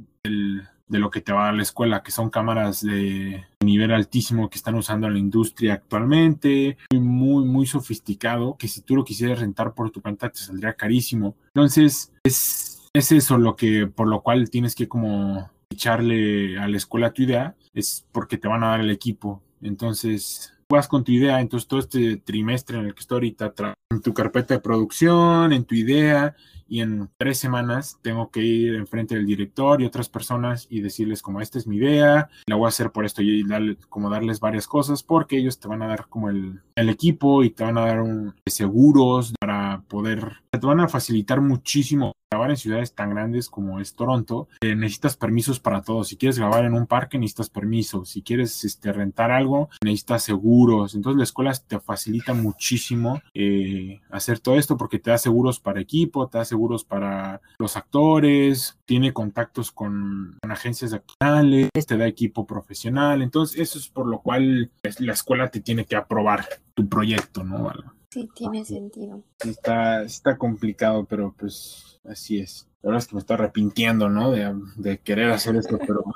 de 0.87 0.99
lo 0.99 1.09
que 1.09 1.21
te 1.21 1.31
va 1.31 1.43
a 1.43 1.45
dar 1.45 1.55
la 1.55 1.63
escuela, 1.63 2.03
que 2.03 2.11
son 2.11 2.29
cámaras 2.29 2.81
de 2.81 3.45
nivel 3.61 3.91
altísimo 3.91 4.49
que 4.49 4.57
están 4.57 4.75
usando 4.75 5.07
en 5.07 5.13
la 5.13 5.19
industria 5.19 5.73
actualmente, 5.73 6.77
muy, 6.91 7.45
muy 7.45 7.65
sofisticado, 7.65 8.57
que 8.57 8.67
si 8.67 8.81
tú 8.81 8.95
lo 8.95 9.03
quisieras 9.05 9.39
rentar 9.39 9.73
por 9.73 9.91
tu 9.91 10.01
cuenta 10.01 10.29
te 10.29 10.39
saldría 10.39 10.73
carísimo. 10.73 11.35
Entonces, 11.47 12.11
es, 12.23 12.89
es 12.93 13.11
eso 13.11 13.37
lo 13.37 13.55
que, 13.55 13.87
por 13.87 14.07
lo 14.07 14.21
cual 14.21 14.49
tienes 14.49 14.75
que 14.75 14.87
como 14.87 15.49
echarle 15.69 16.57
a 16.59 16.67
la 16.67 16.77
escuela 16.77 17.13
tu 17.13 17.23
idea, 17.23 17.55
es 17.73 18.05
porque 18.11 18.37
te 18.37 18.47
van 18.47 18.63
a 18.63 18.69
dar 18.69 18.81
el 18.81 18.91
equipo. 18.91 19.41
Entonces, 19.61 20.52
vas 20.69 20.87
con 20.87 21.03
tu 21.03 21.11
idea, 21.11 21.39
entonces 21.39 21.67
todo 21.67 21.79
este 21.79 22.17
trimestre 22.17 22.77
en 22.77 22.85
el 22.85 22.93
que 22.93 23.01
estoy 23.01 23.15
ahorita, 23.17 23.53
en 23.89 24.01
tu 24.01 24.13
carpeta 24.13 24.53
de 24.53 24.59
producción, 24.59 25.53
en 25.53 25.65
tu 25.65 25.75
idea, 25.75 26.35
y 26.73 26.81
en 26.81 27.07
tres 27.17 27.37
semanas 27.37 27.99
tengo 28.01 28.31
que 28.31 28.41
ir 28.41 28.73
enfrente 28.73 29.13
del 29.13 29.27
director 29.27 29.79
y 29.79 29.85
otras 29.85 30.09
personas 30.09 30.65
y 30.71 30.81
decirles 30.81 31.21
como 31.21 31.39
esta 31.39 31.59
es 31.59 31.67
mi 31.67 31.75
idea, 31.75 32.29
la 32.47 32.55
voy 32.55 32.65
a 32.65 32.69
hacer 32.69 32.91
por 32.91 33.05
esto 33.05 33.21
y 33.21 33.43
darle, 33.43 33.77
como 33.89 34.09
darles 34.09 34.39
varias 34.39 34.65
cosas 34.65 35.03
porque 35.03 35.37
ellos 35.37 35.59
te 35.59 35.67
van 35.67 35.83
a 35.83 35.87
dar 35.87 36.07
como 36.07 36.29
el, 36.29 36.61
el 36.75 36.89
equipo 36.89 37.43
y 37.43 37.51
te 37.51 37.63
van 37.63 37.77
a 37.77 37.85
dar 37.85 38.01
un, 38.01 38.33
seguros 38.47 39.33
para 39.39 39.62
poder, 39.81 40.43
te 40.51 40.59
van 40.59 40.79
a 40.79 40.87
facilitar 40.87 41.41
muchísimo 41.41 42.13
grabar 42.33 42.49
en 42.49 42.57
ciudades 42.57 42.95
tan 42.95 43.11
grandes 43.11 43.47
como 43.47 43.79
es 43.79 43.95
Toronto, 43.95 44.47
eh, 44.61 44.75
necesitas 44.75 45.15
permisos 45.15 45.59
para 45.59 45.83
todo. 45.83 46.03
Si 46.03 46.17
quieres 46.17 46.39
grabar 46.39 46.65
en 46.65 46.73
un 46.73 46.87
parque, 46.87 47.19
necesitas 47.19 47.49
permiso. 47.49 48.05
Si 48.05 48.23
quieres 48.23 48.63
este, 48.63 48.91
rentar 48.91 49.31
algo, 49.31 49.69
necesitas 49.83 50.23
seguros. 50.23 50.95
Entonces 50.95 51.17
la 51.17 51.23
escuela 51.25 51.53
te 51.53 51.79
facilita 51.79 52.33
muchísimo 52.33 53.21
eh, 53.35 54.01
hacer 54.09 54.39
todo 54.39 54.55
esto 54.55 54.77
porque 54.77 54.97
te 54.97 55.11
da 55.11 55.19
seguros 55.19 55.59
para 55.59 55.79
equipo, 55.79 56.27
te 56.27 56.39
da 56.39 56.45
seguros 56.45 56.83
para 56.83 57.39
los 57.59 57.77
actores, 57.77 58.79
tiene 58.85 59.13
contactos 59.13 59.71
con, 59.71 60.37
agencias 60.41 60.93
actorales, 60.93 61.69
te 61.87 61.97
da 61.97 62.07
equipo 62.07 62.47
profesional. 62.47 63.21
Entonces 63.21 63.59
eso 63.59 63.77
es 63.77 63.89
por 63.89 64.07
lo 64.07 64.21
cual 64.21 64.71
la 64.99 65.13
escuela 65.13 65.49
te 65.49 65.61
tiene 65.61 65.85
que 65.85 65.95
aprobar 65.95 66.47
tu 66.73 66.89
proyecto, 66.89 67.43
¿no? 67.43 67.71
Sí, 68.13 68.29
tiene 68.35 68.63
sentido. 68.63 69.23
Está, 69.39 70.03
está 70.03 70.37
complicado, 70.37 71.05
pero 71.05 71.33
pues 71.35 71.99
así 72.03 72.37
es. 72.37 72.67
La 72.83 72.89
verdad 72.89 73.01
es 73.01 73.07
que 73.07 73.15
me 73.15 73.21
estoy 73.21 73.33
arrepintiendo, 73.33 74.07
¿no? 74.07 74.29
De, 74.29 74.53
de 74.75 74.99
querer 74.99 75.31
hacer 75.31 75.55
esto, 75.55 75.79
pero... 75.79 76.03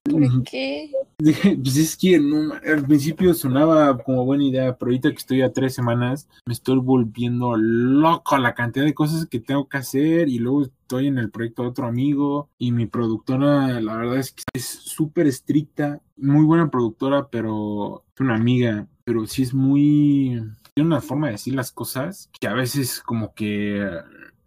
¿Por 0.04 0.44
qué? 0.44 0.92
Pues 1.18 1.76
es 1.76 1.96
que 1.96 2.16
al 2.16 2.86
principio 2.86 3.34
sonaba 3.34 3.98
como 3.98 4.24
buena 4.24 4.44
idea, 4.44 4.78
pero 4.78 4.90
ahorita 4.90 5.10
que 5.10 5.16
estoy 5.16 5.42
a 5.42 5.52
tres 5.52 5.74
semanas, 5.74 6.28
me 6.46 6.54
estoy 6.54 6.78
volviendo 6.78 7.56
loco 7.56 8.38
la 8.38 8.54
cantidad 8.54 8.84
de 8.84 8.94
cosas 8.94 9.26
que 9.26 9.40
tengo 9.40 9.68
que 9.68 9.76
hacer 9.76 10.28
y 10.28 10.38
luego 10.38 10.62
estoy 10.62 11.08
en 11.08 11.18
el 11.18 11.30
proyecto 11.30 11.62
de 11.62 11.68
otro 11.68 11.86
amigo 11.86 12.48
y 12.58 12.72
mi 12.72 12.86
productora, 12.86 13.80
la 13.80 13.96
verdad 13.96 14.18
es 14.18 14.32
que 14.32 14.42
es 14.54 14.64
súper 14.64 15.26
estricta, 15.26 16.00
muy 16.16 16.46
buena 16.46 16.70
productora, 16.70 17.28
pero 17.28 18.04
es 18.14 18.20
una 18.20 18.36
amiga, 18.36 18.86
pero 19.04 19.26
sí 19.26 19.42
es 19.42 19.52
muy 19.52 20.40
una 20.82 21.00
forma 21.00 21.26
de 21.26 21.32
decir 21.32 21.54
las 21.54 21.72
cosas 21.72 22.30
que 22.38 22.48
a 22.48 22.54
veces 22.54 23.00
como 23.00 23.34
que 23.34 23.88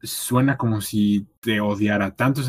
suena 0.01 0.57
como 0.57 0.81
si 0.81 1.27
te 1.39 1.59
odiara 1.59 2.15
tanto. 2.15 2.41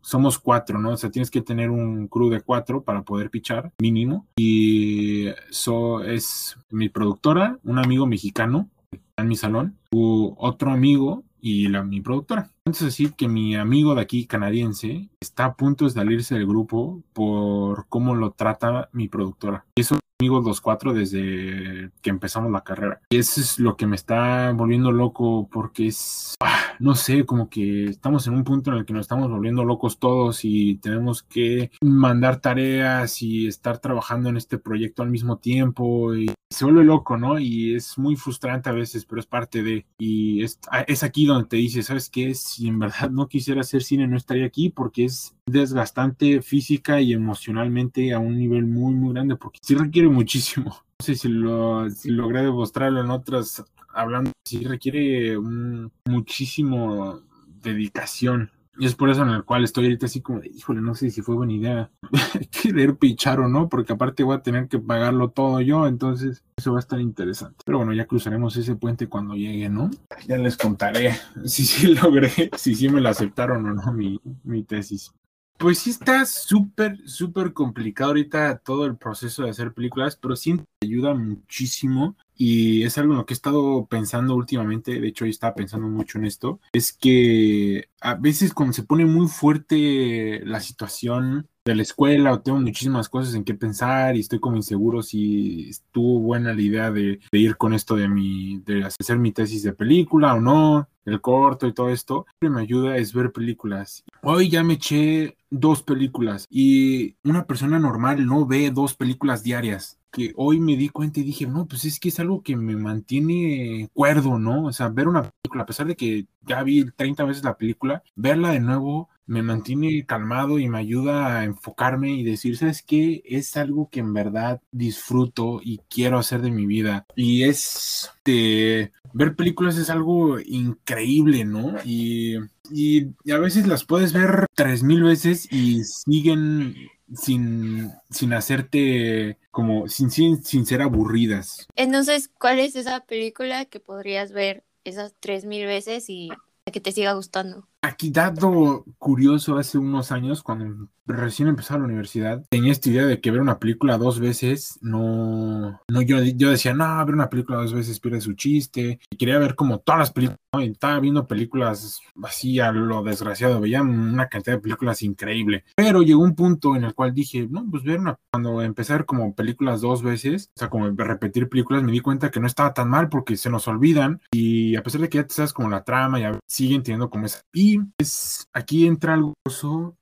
somos 0.00 0.38
cuatro, 0.38 0.78
¿no? 0.78 0.90
O 0.90 0.96
sea, 0.96 1.10
tienes 1.10 1.30
que 1.30 1.42
tener 1.42 1.70
un 1.70 2.08
crew 2.08 2.30
de 2.30 2.40
cuatro 2.40 2.82
para 2.82 3.02
poder 3.02 3.30
pichar, 3.30 3.72
mínimo. 3.78 4.26
Y 4.36 5.26
eso 5.50 6.02
es 6.02 6.56
mi 6.70 6.88
productora, 6.88 7.58
un 7.64 7.78
amigo 7.78 8.06
mexicano 8.06 8.70
en 9.16 9.28
mi 9.28 9.36
salón, 9.36 9.78
u 9.90 10.34
otro 10.38 10.70
amigo 10.70 11.24
y 11.40 11.68
la, 11.68 11.84
mi 11.84 12.00
productora. 12.00 12.50
Entonces 12.64 12.86
decir 12.86 13.12
que 13.14 13.28
mi 13.28 13.54
amigo 13.54 13.94
de 13.94 14.00
aquí 14.02 14.26
canadiense 14.26 15.08
está 15.20 15.44
a 15.44 15.54
punto 15.54 15.84
de 15.84 15.92
salirse 15.92 16.34
del 16.34 16.46
grupo 16.46 17.02
por 17.12 17.86
cómo 17.88 18.14
lo 18.14 18.32
trata 18.32 18.88
mi 18.92 19.08
productora. 19.08 19.64
Eso 19.76 19.98
amigos 20.18 20.44
los 20.44 20.60
cuatro 20.60 20.94
desde 20.94 21.90
que 22.00 22.10
empezamos 22.10 22.50
la 22.50 22.62
carrera. 22.62 23.00
Y 23.10 23.18
eso 23.18 23.40
es 23.40 23.58
lo 23.58 23.76
que 23.76 23.86
me 23.86 23.96
está 23.96 24.52
volviendo 24.52 24.90
loco 24.90 25.48
porque 25.50 25.88
es, 25.88 26.34
ah, 26.40 26.74
no 26.78 26.94
sé, 26.94 27.26
como 27.26 27.50
que 27.50 27.86
estamos 27.86 28.26
en 28.26 28.34
un 28.34 28.44
punto 28.44 28.70
en 28.70 28.78
el 28.78 28.86
que 28.86 28.94
nos 28.94 29.02
estamos 29.02 29.30
volviendo 29.30 29.64
locos 29.64 29.98
todos 29.98 30.44
y 30.44 30.76
tenemos 30.76 31.22
que 31.22 31.70
mandar 31.82 32.40
tareas 32.40 33.22
y 33.22 33.46
estar 33.46 33.78
trabajando 33.78 34.28
en 34.28 34.36
este 34.36 34.58
proyecto 34.58 35.02
al 35.02 35.10
mismo 35.10 35.38
tiempo 35.38 36.14
se 36.50 36.64
vuelve 36.64 36.84
loco, 36.84 37.16
¿no? 37.16 37.38
Y 37.38 37.74
es 37.74 37.98
muy 37.98 38.16
frustrante 38.16 38.68
a 38.68 38.72
veces, 38.72 39.04
pero 39.04 39.20
es 39.20 39.26
parte 39.26 39.62
de, 39.62 39.86
y 39.98 40.42
es, 40.42 40.58
ah, 40.70 40.82
es 40.82 41.02
aquí 41.02 41.26
donde 41.26 41.48
te 41.48 41.56
dice, 41.56 41.82
¿sabes 41.82 42.08
qué? 42.08 42.34
Si 42.34 42.68
en 42.68 42.78
verdad 42.78 43.10
no 43.10 43.28
quisiera 43.28 43.62
hacer 43.62 43.82
cine, 43.82 44.06
no 44.06 44.16
estaría 44.16 44.46
aquí 44.46 44.70
porque 44.70 45.04
es 45.04 45.34
desgastante 45.46 46.42
física 46.42 47.00
y 47.00 47.12
emocionalmente 47.12 48.12
a 48.12 48.18
un 48.18 48.38
nivel 48.38 48.66
muy, 48.66 48.94
muy 48.94 49.12
grande, 49.12 49.36
porque 49.36 49.60
sí 49.62 49.74
requiere 49.74 50.08
muchísimo. 50.08 50.76
No 50.98 51.04
sé 51.04 51.14
si, 51.14 51.28
lo, 51.28 51.90
si 51.90 52.10
logré 52.10 52.40
demostrarlo 52.40 53.02
en 53.02 53.10
otras, 53.10 53.62
hablando, 53.92 54.32
sí 54.46 54.64
requiere 54.64 55.36
un, 55.36 55.92
muchísimo 56.06 57.20
dedicación. 57.60 58.50
Y 58.78 58.86
es 58.86 58.94
por 58.94 59.10
eso 59.10 59.22
en 59.22 59.30
el 59.30 59.44
cual 59.44 59.64
estoy 59.64 59.84
ahorita 59.84 60.06
así 60.06 60.20
como 60.20 60.40
de, 60.40 60.48
híjole, 60.48 60.80
no 60.80 60.94
sé 60.94 61.10
si 61.10 61.22
fue 61.22 61.34
buena 61.34 61.52
idea 61.52 61.90
querer 62.62 62.96
pichar 62.96 63.40
o 63.40 63.48
no, 63.48 63.68
porque 63.68 63.92
aparte 63.92 64.22
voy 64.22 64.36
a 64.36 64.42
tener 64.42 64.68
que 64.68 64.78
pagarlo 64.78 65.30
todo 65.30 65.60
yo, 65.60 65.86
entonces 65.86 66.44
eso 66.56 66.72
va 66.72 66.78
a 66.78 66.80
estar 66.80 67.00
interesante. 67.00 67.56
Pero 67.64 67.78
bueno, 67.78 67.92
ya 67.92 68.06
cruzaremos 68.06 68.56
ese 68.56 68.76
puente 68.76 69.08
cuando 69.08 69.34
llegue, 69.34 69.68
¿no? 69.68 69.90
Ya 70.26 70.36
les 70.38 70.56
contaré 70.56 71.16
si 71.44 71.64
sí 71.64 71.94
logré, 71.94 72.50
si 72.56 72.74
sí 72.74 72.88
me 72.88 73.00
lo 73.00 73.08
aceptaron 73.08 73.66
o 73.66 73.74
no 73.74 73.92
mi, 73.92 74.20
mi 74.44 74.62
tesis. 74.62 75.12
Pues 75.58 75.78
sí 75.78 75.90
está 75.90 76.26
súper, 76.26 76.98
súper 77.08 77.54
complicado 77.54 78.10
ahorita 78.10 78.58
todo 78.58 78.84
el 78.84 78.96
proceso 78.96 79.44
de 79.44 79.50
hacer 79.50 79.72
películas, 79.72 80.14
pero 80.16 80.36
sí 80.36 80.60
ayuda 80.82 81.14
muchísimo 81.14 82.14
y 82.36 82.84
es 82.84 82.98
algo 82.98 83.12
en 83.12 83.18
lo 83.18 83.26
que 83.26 83.34
he 83.34 83.36
estado 83.36 83.86
pensando 83.86 84.34
últimamente, 84.34 85.00
de 85.00 85.08
hecho 85.08 85.24
yo 85.24 85.30
estaba 85.30 85.54
pensando 85.54 85.88
mucho 85.88 86.18
en 86.18 86.26
esto, 86.26 86.60
es 86.72 86.92
que 86.92 87.88
a 88.00 88.14
veces 88.14 88.52
cuando 88.52 88.72
se 88.72 88.82
pone 88.82 89.06
muy 89.06 89.26
fuerte 89.26 90.40
la 90.44 90.60
situación 90.60 91.48
de 91.64 91.74
la 91.74 91.82
escuela 91.82 92.32
o 92.32 92.40
tengo 92.40 92.60
muchísimas 92.60 93.08
cosas 93.08 93.34
en 93.34 93.42
qué 93.42 93.54
pensar 93.54 94.16
y 94.16 94.20
estoy 94.20 94.38
como 94.38 94.56
inseguro 94.56 95.02
si 95.02 95.68
estuvo 95.68 96.20
buena 96.20 96.54
la 96.54 96.62
idea 96.62 96.90
de, 96.90 97.18
ir 97.32 97.56
con 97.56 97.74
esto 97.74 97.96
de 97.96 98.08
mi, 98.08 98.58
de 98.60 98.84
hacer 98.84 99.18
mi 99.18 99.32
tesis 99.32 99.64
de 99.64 99.72
película 99.72 100.34
o 100.34 100.40
no, 100.40 100.88
el 101.04 101.20
corto 101.20 101.66
y 101.66 101.74
todo 101.74 101.88
esto, 101.88 102.26
lo 102.40 102.48
que 102.48 102.54
me 102.54 102.60
ayuda 102.60 102.96
es 102.96 103.12
ver 103.12 103.32
películas. 103.32 104.04
Hoy 104.22 104.48
ya 104.48 104.62
me 104.62 104.74
eché 104.74 105.36
dos 105.50 105.82
películas 105.82 106.46
y 106.50 107.16
una 107.24 107.46
persona 107.46 107.78
normal 107.78 108.26
no 108.26 108.46
ve 108.46 108.70
dos 108.70 108.94
películas 108.94 109.42
diarias 109.42 109.98
que 110.10 110.32
hoy 110.36 110.60
me 110.60 110.76
di 110.76 110.88
cuenta 110.88 111.20
y 111.20 111.24
dije, 111.24 111.46
no, 111.46 111.66
pues 111.66 111.84
es 111.84 112.00
que 112.00 112.08
es 112.08 112.18
algo 112.20 112.42
que 112.42 112.56
me 112.56 112.74
mantiene 112.74 113.90
cuerdo, 113.92 114.38
¿no? 114.38 114.64
O 114.64 114.72
sea, 114.72 114.88
ver 114.88 115.08
una 115.08 115.30
película, 115.30 115.64
a 115.64 115.66
pesar 115.66 115.86
de 115.86 115.96
que 115.96 116.26
ya 116.40 116.62
vi 116.62 116.90
30 116.90 117.24
veces 117.24 117.44
la 117.44 117.58
película, 117.58 118.02
verla 118.14 118.52
de 118.52 118.60
nuevo 118.60 119.10
me 119.26 119.42
mantiene 119.42 120.06
calmado 120.06 120.58
y 120.58 120.68
me 120.68 120.78
ayuda 120.78 121.40
a 121.40 121.44
enfocarme 121.44 122.12
y 122.12 122.22
decir, 122.22 122.56
¿sabes 122.56 122.82
qué? 122.82 123.22
Es 123.24 123.56
algo 123.56 123.90
que 123.90 124.00
en 124.00 124.14
verdad 124.14 124.62
disfruto 124.70 125.60
y 125.62 125.80
quiero 125.90 126.18
hacer 126.18 126.42
de 126.42 126.52
mi 126.52 126.64
vida. 126.64 127.06
Y 127.16 127.42
es 127.42 128.12
de 128.24 128.92
ver 129.12 129.34
películas 129.34 129.76
es 129.78 129.90
algo 129.90 130.38
increíble, 130.38 131.44
¿no? 131.44 131.74
Y, 131.84 132.36
y, 132.70 133.08
a 133.32 133.38
veces 133.38 133.66
las 133.66 133.84
puedes 133.84 134.12
ver 134.12 134.46
tres 134.54 134.82
mil 134.82 135.02
veces 135.02 135.50
y 135.52 135.84
siguen 135.84 136.74
sin, 137.14 137.90
sin 138.10 138.32
hacerte 138.32 139.38
como, 139.50 139.88
sin, 139.88 140.10
sin, 140.10 140.42
sin 140.42 140.66
ser 140.66 140.82
aburridas. 140.82 141.66
Entonces, 141.76 142.30
¿cuál 142.38 142.58
es 142.58 142.76
esa 142.76 143.00
película 143.00 143.64
que 143.64 143.80
podrías 143.80 144.32
ver 144.32 144.64
esas 144.84 145.14
tres 145.20 145.44
mil 145.44 145.66
veces 145.66 146.08
y 146.08 146.30
que 146.72 146.80
te 146.80 146.92
siga 146.92 147.12
gustando? 147.12 147.68
Aquí, 147.82 148.10
dato 148.10 148.84
curioso, 148.98 149.56
hace 149.56 149.78
unos 149.78 150.10
años, 150.10 150.42
cuando 150.42 150.88
recién 151.06 151.48
empezaba 151.48 151.78
la 151.80 151.86
universidad, 151.86 152.44
tenía 152.48 152.72
esta 152.72 152.90
idea 152.90 153.06
de 153.06 153.20
que 153.20 153.30
ver 153.30 153.40
una 153.40 153.60
película 153.60 153.96
dos 153.96 154.18
veces, 154.18 154.76
no, 154.82 155.80
no 155.88 156.02
yo, 156.02 156.20
yo 156.20 156.50
decía, 156.50 156.74
no, 156.74 157.04
ver 157.06 157.14
una 157.14 157.30
película 157.30 157.58
dos 157.58 157.72
veces 157.72 158.00
pierde 158.00 158.20
su 158.20 158.34
chiste, 158.34 158.98
y 159.08 159.16
quería 159.16 159.38
ver 159.38 159.54
como 159.54 159.78
todas 159.78 160.00
las 160.00 160.10
películas, 160.10 160.40
y 160.58 160.70
estaba 160.70 160.98
viendo 160.98 161.26
películas 161.28 162.00
así 162.24 162.58
a 162.58 162.72
lo 162.72 163.04
desgraciado, 163.04 163.60
veía 163.60 163.82
una 163.82 164.28
cantidad 164.28 164.56
de 164.56 164.62
películas 164.62 165.02
increíble, 165.02 165.64
pero 165.76 166.02
llegó 166.02 166.22
un 166.22 166.34
punto 166.34 166.74
en 166.74 166.84
el 166.84 166.94
cual 166.94 167.14
dije, 167.14 167.46
no, 167.48 167.64
pues 167.70 167.84
ver 167.84 168.00
una, 168.00 168.18
cuando 168.32 168.56
ver 168.56 169.04
como 169.06 169.34
películas 169.34 169.80
dos 169.80 170.02
veces, 170.02 170.50
o 170.56 170.58
sea, 170.58 170.70
como 170.70 170.90
repetir 170.90 171.48
películas, 171.48 171.84
me 171.84 171.92
di 171.92 172.00
cuenta 172.00 172.30
que 172.30 172.40
no 172.40 172.48
estaba 172.48 172.74
tan 172.74 172.88
mal 172.88 173.08
porque 173.08 173.36
se 173.36 173.50
nos 173.50 173.68
olvidan, 173.68 174.20
y 174.32 174.74
a 174.74 174.82
pesar 174.82 175.02
de 175.02 175.08
que 175.08 175.18
ya 175.18 175.26
te 175.26 175.34
sabes 175.34 175.52
como 175.52 175.70
la 175.70 175.84
trama, 175.84 176.18
ya 176.18 176.36
siguen 176.48 176.82
teniendo 176.82 177.10
como 177.10 177.26
esa, 177.26 177.42
y 177.52 177.65
es, 177.98 178.48
aquí 178.52 178.86
entra 178.86 179.14
algo 179.14 179.34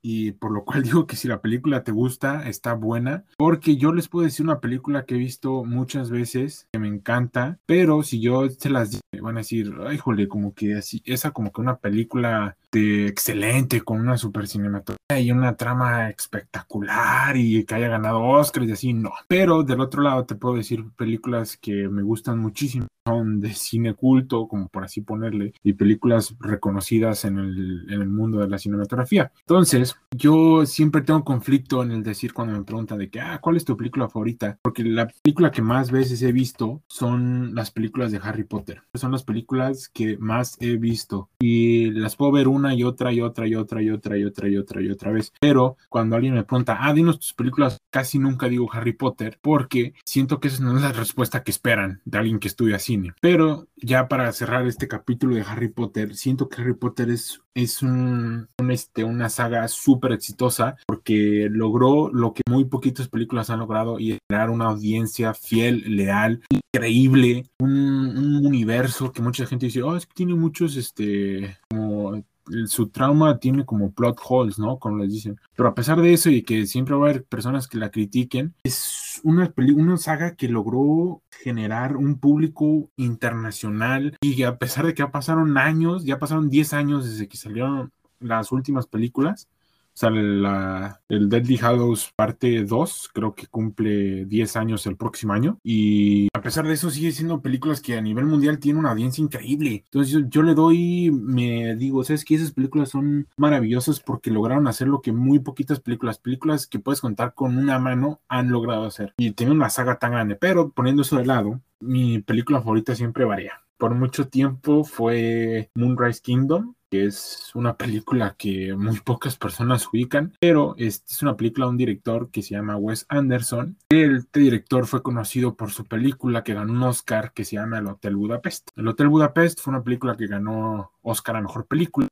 y 0.01 0.31
por 0.31 0.51
lo 0.51 0.65
cual 0.65 0.83
digo 0.83 1.07
que 1.07 1.15
si 1.15 1.27
la 1.27 1.41
película 1.41 1.83
te 1.83 1.91
gusta, 1.91 2.47
está 2.47 2.73
buena, 2.73 3.23
porque 3.37 3.77
yo 3.77 3.93
les 3.93 4.07
puedo 4.07 4.25
decir 4.25 4.45
una 4.45 4.59
película 4.59 5.05
que 5.05 5.15
he 5.15 5.19
visto 5.19 5.63
muchas 5.63 6.09
veces, 6.09 6.67
que 6.71 6.79
me 6.79 6.87
encanta, 6.87 7.59
pero 7.65 8.03
si 8.03 8.19
yo 8.19 8.49
se 8.49 8.69
las 8.69 8.99
van 9.21 9.37
a 9.37 9.39
decir, 9.39 9.73
ay, 9.85 9.97
jole, 9.97 10.27
como 10.27 10.53
que 10.53 10.75
así, 10.75 11.01
esa 11.05 11.31
como 11.31 11.51
que 11.51 11.61
una 11.61 11.77
película 11.77 12.57
de 12.75 13.07
excelente, 13.07 13.81
con 13.81 14.01
una 14.01 14.17
super 14.17 14.47
cinematografía 14.47 15.19
y 15.19 15.31
una 15.31 15.55
trama 15.55 16.09
espectacular 16.09 17.37
y 17.37 17.63
que 17.63 17.75
haya 17.75 17.87
ganado 17.87 18.21
Oscar 18.21 18.63
y 18.63 18.71
así, 18.71 18.93
no. 18.93 19.11
Pero 19.27 19.63
del 19.63 19.79
otro 19.79 20.01
lado 20.01 20.25
te 20.25 20.35
puedo 20.35 20.55
decir 20.55 20.83
películas 20.97 21.57
que 21.57 21.87
me 21.87 22.03
gustan 22.03 22.37
muchísimo 22.39 22.87
son 23.07 23.39
de 23.39 23.53
cine 23.53 23.93
culto, 23.93 24.47
como 24.47 24.67
por 24.67 24.83
así 24.83 25.01
ponerle, 25.01 25.53
y 25.63 25.73
películas 25.73 26.35
reconocidas 26.39 27.23
en 27.25 27.37
el, 27.37 27.85
en 27.87 28.01
el, 28.01 28.09
mundo 28.09 28.39
de 28.39 28.47
la 28.47 28.57
cinematografía. 28.57 29.31
Entonces, 29.41 29.95
yo 30.09 30.65
siempre 30.65 31.03
tengo 31.03 31.23
conflicto 31.23 31.83
en 31.83 31.91
el 31.91 32.01
decir 32.01 32.33
cuando 32.33 32.57
me 32.57 32.63
preguntan 32.63 32.97
de 32.97 33.09
que, 33.09 33.21
ah, 33.21 33.39
¿cuál 33.41 33.57
es 33.57 33.65
tu 33.65 33.77
película 33.77 34.09
favorita? 34.09 34.57
Porque 34.59 34.83
la 34.83 35.07
película 35.07 35.51
que 35.51 35.61
más 35.61 35.91
veces 35.91 36.23
he 36.23 36.31
visto 36.31 36.81
son 36.87 37.53
las 37.53 37.69
películas 37.69 38.11
de 38.11 38.19
Harry 38.23 38.43
Potter. 38.43 38.81
Son 38.95 39.11
las 39.11 39.23
películas 39.23 39.87
que 39.87 40.17
más 40.17 40.57
he 40.59 40.77
visto 40.77 41.29
y 41.39 41.91
las 41.91 42.15
puedo 42.15 42.31
ver 42.31 42.47
una 42.47 42.64
y 42.73 42.83
otra 42.83 43.11
y 43.11 43.21
otra 43.21 43.47
y 43.47 43.55
otra 43.55 43.81
y 43.81 43.91
otra 43.91 44.17
y 44.17 44.25
otra 44.25 44.49
y 44.49 44.57
otra 44.57 44.81
y 44.81 44.89
otra 44.89 45.11
vez. 45.11 45.31
Pero 45.39 45.77
cuando 45.89 46.15
alguien 46.15 46.33
me 46.33 46.43
pregunta, 46.43 46.77
ah, 46.81 46.93
dinos 46.93 47.19
tus 47.19 47.33
películas, 47.33 47.77
casi 47.91 48.17
nunca 48.17 48.49
digo 48.49 48.67
Harry 48.73 48.93
Potter 48.93 49.37
porque 49.41 49.93
siento 50.03 50.39
que 50.39 50.47
esa 50.47 50.63
no 50.63 50.75
es 50.75 50.81
la 50.81 50.91
respuesta 50.91 51.43
que 51.43 51.51
esperan 51.51 52.01
de 52.05 52.17
alguien 52.17 52.39
que 52.39 52.47
estudia 52.47 52.77
así 52.77 52.95
pero 53.21 53.67
ya 53.75 54.07
para 54.07 54.31
cerrar 54.31 54.65
este 54.67 54.87
capítulo 54.87 55.35
de 55.35 55.41
Harry 55.41 55.69
Potter, 55.69 56.15
siento 56.15 56.49
que 56.49 56.61
Harry 56.61 56.73
Potter 56.73 57.09
es, 57.09 57.41
es 57.53 57.81
un, 57.81 58.47
este, 58.69 59.03
una 59.03 59.29
saga 59.29 59.67
súper 59.67 60.13
exitosa 60.13 60.77
porque 60.87 61.47
logró 61.51 62.09
lo 62.11 62.33
que 62.33 62.41
muy 62.49 62.65
poquitas 62.65 63.07
películas 63.07 63.49
han 63.49 63.59
logrado 63.59 63.99
y 63.99 64.19
crear 64.27 64.49
una 64.49 64.65
audiencia 64.65 65.33
fiel, 65.33 65.83
leal, 65.95 66.41
increíble, 66.49 67.45
un, 67.59 68.17
un 68.17 68.45
universo 68.45 69.11
que 69.11 69.21
mucha 69.21 69.45
gente 69.45 69.67
dice, 69.67 69.83
oh, 69.83 69.95
es 69.95 70.05
que 70.05 70.13
tiene 70.13 70.35
muchos, 70.35 70.75
este, 70.77 71.57
como 71.69 72.23
su 72.67 72.89
trauma 72.89 73.39
tiene 73.39 73.65
como 73.65 73.91
plot 73.91 74.19
holes, 74.27 74.59
¿no? 74.59 74.77
Como 74.77 74.97
les 74.97 75.11
dicen. 75.11 75.39
Pero 75.55 75.69
a 75.69 75.75
pesar 75.75 76.01
de 76.01 76.13
eso 76.13 76.29
y 76.29 76.43
que 76.43 76.65
siempre 76.65 76.95
va 76.95 77.07
a 77.07 77.09
haber 77.09 77.23
personas 77.23 77.67
que 77.67 77.77
la 77.77 77.89
critiquen, 77.89 78.53
es 78.63 79.21
una, 79.23 79.53
una 79.75 79.97
saga 79.97 80.35
que 80.35 80.47
logró 80.47 81.21
generar 81.43 81.97
un 81.97 82.19
público 82.19 82.89
internacional 82.97 84.17
y 84.21 84.43
a 84.43 84.57
pesar 84.57 84.85
de 84.85 84.93
que 84.93 84.99
ya 84.99 85.11
pasaron 85.11 85.57
años, 85.57 86.05
ya 86.05 86.19
pasaron 86.19 86.49
10 86.49 86.73
años 86.73 87.05
desde 87.05 87.27
que 87.27 87.37
salieron 87.37 87.91
las 88.19 88.51
últimas 88.51 88.87
películas, 88.87 89.47
sale 89.95 90.21
la, 90.21 91.01
el 91.07 91.29
Deadly 91.29 91.57
Hallows 91.57 92.11
parte 92.15 92.63
2, 92.63 93.09
creo 93.13 93.33
que 93.33 93.47
cumple 93.47 94.25
10 94.25 94.55
años 94.57 94.85
el 94.85 94.97
próximo 94.97 95.33
año. 95.33 95.57
Y 95.63 96.27
a 96.33 96.41
pesar 96.41 96.67
de 96.67 96.73
eso, 96.73 96.89
sigue 96.89 97.11
siendo 97.11 97.41
películas 97.41 97.81
que 97.81 97.97
a 97.97 98.01
nivel 98.01 98.25
mundial 98.25 98.59
tienen 98.59 98.79
una 98.79 98.91
audiencia 98.91 99.23
increíble. 99.23 99.83
Entonces 99.85 100.25
yo, 100.29 100.43
le 100.43 100.53
doy, 100.53 101.11
me 101.11 101.75
digo, 101.75 102.03
¿sabes 102.03 102.25
que 102.25 102.35
Esas 102.35 102.51
películas 102.51 102.89
son 102.89 103.27
maravillosas 103.37 103.99
porque 104.01 104.31
lograron 104.31 104.67
hacer 104.67 104.87
lo 104.87 105.01
que 105.01 105.13
muy 105.13 105.39
poquitas 105.39 105.79
películas, 105.79 106.19
películas 106.19 106.67
que 106.67 106.79
puedes 106.79 107.01
contar 107.01 107.33
con 107.33 107.57
una 107.57 107.79
mano, 107.79 108.21
han 108.27 108.51
logrado 108.51 108.85
hacer. 108.85 109.13
Y 109.17 109.31
tiene 109.31 109.53
una 109.53 109.69
saga 109.69 109.97
tan 109.97 110.11
grande. 110.11 110.35
Pero 110.35 110.71
poniendo 110.71 111.03
eso 111.03 111.17
de 111.17 111.25
lado, 111.25 111.61
mi 111.79 112.19
película 112.19 112.59
favorita 112.59 112.95
siempre 112.95 113.23
varía. 113.23 113.61
Por 113.77 113.93
mucho 113.93 114.27
tiempo 114.27 114.83
fue 114.83 115.69
Moonrise 115.75 116.21
Kingdom, 116.21 116.75
es 116.99 117.51
una 117.55 117.77
película 117.77 118.35
que 118.37 118.75
muy 118.75 118.99
pocas 118.99 119.37
personas 119.37 119.87
ubican, 119.91 120.33
pero 120.39 120.75
es, 120.77 121.03
una 121.21 121.35
película 121.35 121.65
de 121.65 121.71
un 121.71 121.77
director 121.77 122.29
que 122.31 122.41
se 122.41 122.55
llama 122.55 122.77
Wes 122.77 123.05
Anderson. 123.09 123.77
Este 123.89 124.39
director 124.39 124.85
fue 124.87 125.01
conocido 125.01 125.55
por 125.55 125.71
su 125.71 125.85
película 125.85 126.43
que 126.43 126.53
ganó 126.53 126.73
un 126.73 126.83
Oscar 126.83 127.33
que 127.33 127.45
se 127.45 127.55
llama 127.55 127.79
El 127.79 127.87
Hotel 127.87 128.15
Budapest. 128.15 128.69
El 128.75 128.87
Hotel 128.87 129.09
Budapest 129.09 129.61
fue 129.61 129.73
una 129.73 129.83
película 129.83 130.15
que 130.15 130.27
ganó 130.27 130.91
Oscar 131.01 131.37
a 131.37 131.41
Mejor 131.41 131.67
Película 131.67 132.07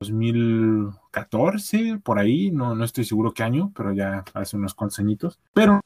2014, 0.00 2.00
por 2.02 2.18
ahí, 2.18 2.50
no, 2.50 2.74
no 2.74 2.84
estoy 2.84 3.04
seguro 3.04 3.34
qué 3.34 3.42
año, 3.42 3.72
pero 3.76 3.92
ya 3.92 4.24
hace 4.34 4.56
unos 4.56 4.74
cuantos 4.74 4.98
añitos. 4.98 5.38
Pero 5.52 5.80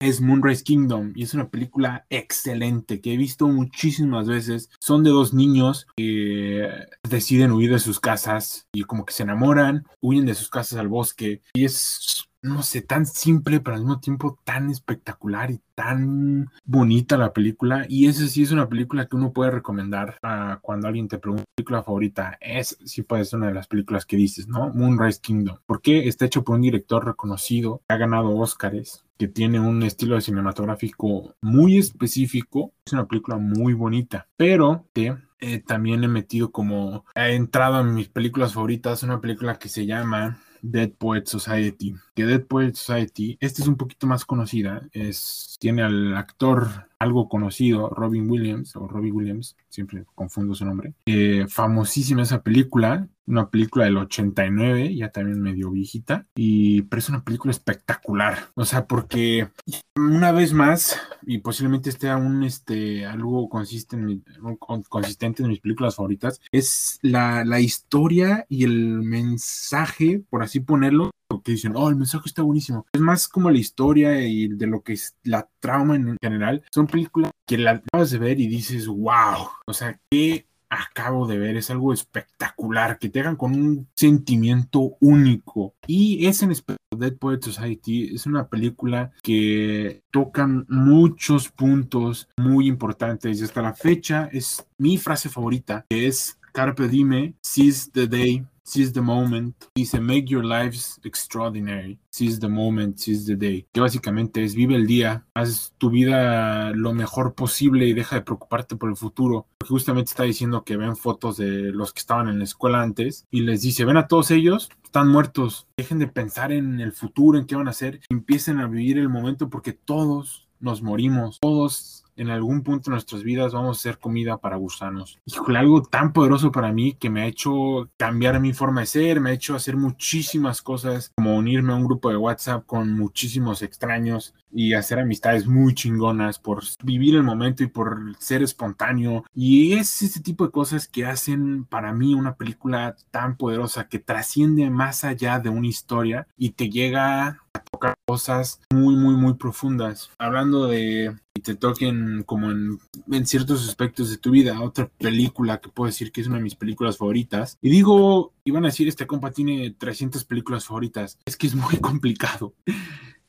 es 0.00 0.20
Moonrise 0.20 0.64
Kingdom 0.64 1.12
y 1.14 1.24
es 1.24 1.34
una 1.34 1.48
película 1.48 2.06
excelente 2.08 3.00
que 3.00 3.12
he 3.12 3.16
visto 3.16 3.46
muchísimas 3.48 4.26
veces. 4.26 4.70
Son 4.80 5.04
de 5.04 5.10
dos 5.10 5.34
niños 5.34 5.86
que 5.96 6.68
deciden 7.08 7.52
huir 7.52 7.70
de 7.70 7.78
sus 7.78 8.00
casas 8.00 8.66
y 8.72 8.84
como 8.84 9.04
que 9.04 9.12
se 9.12 9.24
enamoran, 9.24 9.84
huyen 10.00 10.24
de 10.24 10.34
sus 10.34 10.48
casas 10.48 10.78
al 10.78 10.88
bosque 10.88 11.42
y 11.52 11.66
es 11.66 12.26
no 12.42 12.62
sé, 12.62 12.82
tan 12.82 13.06
simple, 13.06 13.60
pero 13.60 13.76
al 13.76 13.82
mismo 13.82 14.00
tiempo 14.00 14.38
tan 14.44 14.68
espectacular 14.68 15.50
y 15.50 15.60
tan 15.74 16.50
bonita 16.64 17.16
la 17.16 17.32
película. 17.32 17.86
Y 17.88 18.08
esa 18.08 18.26
sí 18.26 18.42
es 18.42 18.50
una 18.50 18.68
película 18.68 19.06
que 19.06 19.16
uno 19.16 19.32
puede 19.32 19.52
recomendar 19.52 20.18
a 20.22 20.58
cuando 20.60 20.88
alguien 20.88 21.08
te 21.08 21.18
pregunta 21.18 21.44
película 21.54 21.82
favorita. 21.82 22.36
Es, 22.40 22.78
sí 22.84 23.02
puede 23.02 23.24
ser 23.24 23.38
una 23.38 23.48
de 23.48 23.54
las 23.54 23.68
películas 23.68 24.04
que 24.04 24.16
dices, 24.16 24.48
¿no? 24.48 24.70
Moonrise 24.74 25.20
Kingdom. 25.20 25.58
Porque 25.66 26.08
está 26.08 26.26
hecho 26.26 26.42
por 26.42 26.56
un 26.56 26.62
director 26.62 27.04
reconocido, 27.04 27.82
ha 27.88 27.96
ganado 27.96 28.36
Oscars, 28.36 29.04
que 29.16 29.28
tiene 29.28 29.60
un 29.60 29.82
estilo 29.84 30.20
cinematográfico 30.20 31.34
muy 31.40 31.78
específico. 31.78 32.72
Es 32.84 32.92
una 32.92 33.06
película 33.06 33.38
muy 33.38 33.72
bonita, 33.72 34.26
pero 34.36 34.86
que 34.92 35.16
eh, 35.38 35.60
también 35.60 36.02
he 36.02 36.08
metido 36.08 36.50
como, 36.50 37.04
he 37.14 37.34
entrado 37.34 37.80
en 37.80 37.94
mis 37.94 38.08
películas 38.08 38.54
favoritas, 38.54 39.02
una 39.04 39.20
película 39.20 39.58
que 39.58 39.68
se 39.68 39.86
llama 39.86 40.38
Dead 40.62 40.90
Poet 40.90 41.24
Society. 41.26 41.94
Que 42.14 42.24
Dead 42.24 42.42
Poet 42.42 42.74
Society, 42.74 43.36
esta 43.40 43.62
es 43.62 43.68
un 43.68 43.76
poquito 43.76 44.06
más 44.06 44.24
conocida, 44.24 44.88
es, 44.92 45.56
tiene 45.60 45.82
al 45.82 46.16
actor 46.16 46.88
algo 47.02 47.28
conocido, 47.28 47.90
Robin 47.90 48.30
Williams, 48.30 48.76
o 48.76 48.86
Robbie 48.86 49.10
Williams, 49.10 49.56
siempre 49.68 50.04
confundo 50.14 50.54
su 50.54 50.64
nombre. 50.64 50.94
Eh, 51.06 51.46
famosísima 51.48 52.22
esa 52.22 52.42
película, 52.42 53.08
una 53.26 53.50
película 53.50 53.86
del 53.86 53.96
89, 53.96 54.94
ya 54.94 55.10
también 55.10 55.40
medio 55.40 55.70
viejita, 55.70 56.26
y 56.36 56.82
pero 56.82 57.00
es 57.00 57.08
una 57.08 57.24
película 57.24 57.50
espectacular. 57.50 58.50
O 58.54 58.64
sea, 58.64 58.86
porque 58.86 59.48
una 59.96 60.30
vez 60.30 60.52
más, 60.52 60.96
y 61.26 61.38
posiblemente 61.38 61.90
esté 61.90 62.08
aún 62.08 62.44
este, 62.44 63.04
algo 63.04 63.48
consistente 63.48 64.12
en, 64.12 64.56
consistente 64.88 65.42
en 65.42 65.48
mis 65.48 65.60
películas 65.60 65.96
favoritas, 65.96 66.40
es 66.52 67.00
la, 67.02 67.44
la 67.44 67.60
historia 67.60 68.46
y 68.48 68.64
el 68.64 69.02
mensaje, 69.02 70.22
por 70.30 70.42
así 70.42 70.60
ponerlo, 70.60 71.10
que 71.40 71.52
dicen, 71.52 71.72
oh, 71.76 71.88
el 71.88 71.96
mensaje 71.96 72.24
está 72.26 72.42
buenísimo. 72.42 72.86
Es 72.92 73.00
más 73.00 73.28
como 73.28 73.50
la 73.50 73.58
historia 73.58 74.20
y 74.26 74.48
de 74.48 74.66
lo 74.66 74.82
que 74.82 74.94
es 74.94 75.16
la 75.24 75.48
trauma 75.60 75.96
en 75.96 76.16
general. 76.20 76.62
Son 76.70 76.86
películas 76.92 77.32
que 77.46 77.58
la 77.58 77.72
acabas 77.72 78.10
de 78.10 78.18
ver 78.18 78.38
y 78.38 78.46
dices, 78.46 78.86
wow, 78.86 79.48
o 79.66 79.72
sea, 79.72 79.98
qué 80.10 80.46
acabo 80.72 81.26
de 81.26 81.38
ver, 81.38 81.56
es 81.56 81.70
algo 81.70 81.92
espectacular, 81.92 82.98
que 82.98 83.08
te 83.08 83.20
hagan 83.20 83.36
con 83.36 83.52
un 83.52 83.88
sentimiento 83.94 84.96
único. 85.00 85.74
Y 85.86 86.26
es 86.26 86.42
en 86.42 86.54
Dead 86.96 87.14
Poet 87.18 87.40
Society, 87.42 88.14
es 88.14 88.26
una 88.26 88.48
película 88.48 89.12
que 89.22 90.02
tocan 90.10 90.64
muchos 90.68 91.50
puntos 91.50 92.28
muy 92.36 92.68
importantes 92.68 93.40
y 93.40 93.44
hasta 93.44 93.62
la 93.62 93.74
fecha 93.74 94.28
es 94.32 94.66
mi 94.78 94.96
frase 94.96 95.28
favorita, 95.28 95.84
que 95.88 96.06
es 96.06 96.38
Carpe 96.52 96.88
Dime, 96.88 97.34
seize 97.42 97.90
the 97.90 98.06
day, 98.06 98.44
seize 98.64 98.92
the 98.92 99.00
moment. 99.00 99.54
Dice, 99.74 100.00
make 100.00 100.26
your 100.26 100.44
lives 100.44 101.00
extraordinary. 101.04 101.98
Seize 102.10 102.38
the 102.38 102.48
moment, 102.48 102.98
seize 102.98 103.26
the 103.26 103.36
day. 103.36 103.66
Que 103.72 103.80
básicamente 103.80 104.44
es 104.44 104.54
vive 104.54 104.76
el 104.76 104.86
día, 104.86 105.26
haz 105.34 105.72
tu 105.78 105.90
vida 105.90 106.70
lo 106.70 106.92
mejor 106.92 107.34
posible 107.34 107.86
y 107.86 107.92
deja 107.92 108.16
de 108.16 108.22
preocuparte 108.22 108.76
por 108.76 108.90
el 108.90 108.96
futuro. 108.96 109.46
Porque 109.58 109.72
justamente 109.72 110.10
está 110.10 110.24
diciendo 110.24 110.64
que 110.64 110.76
ven 110.76 110.96
fotos 110.96 111.36
de 111.36 111.72
los 111.72 111.92
que 111.92 112.00
estaban 112.00 112.28
en 112.28 112.38
la 112.38 112.44
escuela 112.44 112.82
antes 112.82 113.26
y 113.30 113.40
les 113.42 113.62
dice, 113.62 113.84
ven 113.84 113.96
a 113.96 114.08
todos 114.08 114.30
ellos, 114.30 114.70
están 114.84 115.08
muertos. 115.08 115.66
Dejen 115.76 115.98
de 115.98 116.08
pensar 116.08 116.52
en 116.52 116.80
el 116.80 116.92
futuro, 116.92 117.38
en 117.38 117.46
qué 117.46 117.56
van 117.56 117.68
a 117.68 117.70
hacer. 117.70 118.00
Empiecen 118.08 118.60
a 118.60 118.68
vivir 118.68 118.98
el 118.98 119.08
momento 119.08 119.48
porque 119.48 119.72
todos 119.72 120.48
nos 120.60 120.82
morimos. 120.82 121.38
Todos 121.40 122.01
en 122.16 122.30
algún 122.30 122.62
punto 122.62 122.90
de 122.90 122.94
nuestras 122.94 123.22
vidas 123.22 123.52
vamos 123.52 123.78
a 123.78 123.82
ser 123.82 123.98
comida 123.98 124.38
para 124.38 124.56
gusanos. 124.56 125.18
Híjole, 125.24 125.58
algo 125.58 125.82
tan 125.82 126.12
poderoso 126.12 126.52
para 126.52 126.72
mí 126.72 126.94
que 126.94 127.10
me 127.10 127.22
ha 127.22 127.26
hecho 127.26 127.90
cambiar 127.96 128.40
mi 128.40 128.52
forma 128.52 128.82
de 128.82 128.86
ser, 128.86 129.20
me 129.20 129.30
ha 129.30 129.34
hecho 129.34 129.54
hacer 129.54 129.76
muchísimas 129.76 130.62
cosas, 130.62 131.12
como 131.16 131.36
unirme 131.36 131.72
a 131.72 131.76
un 131.76 131.84
grupo 131.84 132.10
de 132.10 132.16
WhatsApp 132.16 132.66
con 132.66 132.92
muchísimos 132.94 133.62
extraños 133.62 134.34
y 134.52 134.74
hacer 134.74 134.98
amistades 134.98 135.46
muy 135.46 135.74
chingonas 135.74 136.38
por 136.38 136.62
vivir 136.84 137.14
el 137.14 137.22
momento 137.22 137.62
y 137.62 137.68
por 137.68 138.16
ser 138.18 138.42
espontáneo. 138.42 139.24
Y 139.34 139.72
es 139.72 140.02
ese 140.02 140.20
tipo 140.20 140.44
de 140.44 140.52
cosas 140.52 140.86
que 140.86 141.06
hacen 141.06 141.64
para 141.64 141.92
mí 141.92 142.14
una 142.14 142.36
película 142.36 142.94
tan 143.10 143.36
poderosa 143.36 143.88
que 143.88 143.98
trasciende 143.98 144.68
más 144.70 145.04
allá 145.04 145.38
de 145.38 145.48
una 145.48 145.66
historia 145.66 146.26
y 146.36 146.50
te 146.50 146.68
llega 146.68 147.42
tocar 147.82 147.96
cosas 148.06 148.60
muy, 148.72 148.94
muy, 148.94 149.14
muy 149.16 149.34
profundas. 149.34 150.10
Hablando 150.18 150.68
de 150.68 151.16
y 151.34 151.40
te 151.40 151.56
toquen 151.56 152.22
como 152.24 152.50
en, 152.50 152.78
en, 153.10 153.26
ciertos 153.26 153.68
aspectos 153.68 154.10
de 154.10 154.18
tu 154.18 154.30
vida. 154.30 154.60
Otra 154.60 154.88
película 154.98 155.60
que 155.60 155.68
puedo 155.68 155.86
decir 155.86 156.12
que 156.12 156.20
es 156.20 156.26
una 156.28 156.36
de 156.36 156.42
mis 156.42 156.54
películas 156.54 156.98
favoritas. 156.98 157.58
Y 157.60 157.70
digo, 157.70 158.34
iban 158.44 158.64
a 158.64 158.68
decir, 158.68 158.86
este 158.86 159.06
compa 159.06 159.32
tiene 159.32 159.74
300 159.76 160.24
películas 160.24 160.66
favoritas. 160.66 161.18
Es 161.24 161.36
que 161.36 161.48
es 161.48 161.54
muy 161.56 161.76
complicado. 161.80 162.54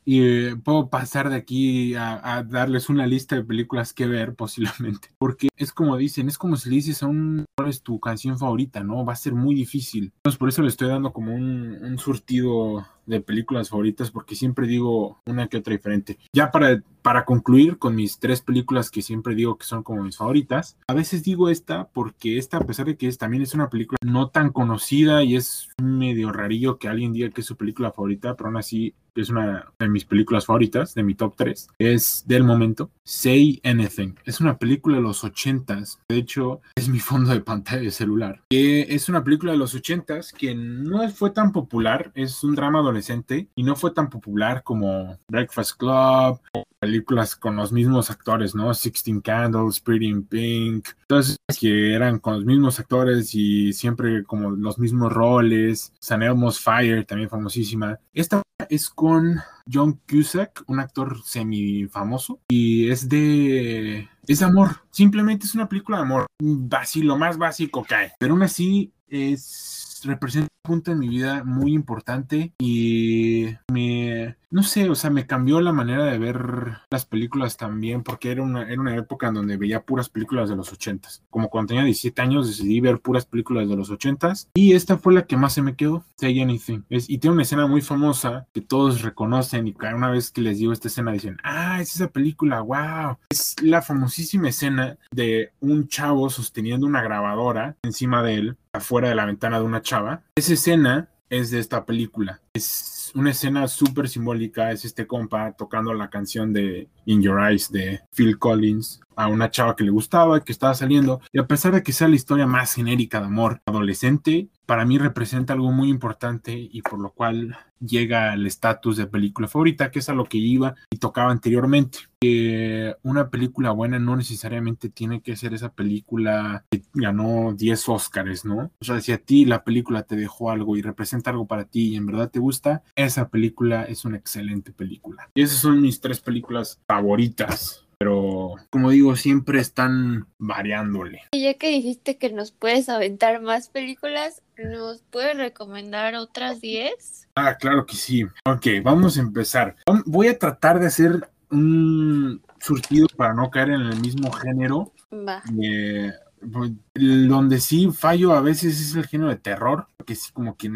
y 0.04 0.20
eh, 0.22 0.56
puedo 0.62 0.88
pasar 0.88 1.30
de 1.30 1.36
aquí 1.36 1.94
a, 1.94 2.44
darles 2.46 2.88
una 2.88 3.06
lista 3.06 3.36
de 3.36 3.44
películas 3.44 3.92
que 3.92 4.06
ver 4.06 4.34
posiblemente, 4.34 5.08
porque 5.18 5.48
es 5.56 5.72
como 5.72 5.96
dicen, 5.96 6.28
es 6.28 6.36
como 6.36 6.56
si 6.56 6.68
le 6.68 6.76
dices 6.76 7.02
a 7.02 7.06
un 7.06 7.46
cuál 7.56 7.70
es 7.70 7.82
tu 7.82 7.98
canción 8.00 8.38
favorita, 8.38 8.84
¿no? 8.84 9.04
Va 9.04 9.14
a 9.14 9.16
ser 9.16 9.34
muy 9.34 9.54
difícil. 9.54 10.12
Entonces 10.16 10.38
por 10.38 10.50
eso 10.50 10.62
le 10.62 10.68
estoy 10.68 10.88
dando 10.88 11.12
como 11.12 11.34
un, 11.34 11.78
un 11.82 11.98
surtido 11.98 12.86
de 13.06 13.20
películas 13.20 13.70
favoritas 13.70 14.10
porque 14.10 14.34
siempre 14.34 14.66
digo 14.66 15.20
una 15.26 15.48
que 15.48 15.58
otra 15.58 15.72
diferente. 15.72 16.18
Ya 16.32 16.50
para, 16.50 16.82
para 17.02 17.24
concluir 17.24 17.78
con 17.78 17.94
mis 17.94 18.18
tres 18.18 18.40
películas 18.40 18.90
que 18.90 19.02
siempre 19.02 19.34
digo 19.34 19.56
que 19.58 19.66
son 19.66 19.82
como 19.82 20.02
mis 20.02 20.16
favoritas, 20.16 20.76
a 20.86 20.94
veces 20.94 21.22
digo 21.22 21.48
esta 21.48 21.88
porque 21.88 22.38
esta, 22.38 22.58
a 22.58 22.66
pesar 22.66 22.86
de 22.86 22.96
que 22.96 23.08
es, 23.08 23.18
también 23.18 23.42
es 23.42 23.54
una 23.54 23.70
película 23.70 23.98
no 24.02 24.28
tan 24.28 24.50
conocida 24.50 25.22
y 25.22 25.36
es 25.36 25.68
medio 25.82 26.32
rarillo 26.32 26.78
que 26.78 26.88
alguien 26.88 27.12
diga 27.12 27.30
que 27.30 27.40
es 27.40 27.46
su 27.46 27.56
película 27.56 27.92
favorita, 27.92 28.36
pero 28.36 28.48
aún 28.48 28.56
así 28.56 28.94
es 29.14 29.30
una 29.30 29.72
de 29.78 29.88
mis 29.88 30.04
películas 30.04 30.46
favoritas, 30.46 30.94
de 30.94 31.02
mi 31.02 31.14
top 31.14 31.34
3, 31.36 31.68
es 31.78 32.24
del 32.26 32.44
momento, 32.44 32.90
Say 33.06 33.60
Anything. 33.64 34.14
Es 34.24 34.40
una 34.40 34.56
película 34.56 34.96
de 34.96 35.02
los 35.02 35.24
80s, 35.24 35.98
de 36.08 36.16
hecho 36.16 36.62
es 36.74 36.88
mi 36.88 37.00
fondo 37.00 37.32
de 37.32 37.40
pantalla 37.40 37.82
de 37.82 37.90
celular. 37.90 38.42
Que 38.48 38.82
es 38.94 39.08
una 39.08 39.22
película 39.22 39.52
de 39.52 39.58
los 39.58 39.74
80s 39.74 40.32
que 40.32 40.54
no 40.54 41.06
fue 41.10 41.30
tan 41.30 41.52
popular, 41.52 42.10
es 42.14 42.42
un 42.42 42.54
drama 42.54 42.78
adolescente 42.78 43.48
y 43.54 43.62
no 43.62 43.76
fue 43.76 43.92
tan 43.92 44.08
popular 44.08 44.62
como 44.62 45.18
Breakfast 45.28 45.76
Club, 45.76 46.40
películas 46.78 47.36
con 47.36 47.56
los 47.56 47.72
mismos 47.72 48.10
actores, 48.10 48.54
¿no? 48.54 48.72
Sixteen 48.72 49.20
Candles, 49.20 49.80
Pretty 49.80 50.06
in 50.06 50.24
Pink, 50.24 50.88
todas 51.06 51.36
que 51.58 51.94
eran 51.94 52.18
con 52.18 52.34
los 52.34 52.44
mismos 52.44 52.80
actores 52.80 53.34
y 53.34 53.72
siempre 53.72 54.24
como 54.24 54.50
los 54.50 54.78
mismos 54.78 55.12
roles. 55.12 55.92
San 55.98 56.22
Elmo's 56.22 56.60
Fire, 56.60 57.04
también 57.04 57.30
famosísima. 57.30 57.98
Esta 58.12 58.42
es 58.70 58.90
con 58.90 59.40
John 59.70 60.00
Cusack, 60.08 60.64
un 60.66 60.80
actor 60.80 61.22
semi 61.24 61.86
famoso, 61.86 62.40
y 62.48 62.90
es 62.90 63.08
de. 63.08 64.08
Es 64.26 64.42
amor, 64.42 64.82
simplemente 64.90 65.46
es 65.46 65.54
una 65.54 65.68
película 65.68 65.98
de 65.98 66.04
amor. 66.04 66.26
Así, 66.70 67.02
lo 67.02 67.16
más 67.16 67.38
básico 67.38 67.84
que 67.84 67.94
hay. 67.94 68.08
Pero 68.18 68.34
aún 68.34 68.42
así 68.42 68.92
es. 69.08 69.93
Representa 70.04 70.48
un 70.64 70.70
punto 70.70 70.92
en 70.92 70.98
mi 70.98 71.08
vida 71.08 71.44
muy 71.44 71.72
importante 71.72 72.52
y 72.58 73.48
me 73.72 74.36
no 74.54 74.62
sé, 74.62 74.88
o 74.88 74.94
sea, 74.94 75.10
me 75.10 75.26
cambió 75.26 75.60
la 75.60 75.72
manera 75.72 76.04
de 76.04 76.16
ver 76.16 76.78
las 76.88 77.04
películas 77.06 77.56
también, 77.56 78.04
porque 78.04 78.30
era 78.30 78.40
una, 78.40 78.70
era 78.70 78.80
una 78.80 78.94
época 78.94 79.26
en 79.26 79.34
donde 79.34 79.56
veía 79.56 79.82
puras 79.82 80.08
películas 80.08 80.48
de 80.48 80.54
los 80.54 80.72
ochentas. 80.72 81.24
Como 81.28 81.50
cuando 81.50 81.70
tenía 81.70 81.82
17 81.82 82.22
años 82.22 82.46
decidí 82.46 82.78
ver 82.78 83.00
puras 83.00 83.26
películas 83.26 83.68
de 83.68 83.74
los 83.74 83.90
ochentas 83.90 84.48
y 84.54 84.74
esta 84.74 84.96
fue 84.96 85.12
la 85.12 85.26
que 85.26 85.36
más 85.36 85.54
se 85.54 85.62
me 85.62 85.74
quedó, 85.74 86.04
Say 86.20 86.40
Anything. 86.40 86.84
Es, 86.88 87.10
y 87.10 87.18
tiene 87.18 87.34
una 87.34 87.42
escena 87.42 87.66
muy 87.66 87.80
famosa 87.80 88.46
que 88.54 88.60
todos 88.60 89.02
reconocen 89.02 89.66
y 89.66 89.74
cada 89.74 89.96
una 89.96 90.10
vez 90.10 90.30
que 90.30 90.40
les 90.40 90.58
digo 90.58 90.72
esta 90.72 90.86
escena 90.86 91.10
dicen, 91.10 91.36
ah, 91.42 91.80
es 91.80 91.96
esa 91.96 92.06
película, 92.10 92.60
wow. 92.60 93.18
Es 93.30 93.56
la 93.60 93.82
famosísima 93.82 94.50
escena 94.50 94.98
de 95.10 95.50
un 95.58 95.88
chavo 95.88 96.30
sosteniendo 96.30 96.86
una 96.86 97.02
grabadora 97.02 97.76
encima 97.82 98.22
de 98.22 98.34
él, 98.34 98.56
afuera 98.74 99.08
de 99.08 99.14
la 99.14 99.24
ventana 99.24 99.58
de 99.58 99.64
una 99.64 99.82
chava. 99.82 100.22
Esa 100.34 100.52
escena 100.52 101.08
es 101.30 101.50
de 101.50 101.60
esta 101.60 101.86
película. 101.86 102.40
Es 102.56 103.10
una 103.16 103.32
escena 103.32 103.66
súper 103.66 104.08
simbólica, 104.08 104.70
es 104.70 104.84
este 104.84 105.08
compa 105.08 105.56
tocando 105.56 105.92
la 105.92 106.08
canción 106.08 106.52
de 106.52 106.88
In 107.04 107.20
Your 107.20 107.40
Eyes 107.40 107.72
de 107.72 108.02
Phil 108.14 108.38
Collins 108.38 109.00
a 109.16 109.28
una 109.28 109.50
chava 109.50 109.76
que 109.76 109.84
le 109.84 109.90
gustaba, 109.90 110.44
que 110.44 110.52
estaba 110.52 110.74
saliendo, 110.74 111.20
y 111.32 111.38
a 111.38 111.46
pesar 111.46 111.72
de 111.72 111.82
que 111.82 111.92
sea 111.92 112.08
la 112.08 112.16
historia 112.16 112.46
más 112.46 112.74
genérica 112.74 113.20
de 113.20 113.26
amor 113.26 113.60
adolescente, 113.66 114.48
para 114.66 114.84
mí 114.84 114.98
representa 114.98 115.52
algo 115.52 115.72
muy 115.72 115.88
importante 115.88 116.54
y 116.56 116.82
por 116.82 117.00
lo 117.00 117.12
cual 117.12 117.56
llega 117.80 118.32
al 118.32 118.46
estatus 118.46 118.96
de 118.96 119.06
película 119.06 119.46
favorita, 119.46 119.90
que 119.90 119.98
es 119.98 120.08
a 120.08 120.14
lo 120.14 120.24
que 120.24 120.38
iba 120.38 120.74
y 120.90 120.96
tocaba 120.96 121.30
anteriormente. 121.30 121.98
Que 122.18 122.94
una 123.02 123.28
película 123.28 123.72
buena 123.72 123.98
no 123.98 124.16
necesariamente 124.16 124.88
tiene 124.88 125.20
que 125.20 125.36
ser 125.36 125.52
esa 125.52 125.72
película 125.74 126.64
que 126.70 126.82
ganó 126.94 127.52
10 127.52 127.88
Oscars, 127.90 128.46
¿no? 128.46 128.72
O 128.80 128.84
sea, 128.84 129.00
si 129.02 129.12
a 129.12 129.18
ti 129.18 129.44
la 129.44 129.64
película 129.64 130.04
te 130.04 130.16
dejó 130.16 130.50
algo 130.50 130.76
y 130.76 130.82
representa 130.82 131.30
algo 131.30 131.46
para 131.46 131.66
ti 131.66 131.88
y 131.90 131.96
en 131.96 132.06
verdad 132.06 132.30
te 132.30 132.38
gusta, 132.44 132.82
esa 132.94 133.28
película 133.28 133.84
es 133.84 134.04
una 134.04 134.16
excelente 134.16 134.72
película. 134.72 135.30
Y 135.34 135.42
esas 135.42 135.58
son 135.58 135.80
mis 135.80 136.00
tres 136.00 136.20
películas 136.20 136.80
favoritas 136.86 137.84
pero 137.98 138.56
como 138.70 138.90
digo, 138.90 139.16
siempre 139.16 139.60
están 139.60 140.26
variándole. 140.38 141.22
Ya 141.32 141.54
que 141.54 141.68
dijiste 141.68 142.18
que 142.18 142.30
nos 142.30 142.50
puedes 142.52 142.88
aventar 142.90 143.40
más 143.40 143.68
películas, 143.68 144.42
¿nos 144.58 145.02
puedes 145.10 145.36
recomendar 145.38 146.14
otras 146.14 146.60
10? 146.60 147.28
Ah, 147.34 147.56
claro 147.56 147.86
que 147.86 147.96
sí. 147.96 148.24
Ok, 148.44 148.66
vamos 148.82 149.16
a 149.16 149.20
empezar. 149.20 149.76
Voy 150.04 150.28
a 150.28 150.38
tratar 150.38 150.80
de 150.80 150.86
hacer 150.88 151.30
un 151.50 152.42
surtido 152.60 153.06
para 153.16 153.32
no 153.32 153.50
caer 153.50 153.70
en 153.70 153.80
el 153.82 154.00
mismo 154.00 154.30
género. 154.32 154.92
Va. 155.10 155.42
Eh, 155.62 156.12
pues, 156.12 156.33
donde 156.44 157.60
sí 157.60 157.90
fallo 157.90 158.32
a 158.32 158.40
veces 158.40 158.80
es 158.80 158.94
el 158.94 159.06
género 159.06 159.30
de 159.30 159.36
terror, 159.36 159.88
que 160.04 160.14
sí 160.14 160.32
como 160.32 160.56
que 160.56 160.68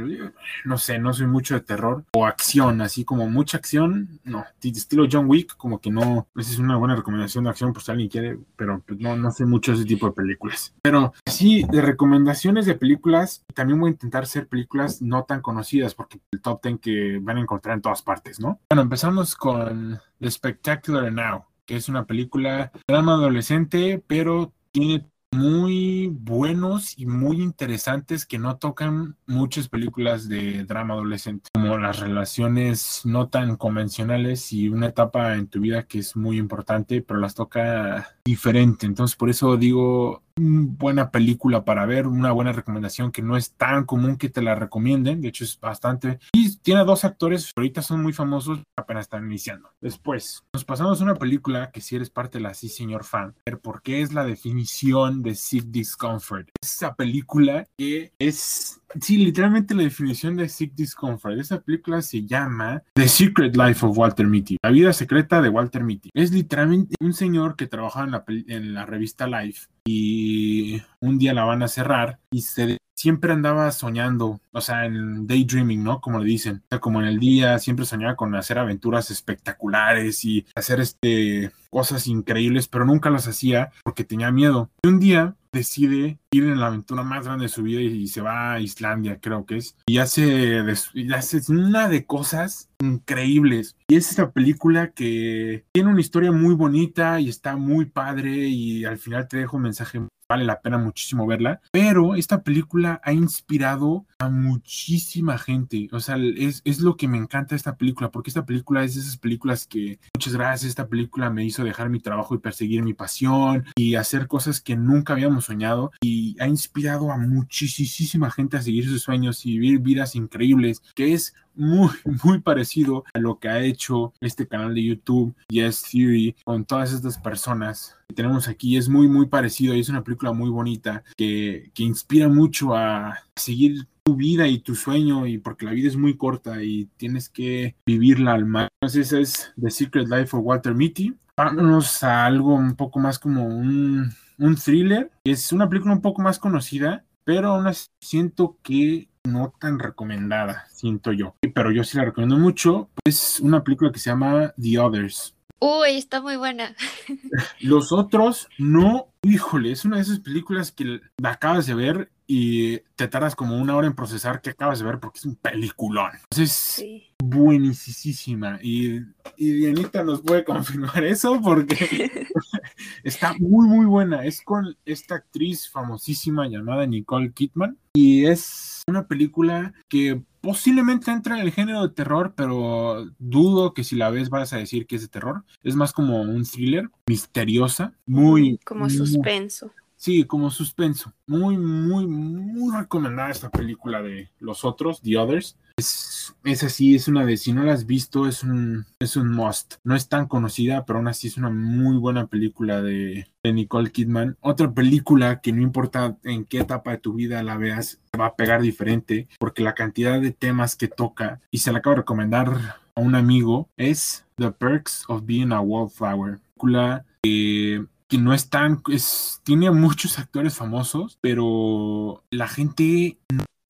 no 0.65 0.79
sé, 0.79 0.99
no 0.99 1.13
soy 1.13 1.27
mucho 1.27 1.55
de 1.55 1.61
terror 1.61 2.05
o 2.15 2.27
acción, 2.27 2.81
así 2.81 3.05
como 3.05 3.29
mucha 3.29 3.59
acción, 3.59 4.21
no, 4.25 4.45
estilo 4.63 5.07
John 5.11 5.29
Wick, 5.29 5.57
como 5.57 5.81
que 5.81 5.91
no, 5.91 6.29
esa 6.37 6.51
es 6.51 6.59
una 6.59 6.77
buena 6.77 6.97
recomendación 6.97 7.45
de 7.45 7.51
acción 7.51 7.73
por 7.73 7.83
si 7.83 7.91
alguien 7.91 8.09
quiere, 8.09 8.39
pero 8.57 8.83
pues 8.87 8.99
no, 9.01 9.17
no 9.17 9.31
sé 9.31 9.45
mucho 9.45 9.73
ese 9.73 9.85
tipo 9.85 10.07
de 10.07 10.13
películas. 10.13 10.75
Pero 10.83 11.13
sí, 11.27 11.65
de 11.71 11.83
recomendaciones 11.83 12.67
de 12.67 12.75
películas, 12.75 13.45
también 13.55 13.81
voy 13.81 13.89
a 13.89 13.93
intentar 13.93 14.23
hacer 14.25 14.49
películas 14.49 15.03
no 15.03 15.25
tan 15.25 15.41
conocidas, 15.41 15.95
porque 15.95 16.21
el 16.33 16.41
top 16.41 16.61
ten 16.61 16.79
que 16.79 17.19
van 17.21 17.39
a 17.39 17.41
encontrar 17.41 17.75
en 17.77 17.83
todas 17.83 18.03
partes, 18.03 18.41
¿no? 18.41 18.61
Bueno, 18.71 18.83
empezamos 18.83 19.37
con 19.37 20.01
The 20.21 20.31
Spectacular 20.31 21.13
Now, 21.13 21.45
que 21.67 21.77
es 21.77 21.89
una 21.89 22.07
película 22.07 22.73
drama 22.87 23.15
adolescente, 23.15 24.03
pero 24.07 24.53
tiene 24.71 25.07
muy 25.33 26.09
buenos 26.09 26.99
y 26.99 27.07
muy 27.07 27.43
interesantes 27.43 28.27
que 28.27 28.39
no 28.39 28.57
tocan 28.57 29.17
muchas 29.27 29.69
películas 29.69 30.29
de 30.29 30.65
drama 30.65 30.95
adolescente, 30.95 31.51
como 31.53 31.79
las 31.79 32.01
relaciones 32.01 33.03
no 33.05 33.29
tan 33.29 33.57
convencionales 33.57 34.53
y 34.53 34.69
una 34.69 34.89
etapa 34.89 35.35
en 35.37 35.49
tu 35.49 35.61
vida 35.61 35.85
que 35.85 35.99
es 35.99 36.17
muy 36.17 36.39
importante, 36.39 37.03
pero 37.03 37.21
las 37.21 37.35
toca 37.35 38.18
diferente. 38.29 38.85
Entonces, 38.85 39.17
por 39.17 39.31
eso 39.31 39.57
digo, 39.57 40.23
buena 40.37 41.11
película 41.11 41.65
para 41.65 41.87
ver, 41.87 42.07
una 42.07 42.31
buena 42.33 42.53
recomendación 42.53 43.11
que 43.11 43.23
no 43.23 43.37
es 43.37 43.53
tan 43.53 43.85
común 43.85 44.17
que 44.17 44.29
te 44.29 44.43
la 44.43 44.55
recomienden, 44.55 45.21
de 45.21 45.29
hecho 45.29 45.45
es 45.45 45.59
bastante. 45.59 46.19
Y 46.33 46.57
tiene 46.59 46.85
dos 46.85 47.05
actores 47.05 47.53
ahorita 47.57 47.83
son 47.83 48.03
muy 48.03 48.13
famosos, 48.13 48.61
apenas 48.77 49.07
están 49.07 49.25
iniciando. 49.25 49.71
Después, 49.81 50.45
nos 50.53 50.65
pasamos 50.65 51.01
a 51.01 51.05
una 51.05 51.15
película 51.15 51.71
que 51.71 51.81
si 51.81 51.97
eres 51.97 52.11
parte 52.11 52.39
de 52.39 52.43
la 52.43 52.55
Sí 52.55 52.69
Señor 52.69 53.05
Fan, 53.05 53.35
ver 53.47 53.61
por 53.61 53.83
qué 53.83 54.03
es 54.03 54.13
la 54.13 54.25
definición 54.25 55.23
de 55.23 55.35
Sick 55.35 55.65
Discomfort. 55.65 56.49
Esa 56.63 56.95
película 56.95 57.67
que 57.79 58.13
es 58.19 58.81
Sí, 59.01 59.19
literalmente 59.19 59.75
la 59.75 59.83
definición 59.83 60.37
de 60.37 60.49
Sick 60.49 60.75
Discomfort. 60.75 61.39
Esa 61.39 61.61
película 61.61 62.01
se 62.01 62.25
llama 62.25 62.83
The 62.95 63.07
Secret 63.07 63.55
Life 63.55 63.85
of 63.85 63.99
Walter 63.99 64.27
Mitty. 64.27 64.57
La 64.63 64.71
vida 64.71 64.95
secreta 64.95 65.43
de 65.43 65.51
Walter 65.51 65.85
Mitty. 65.85 66.09
Es 66.15 66.33
literalmente 66.33 66.95
un 67.01 67.13
señor 67.13 67.55
que 67.55 67.67
trabajaba 67.67 68.07
en 68.07 68.13
la, 68.13 68.18
en 68.27 68.75
la 68.75 68.87
revista 68.87 69.27
Life 69.27 69.69
y 69.87 70.83
un 71.01 71.19
día 71.19 71.35
la 71.35 71.45
van 71.45 71.63
a 71.63 71.69
cerrar 71.69 72.19
y 72.31 72.43
se 72.43 72.79
siempre 72.99 73.33
andaba 73.33 73.71
soñando, 73.71 74.41
o 74.51 74.61
sea, 74.61 74.85
en 74.85 75.29
daydreaming, 75.29 75.85
¿no? 75.85 76.01
Como 76.01 76.19
le 76.19 76.25
dicen, 76.25 76.63
o 76.65 76.69
sea, 76.69 76.81
como 76.81 77.01
en 77.01 77.07
el 77.07 77.21
día 77.21 77.59
siempre 77.61 77.87
soñaba 77.87 78.17
con 78.17 78.35
hacer 78.35 78.59
aventuras 78.59 79.13
espectaculares 79.13 80.25
y 80.25 80.45
hacer 80.57 80.81
este 80.81 81.53
cosas 81.71 82.09
increíbles, 82.09 82.67
pero 82.67 82.85
nunca 82.85 83.09
las 83.09 83.29
hacía 83.29 83.71
porque 83.85 84.03
tenía 84.03 84.33
miedo. 84.33 84.71
Y 84.83 84.89
un 84.89 84.99
día 84.99 85.37
decide 85.53 86.19
en 86.31 86.61
la 86.61 86.67
aventura 86.67 87.03
más 87.03 87.25
grande 87.25 87.45
de 87.45 87.49
su 87.49 87.63
vida 87.63 87.81
y, 87.81 88.07
se 88.07 88.21
va 88.21 88.53
a 88.53 88.61
Islandia, 88.61 89.19
creo 89.21 89.47
que 89.47 89.57
es, 89.57 89.77
y 89.87 89.99
hace, 89.99 90.63
y 90.95 91.13
hace 91.13 91.41
una 91.49 91.89
de 91.89 92.05
cosas 92.05 92.69
increíbles. 92.81 93.77
Y 93.89 93.97
es 93.97 94.11
esta 94.11 94.31
película 94.31 94.91
que 94.91 95.65
tiene 95.73 95.91
una 95.91 96.01
historia 96.01 96.33
muy 96.33 96.55
bonita 96.55 97.21
y 97.21 97.29
está 97.29 97.57
muy 97.57 97.87
padre 97.87 98.31
y 98.31 98.85
al 98.85 98.99
final 98.99 99.27
te 99.29 99.39
dejo 99.39 99.57
un 99.57 99.65
mensaje 99.65 100.01
vale 100.29 100.45
la 100.45 100.61
pena 100.61 100.77
muchísimo 100.77 101.27
verla, 101.27 101.61
pero 101.73 102.15
esta 102.15 102.43
película 102.43 103.01
ha 103.03 103.13
inspirado 103.15 104.05
a 104.19 104.29
muchísima 104.29 105.39
gente, 105.39 105.89
o 105.91 106.01
sea, 106.01 106.17
es, 106.19 106.61
es, 106.65 106.81
lo 106.81 106.97
que 106.97 107.09
me 107.09 107.17
encanta 107.17 107.57
esta 107.57 107.77
película, 107.77 108.11
porque 108.11 108.29
esta 108.29 108.45
película 108.45 108.85
es 108.85 108.95
de 108.95 109.01
esas 109.01 109.17
películas 109.17 109.67
que, 109.67 110.01
muchas 110.15 110.35
gracias, 110.35 110.69
esta 110.69 110.89
película 110.89 111.31
me 111.31 111.45
hizo 111.45 111.65
dejar 111.65 111.89
mi 111.89 112.01
trabajo 112.01 112.35
y 112.35 112.39
perseguir 112.39 112.83
mi 112.83 112.93
pasión 112.93 113.65
y 113.75 113.95
hacer 113.95 114.27
cosas 114.27 114.61
que 114.61 114.77
nunca 114.77 115.15
habíamos 115.15 115.47
soñado 115.47 115.93
y 116.03 116.18
ha 116.39 116.47
inspirado 116.47 117.11
a 117.11 117.19
muchísima 117.19 118.31
gente 118.31 118.57
a 118.57 118.63
seguir 118.63 118.87
sus 118.87 119.03
sueños 119.03 119.45
y 119.45 119.59
vivir 119.59 119.81
vidas 119.81 120.15
increíbles, 120.15 120.83
que 120.95 121.13
es 121.13 121.35
muy, 121.55 121.91
muy 122.25 122.41
parecido 122.41 123.05
a 123.13 123.19
lo 123.19 123.39
que 123.39 123.49
ha 123.49 123.61
hecho 123.61 124.13
este 124.21 124.47
canal 124.47 124.75
de 124.75 124.85
YouTube, 124.85 125.35
Yes 125.49 125.83
Theory, 125.91 126.37
con 126.45 126.65
todas 126.65 126.93
estas 126.93 127.19
personas 127.19 127.97
que 128.09 128.15
tenemos 128.15 128.49
aquí. 128.49 128.77
Es 128.77 128.89
muy, 128.89 129.09
muy 129.09 129.27
parecido 129.27 129.75
y 129.75 129.81
es 129.81 129.89
una 129.89 130.05
película 130.05 130.33
muy 130.33 130.51
bonita 130.51 131.03
que, 131.17 131.71
que 131.75 131.83
inspira 131.83 132.29
mucho 132.29 132.75
a 132.75 133.19
seguir 133.37 133.87
tu 134.09 134.17
vida 134.17 134.49
y 134.49 134.61
tu 134.61 134.75
sueño 134.75 135.27
y 135.27 135.37
porque 135.37 135.67
la 135.67 135.73
vida 135.73 135.89
es 135.89 135.97
muy 135.97 136.17
corta 136.17 136.63
y 136.63 136.87
tienes 136.97 137.29
que 137.29 137.77
vivirla 137.85 138.33
al 138.33 138.47
máximo. 138.47 138.71
Entonces 138.81 139.13
es 139.13 139.53
The 139.61 139.71
Secret 139.71 140.09
Life 140.09 140.35
of 140.35 140.45
Walter 140.45 140.75
Mitty. 140.75 141.15
Vámonos 141.37 142.03
a 142.03 142.25
algo 142.25 142.55
un 142.55 142.75
poco 142.75 143.01
más 143.01 143.19
como 143.19 143.47
un, 143.47 144.11
un 144.39 144.57
thriller. 144.57 145.11
Es 145.25 145.53
una 145.53 145.69
película 145.69 145.95
un 145.95 146.01
poco 146.01 146.23
más 146.23 146.39
conocida, 146.39 147.05
pero 147.25 147.51
aún 147.51 147.67
así 147.67 147.89
siento 148.01 148.59
que 148.63 149.09
no 149.25 149.53
tan 149.61 149.79
recomendada, 149.79 150.67
siento 150.71 151.13
yo. 151.13 151.35
Pero 151.55 151.71
yo 151.71 151.85
sí 151.85 151.97
la 151.99 152.05
recomiendo 152.07 152.39
mucho. 152.39 152.89
Es 153.05 153.41
una 153.41 153.63
película 153.63 153.93
que 153.93 153.99
se 153.99 154.11
llama 154.11 154.55
The 154.61 154.79
Others. 154.79 155.35
Uy, 155.61 155.97
está 155.97 156.21
muy 156.21 156.37
buena. 156.37 156.75
Los 157.61 157.93
otros 157.93 158.49
no, 158.59 159.09
híjole, 159.23 159.73
es 159.73 159.85
una 159.85 159.97
de 159.97 160.03
esas 160.03 160.21
películas 160.21 160.71
que 160.73 161.01
acabas 161.23 161.67
de 161.67 161.75
ver 161.75 162.11
y 162.27 162.79
te 162.95 163.09
tardas 163.09 163.35
como 163.35 163.57
una 163.57 163.75
hora 163.75 163.87
en 163.87 163.95
procesar 163.95 164.43
que 164.43 164.51
acabas 164.51 164.79
de 164.81 164.85
ver 164.85 165.01
porque 165.01 165.19
es 165.19 165.25
un 165.25 165.35
peliculón. 165.37 166.11
Entonces, 166.31 166.53
Sí. 166.53 167.05
buenísima. 167.23 168.59
Y, 168.63 168.99
y 169.37 169.53
Dianita 169.53 170.05
nos 170.05 170.21
puede 170.23 170.45
confirmar 170.45 171.03
eso 171.05 171.41
porque 171.41 172.29
está 173.03 173.35
muy, 173.39 173.67
muy 173.67 173.87
buena. 173.87 174.25
Es 174.25 174.43
con 174.43 174.77
esta 174.85 175.17
actriz 175.17 175.69
famosísima 175.71 176.47
llamada 176.49 176.87
Nicole 176.87 177.33
Kidman. 177.33 177.79
Y 177.95 178.27
es 178.27 178.83
una 178.87 179.07
película 179.07 179.73
que 179.89 180.23
posiblemente 180.49 181.11
entra 181.11 181.39
en 181.39 181.43
el 181.43 181.53
género 181.53 181.83
de 181.83 181.91
terror, 181.91 182.33
pero 182.35 183.07
dudo 183.19 183.75
que 183.75 183.85
si 183.85 183.97
la 183.97 184.09
ves 184.09 184.31
vas 184.31 184.55
a 184.55 184.57
decir 184.57 184.87
que 184.87 184.97
es 184.97 185.03
de 185.03 185.09
terror. 185.09 185.45
Es 185.63 185.77
más 185.77 185.93
como 185.93 186.23
un 186.23 186.43
thriller, 186.47 186.89
misteriosa, 187.07 187.93
muy... 188.07 188.57
Como 188.65 188.87
muy- 188.87 188.91
suspenso. 188.91 189.71
Sí, 189.97 190.25
como 190.25 190.51
suspenso. 190.51 191.13
Muy, 191.27 191.59
muy, 191.59 192.07
muy 192.07 192.75
recomendada 192.75 193.31
esta 193.31 193.51
película 193.51 194.01
de 194.01 194.31
Los 194.41 194.65
Otros, 194.65 195.03
The 195.03 195.19
Others. 195.19 195.59
Es, 195.79 196.35
es 196.43 196.65
así, 196.65 196.97
es 196.97 197.07
una 197.07 197.25
de, 197.25 197.37
si 197.37 197.53
no 197.53 197.63
la 197.63 197.73
has 197.73 197.87
visto, 197.87 198.27
es 198.27 198.43
un, 198.43 198.85
es 198.99 199.17
un 199.17 199.33
must. 199.33 199.75
No 199.85 199.95
es 199.95 200.09
tan 200.09 200.27
conocida, 200.27 200.85
pero 200.85 200.99
aún 200.99 201.07
así 201.07 201.29
es 201.29 201.37
una 201.37 201.51
muy 201.51 201.97
buena 201.97 202.27
película 202.27 202.83
de, 202.83 203.29
de 203.45 203.53
Nicole 203.53 203.93
Kidman. 203.93 204.37
Otra 204.41 204.73
película 204.73 205.41
que 205.41 205.53
no 205.53 205.63
importa 205.63 206.19
en 206.25 206.45
qué 206.45 206.59
etapa 206.59 206.91
de 206.91 206.99
tu 206.99 207.15
vida 207.15 207.45
la 207.45 207.57
veas, 207.57 208.01
te 208.11 208.19
va 208.19 208.27
a 208.27 208.37
pegar 208.37 208.61
diferente, 208.61 209.29
porque 209.39 209.63
la 209.63 209.75
cantidad 209.75 210.21
de 210.21 210.33
temas 210.33 210.75
que 210.75 210.89
toca, 210.89 211.41
y 211.53 211.59
se 211.59 211.71
la 211.71 211.79
acabo 211.79 211.95
de 211.95 212.01
recomendar 212.01 212.77
a 212.97 213.01
un 213.01 213.15
amigo, 213.15 213.69
es 213.77 214.27
The 214.37 214.51
Perks 214.51 215.05
of 215.07 215.27
Being 215.27 215.53
a 215.53 215.61
Wallflower. 215.61 216.41
Película 216.55 217.05
que 217.23 217.87
que 218.09 218.19
no 218.19 218.33
es 218.33 218.49
tan, 218.49 218.83
es, 218.91 219.41
tiene 219.45 219.71
muchos 219.71 220.19
actores 220.19 220.57
famosos, 220.57 221.19
pero 221.21 222.25
la 222.31 222.49
gente 222.49 223.19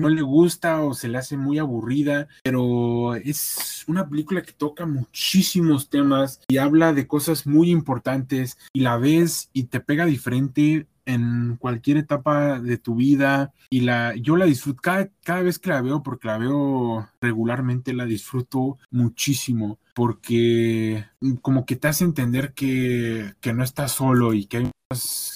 no 0.01 0.09
le 0.09 0.23
gusta 0.23 0.81
o 0.83 0.95
se 0.95 1.09
le 1.09 1.19
hace 1.19 1.37
muy 1.37 1.59
aburrida, 1.59 2.29
pero 2.45 3.17
es 3.17 3.85
una 3.89 4.09
película 4.09 4.43
que 4.43 4.53
toca 4.53 4.87
muchísimos 4.87 5.91
temas 5.91 6.41
y 6.47 6.59
habla 6.59 6.93
de 6.93 7.09
cosas 7.09 7.47
muy 7.47 7.71
importantes 7.71 8.59
y 8.73 8.81
la 8.81 8.97
ves 8.97 9.51
y 9.53 9.65
te 9.65 9.81
pega 9.81 10.07
diferente 10.07 10.87
en 11.05 11.57
cualquier 11.57 11.97
etapa 11.97 12.61
de 12.61 12.77
tu 12.77 12.95
vida 12.95 13.53
y 13.71 13.81
la 13.81 14.15
yo 14.15 14.37
la 14.37 14.45
disfruto 14.45 14.81
cada, 14.83 15.09
cada 15.25 15.43
vez 15.43 15.59
que 15.59 15.71
la 15.71 15.81
veo 15.81 16.03
porque 16.03 16.29
la 16.29 16.39
veo 16.39 17.09
regularmente 17.21 17.95
la 17.95 18.05
disfruto 18.05 18.79
muchísimo 18.91 19.79
porque 19.95 21.07
como 21.41 21.65
que 21.65 21.77
te 21.77 21.89
hace 21.89 22.05
entender 22.05 22.53
que, 22.53 23.35
que 23.41 23.53
no 23.55 23.65
estás 23.65 23.93
solo 23.93 24.35
y 24.35 24.45
que 24.47 24.59
hay 24.59 24.71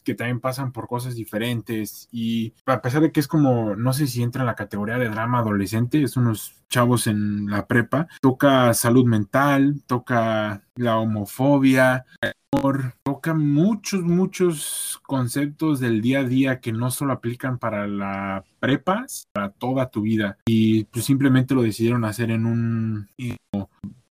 que 0.03 0.15
también 0.15 0.41
pasan 0.41 0.73
por 0.73 0.89
cosas 0.89 1.15
diferentes 1.15 2.09
y 2.11 2.55
a 2.65 2.81
pesar 2.81 3.03
de 3.03 3.13
que 3.13 3.21
es 3.21 3.29
como 3.29 3.77
no 3.77 3.93
sé 3.93 4.07
si 4.07 4.23
entra 4.23 4.41
en 4.43 4.47
la 4.47 4.55
categoría 4.55 4.97
de 4.97 5.11
drama 5.11 5.41
adolescente 5.41 6.03
es 6.03 6.17
unos 6.17 6.55
chavos 6.71 7.07
en 7.07 7.51
la 7.51 7.67
prepa 7.67 8.09
toca 8.23 8.73
salud 8.73 9.05
mental 9.05 9.83
toca 9.87 10.63
la 10.75 10.97
homofobia 10.97 12.07
amor, 12.55 12.95
toca 13.03 13.35
muchos 13.35 14.03
muchos 14.03 15.01
conceptos 15.03 15.81
del 15.81 16.01
día 16.01 16.21
a 16.21 16.25
día 16.25 16.61
que 16.61 16.73
no 16.73 16.91
solo 16.91 17.13
aplican 17.13 17.59
para 17.59 17.87
la 17.87 18.45
prepa 18.61 19.07
para 19.33 19.51
toda 19.51 19.91
tu 19.91 20.03
vida. 20.03 20.39
Y 20.47 20.85
pues 20.85 21.05
simplemente 21.05 21.55
lo 21.55 21.63
decidieron 21.63 22.05
hacer 22.05 22.31
en 22.31 22.47
un 22.47 23.09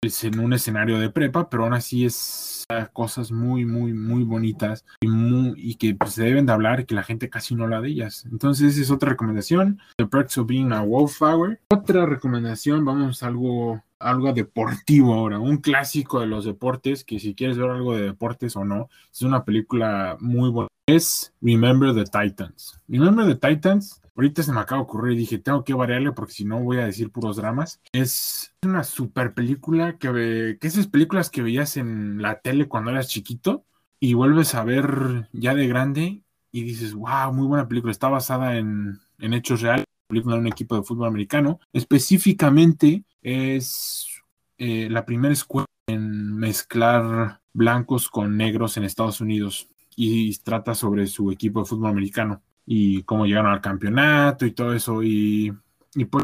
pues, 0.02 0.24
en 0.24 0.40
un 0.40 0.52
escenario 0.54 1.00
de 1.00 1.12
prepa, 1.12 1.48
pero 1.48 1.64
aún 1.64 1.74
así 1.74 2.06
es 2.06 2.66
ah, 2.70 2.88
cosas 2.88 3.32
muy, 3.32 3.66
muy, 3.66 3.94
muy 3.94 4.24
bonitas 4.24 4.84
y, 5.00 5.76
que 5.76 5.94
pues, 5.94 6.14
se 6.14 6.24
deben 6.24 6.48
de 6.48 6.54
hablar 6.54 6.88
que 6.88 6.96
la 6.96 7.04
gente 7.04 7.30
casi 7.30 7.54
no 7.54 7.66
habla 7.66 7.82
de 7.82 7.90
ellas. 7.90 8.26
Entonces, 8.32 8.74
esa 8.74 8.82
es 8.82 8.92
otra 8.92 9.12
recomendación. 9.12 9.80
The 9.98 10.08
Perks 10.08 10.40
of 10.40 10.48
Being 10.48 10.72
a 10.72 10.82
Wallflower. 10.82 11.60
Otra 11.70 12.08
recomendación, 12.08 12.84
vamos 12.84 13.22
a 13.22 13.28
algo, 13.28 13.84
algo 14.00 14.34
deportivo 14.34 15.14
ahora, 15.14 15.38
un 15.38 15.58
clásico 15.58 16.20
de 16.20 16.26
los 16.26 16.46
deportes, 16.46 17.04
que 17.04 17.20
si 17.20 17.36
quieres 17.36 17.60
ver 17.60 17.70
algo 17.70 17.96
de 17.96 18.02
deportes 18.02 18.56
o 18.56 18.66
no, 18.66 18.90
es 19.14 19.22
una 19.22 19.46
película 19.46 20.18
muy 20.20 20.50
buena. 20.50 20.68
Es 20.88 21.32
Remember 21.42 21.94
the 21.94 22.06
Titans. 22.06 22.82
Remember 22.88 23.26
the 23.28 23.36
Titans 23.36 24.01
Ahorita 24.16 24.44
se 24.44 24.52
me 24.52 24.60
acaba 24.60 24.80
de 24.80 24.84
ocurrir 24.84 25.14
y 25.14 25.20
dije, 25.20 25.40
tengo 25.40 25.64
que 25.64 25.74
variarle 25.74 26.12
porque 26.12 26.34
si 26.34 26.44
no 26.46 26.60
voy 26.62 26.78
a 26.78 26.86
decir 26.86 27.12
puros 27.12 27.38
dramas. 27.38 27.82
Es 27.94 28.54
una 28.64 28.84
super 28.84 29.34
película 29.34 29.98
que, 29.98 30.10
ve- 30.10 30.58
que 30.60 30.68
esas 30.68 30.88
películas 30.88 31.30
que 31.30 31.42
veías 31.42 31.78
en 31.78 32.22
la 32.22 32.42
tele 32.42 32.68
cuando 32.68 32.92
eras 32.92 33.08
chiquito 33.08 33.66
y 34.00 34.14
vuelves 34.14 34.54
a 34.56 34.64
ver 34.64 35.30
ya 35.32 35.56
de 35.56 35.68
grande 35.68 36.24
y 36.52 36.64
dices, 36.64 36.94
wow, 36.94 37.32
muy 37.34 37.48
buena 37.48 37.68
película. 37.68 37.92
Está 37.92 38.10
basada 38.10 38.58
en, 38.58 39.00
hechos 39.20 39.62
reales, 39.62 39.86
película 40.08 40.36
de 40.36 40.42
un 40.42 40.48
equipo 40.48 40.76
de 40.76 40.84
fútbol 40.84 41.08
americano. 41.08 41.60
Específicamente 41.72 43.06
es 43.22 44.08
eh, 44.58 44.90
la 44.90 45.06
primera 45.06 45.34
escuela 45.34 45.68
en 45.88 46.36
mezclar 46.36 47.42
blancos 47.54 48.10
con 48.10 48.36
negros 48.36 48.76
en 48.76 48.84
Estados 48.84 49.22
Unidos 49.22 49.70
y 49.96 50.38
trata 50.40 50.76
sobre 50.76 51.08
su 51.08 51.32
equipo 51.32 51.62
de 51.62 51.66
fútbol 51.66 51.92
americano 51.92 52.42
y 52.74 53.04
cómo 53.04 53.26
llegaron 53.26 53.52
al 53.52 53.60
campeonato 53.60 54.46
y 54.46 54.52
todo 54.54 54.74
eso 54.74 55.04
y, 55.04 55.54
y 55.94 56.06
por- 56.06 56.24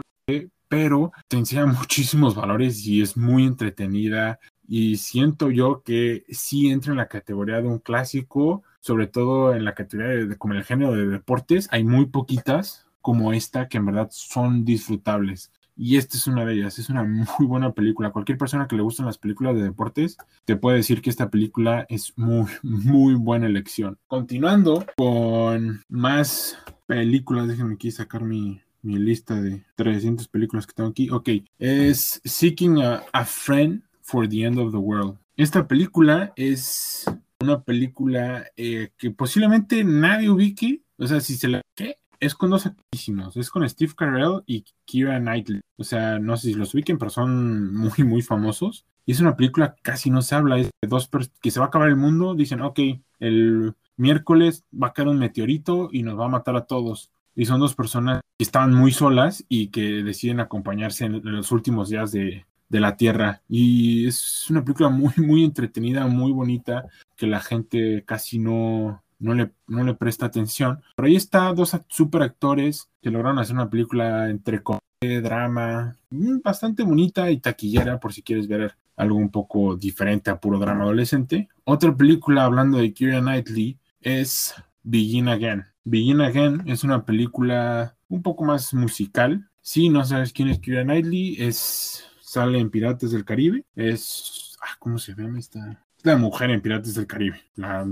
pero 0.70 1.12
te 1.28 1.38
enseña 1.38 1.66
muchísimos 1.82 2.36
valores 2.36 2.86
y 2.86 3.02
es 3.02 3.18
muy 3.18 3.45
entretenida 3.45 4.39
y 4.68 4.95
siento 4.98 5.50
yo 5.52 5.82
que 5.84 6.24
sí 6.30 6.70
entra 6.70 6.91
en 6.91 6.98
la 6.98 7.08
categoría 7.10 7.62
de 7.62 7.68
un 7.68 7.80
clásico, 7.80 8.64
sobre 8.80 9.08
todo 9.08 9.54
en 9.56 9.66
la 9.66 9.74
categoría 9.76 10.12
de, 10.14 10.26
de- 10.28 10.38
como 10.38 10.54
el 10.54 10.64
género 10.64 10.93
de 10.93 11.08
deportes, 11.08 11.68
hay 11.72 11.84
muy 11.84 12.06
poquitas 12.06 12.86
como 13.02 13.34
esta 13.34 13.68
que 13.68 13.78
en 13.78 13.86
verdad 13.86 14.08
son 14.12 14.64
disfrutables. 14.64 15.52
Y 15.78 15.98
esta 15.98 16.18
es 16.18 16.26
una 16.26 16.44
de 16.44 16.56
ellas, 16.56 16.80
es 16.80 16.90
una 16.90 17.04
muy 17.04 17.46
buena 17.48 17.72
película. 17.72 18.12
Cualquier 18.12 18.38
persona 18.38 18.68
que 18.68 18.76
le 18.76 18.82
gustan 18.82 19.06
las 19.06 19.20
películas 19.20 19.56
de 19.56 19.64
deportes 19.64 20.18
te 20.46 20.56
puede 20.56 20.78
decir 20.78 21.02
que 21.02 21.12
esta 21.12 21.30
película 21.30 21.86
es 21.88 22.18
muy, 22.18 22.50
muy 22.64 23.14
buena 23.14 23.46
elección. 23.46 23.98
Continuando 24.08 24.86
con 24.98 25.84
más 25.88 26.58
películas, 26.88 27.48
déjenme 27.48 27.76
aquí 27.76 27.92
sacar 27.92 28.24
mi, 28.24 28.62
mi 28.82 28.98
lista 28.98 29.40
de 29.40 29.64
300 29.76 30.28
películas 30.28 30.66
que 30.66 30.74
tengo 30.74 30.90
aquí. 30.90 31.10
Ok, 31.12 31.30
es 31.60 32.22
Seeking 32.24 32.82
a, 32.82 33.26
Friend 33.26 33.84
for 34.02 34.28
the 34.28 34.44
End 34.44 34.58
of 34.58 34.72
the 34.72 34.78
World. 34.78 35.18
Esta 35.36 35.68
película 35.68 36.34
es 36.36 37.06
una 37.40 37.62
película 37.62 38.48
eh, 38.56 38.90
que 38.98 39.12
posiblemente 39.12 39.84
nadie 39.84 40.30
ubique. 40.30 40.82
O 40.98 41.06
sea, 41.06 41.20
si 41.20 41.36
se 41.36 41.48
la... 41.48 41.62
¿Qué? 41.76 42.00
Es 42.20 42.36
con 42.36 42.49
dos 42.49 42.65
actísimos. 42.65 43.38
Es 43.38 43.49
con 43.49 43.68
Steve 43.68 43.93
Carell 43.95 44.43
y 44.45 44.65
Keira 44.86 45.20
Knightley. 45.20 45.61
O 45.78 45.84
sea, 45.84 46.20
no 46.20 46.38
sé 46.38 46.47
si 46.49 46.53
los 46.53 46.74
ubiquen, 46.74 46.97
pero 46.97 47.11
son 47.11 47.74
muy, 47.76 48.03
muy 48.03 48.22
famosos. 48.22 48.86
Y 49.05 49.11
es 49.11 49.20
una 49.20 49.36
película 49.38 49.76
que 49.76 49.82
casi 49.82 50.09
no 50.09 50.22
se 50.22 50.36
habla. 50.36 50.57
Es 50.57 50.70
de 50.82 50.88
dos 50.88 51.09
que 51.41 51.51
se 51.51 51.59
va 51.59 51.65
a 51.65 51.70
acabar 51.70 51.89
el 51.89 51.95
mundo. 51.95 52.36
Dicen, 52.36 52.61
ok, 52.61 52.80
el 53.20 53.74
miércoles 53.95 54.65
va 54.72 54.88
a 54.88 54.93
caer 54.93 55.07
un 55.07 55.20
meteorito 55.20 55.89
y 55.91 56.03
nos 56.03 56.20
va 56.20 56.26
a 56.26 56.30
matar 56.30 56.55
a 56.55 56.65
todos. 56.65 57.11
Y 57.36 57.45
son 57.45 57.59
dos 57.59 57.76
personas 57.76 58.22
que 58.38 58.43
estaban 58.43 58.74
muy 58.74 58.91
solas 58.91 59.45
y 59.47 59.68
que 59.68 60.03
deciden 60.03 60.39
acompañarse 60.39 61.05
en 61.05 61.22
los 61.24 61.51
últimos 61.51 61.89
días 61.89 62.11
de, 62.11 62.45
de 62.70 62.80
la 62.80 62.97
Tierra. 62.97 63.41
Y 63.47 64.07
es 64.07 64.49
una 64.49 64.63
película 64.63 64.89
muy, 64.89 65.13
muy 65.18 65.43
entretenida, 65.43 66.07
muy 66.07 66.32
bonita, 66.32 66.88
que 67.15 67.28
la 67.28 67.39
gente 67.39 68.03
casi 68.05 68.39
no, 68.39 69.03
no, 69.20 69.34
le, 69.34 69.51
no 69.68 69.84
le 69.84 69.93
presta 69.93 70.26
atención. 70.26 70.82
Pero 70.95 71.07
ahí 71.07 71.15
está 71.15 71.53
dos 71.53 71.76
super 71.88 72.22
actores 72.22 72.89
que 73.01 73.11
lograron 73.11 73.39
hacer 73.39 73.55
una 73.55 73.70
película 73.70 74.30
entre 74.30 74.61
comedia, 74.63 75.22
drama, 75.22 75.95
mm, 76.09 76.39
bastante 76.43 76.84
bonita 76.84 77.30
y 77.32 77.39
taquillera, 77.39 77.99
por 77.99 78.13
si 78.13 78.22
quieres 78.22 78.47
ver 78.47 78.76
algo 78.95 79.18
un 79.18 79.30
poco 79.30 79.76
diferente 79.76 80.30
a 80.30 80.39
puro 80.39 80.59
drama 80.59 80.84
adolescente. 80.84 81.49
Otra 81.63 81.95
película 81.95 82.43
hablando 82.43 82.80
de 82.80 82.93
Keira 82.93 83.22
Knightley 83.22 83.78
es 84.01 84.55
Begin 84.84 85.28
Again. 85.28 85.65
Begin 85.84 86.22
Again 86.22 86.63
es 86.65 86.84
una 86.84 87.05
película 87.05 87.95
un 88.09 88.22
poco 88.22 88.43
más 88.43 88.74
musical. 88.74 89.47
Si 89.61 89.89
no 89.89 90.03
sabes 90.03 90.34
quién 90.34 90.49
es 90.49 90.59
Keira 90.59 90.84
Knightley, 90.84 91.36
es 91.39 92.03
sale 92.22 92.59
en 92.59 92.70
Piratas 92.70 93.11
del 93.11 93.26
Caribe. 93.26 93.63
Es 93.76 94.57
ah, 94.61 94.76
¿cómo 94.80 94.97
se 94.97 95.13
llama 95.13 95.39
esta? 95.39 95.84
Es 95.97 96.05
la 96.05 96.18
mujer 96.18 96.49
en 96.49 96.61
Piratas 96.61 96.95
del 96.95 97.07
Caribe, 97.07 97.41
la, 97.55 97.86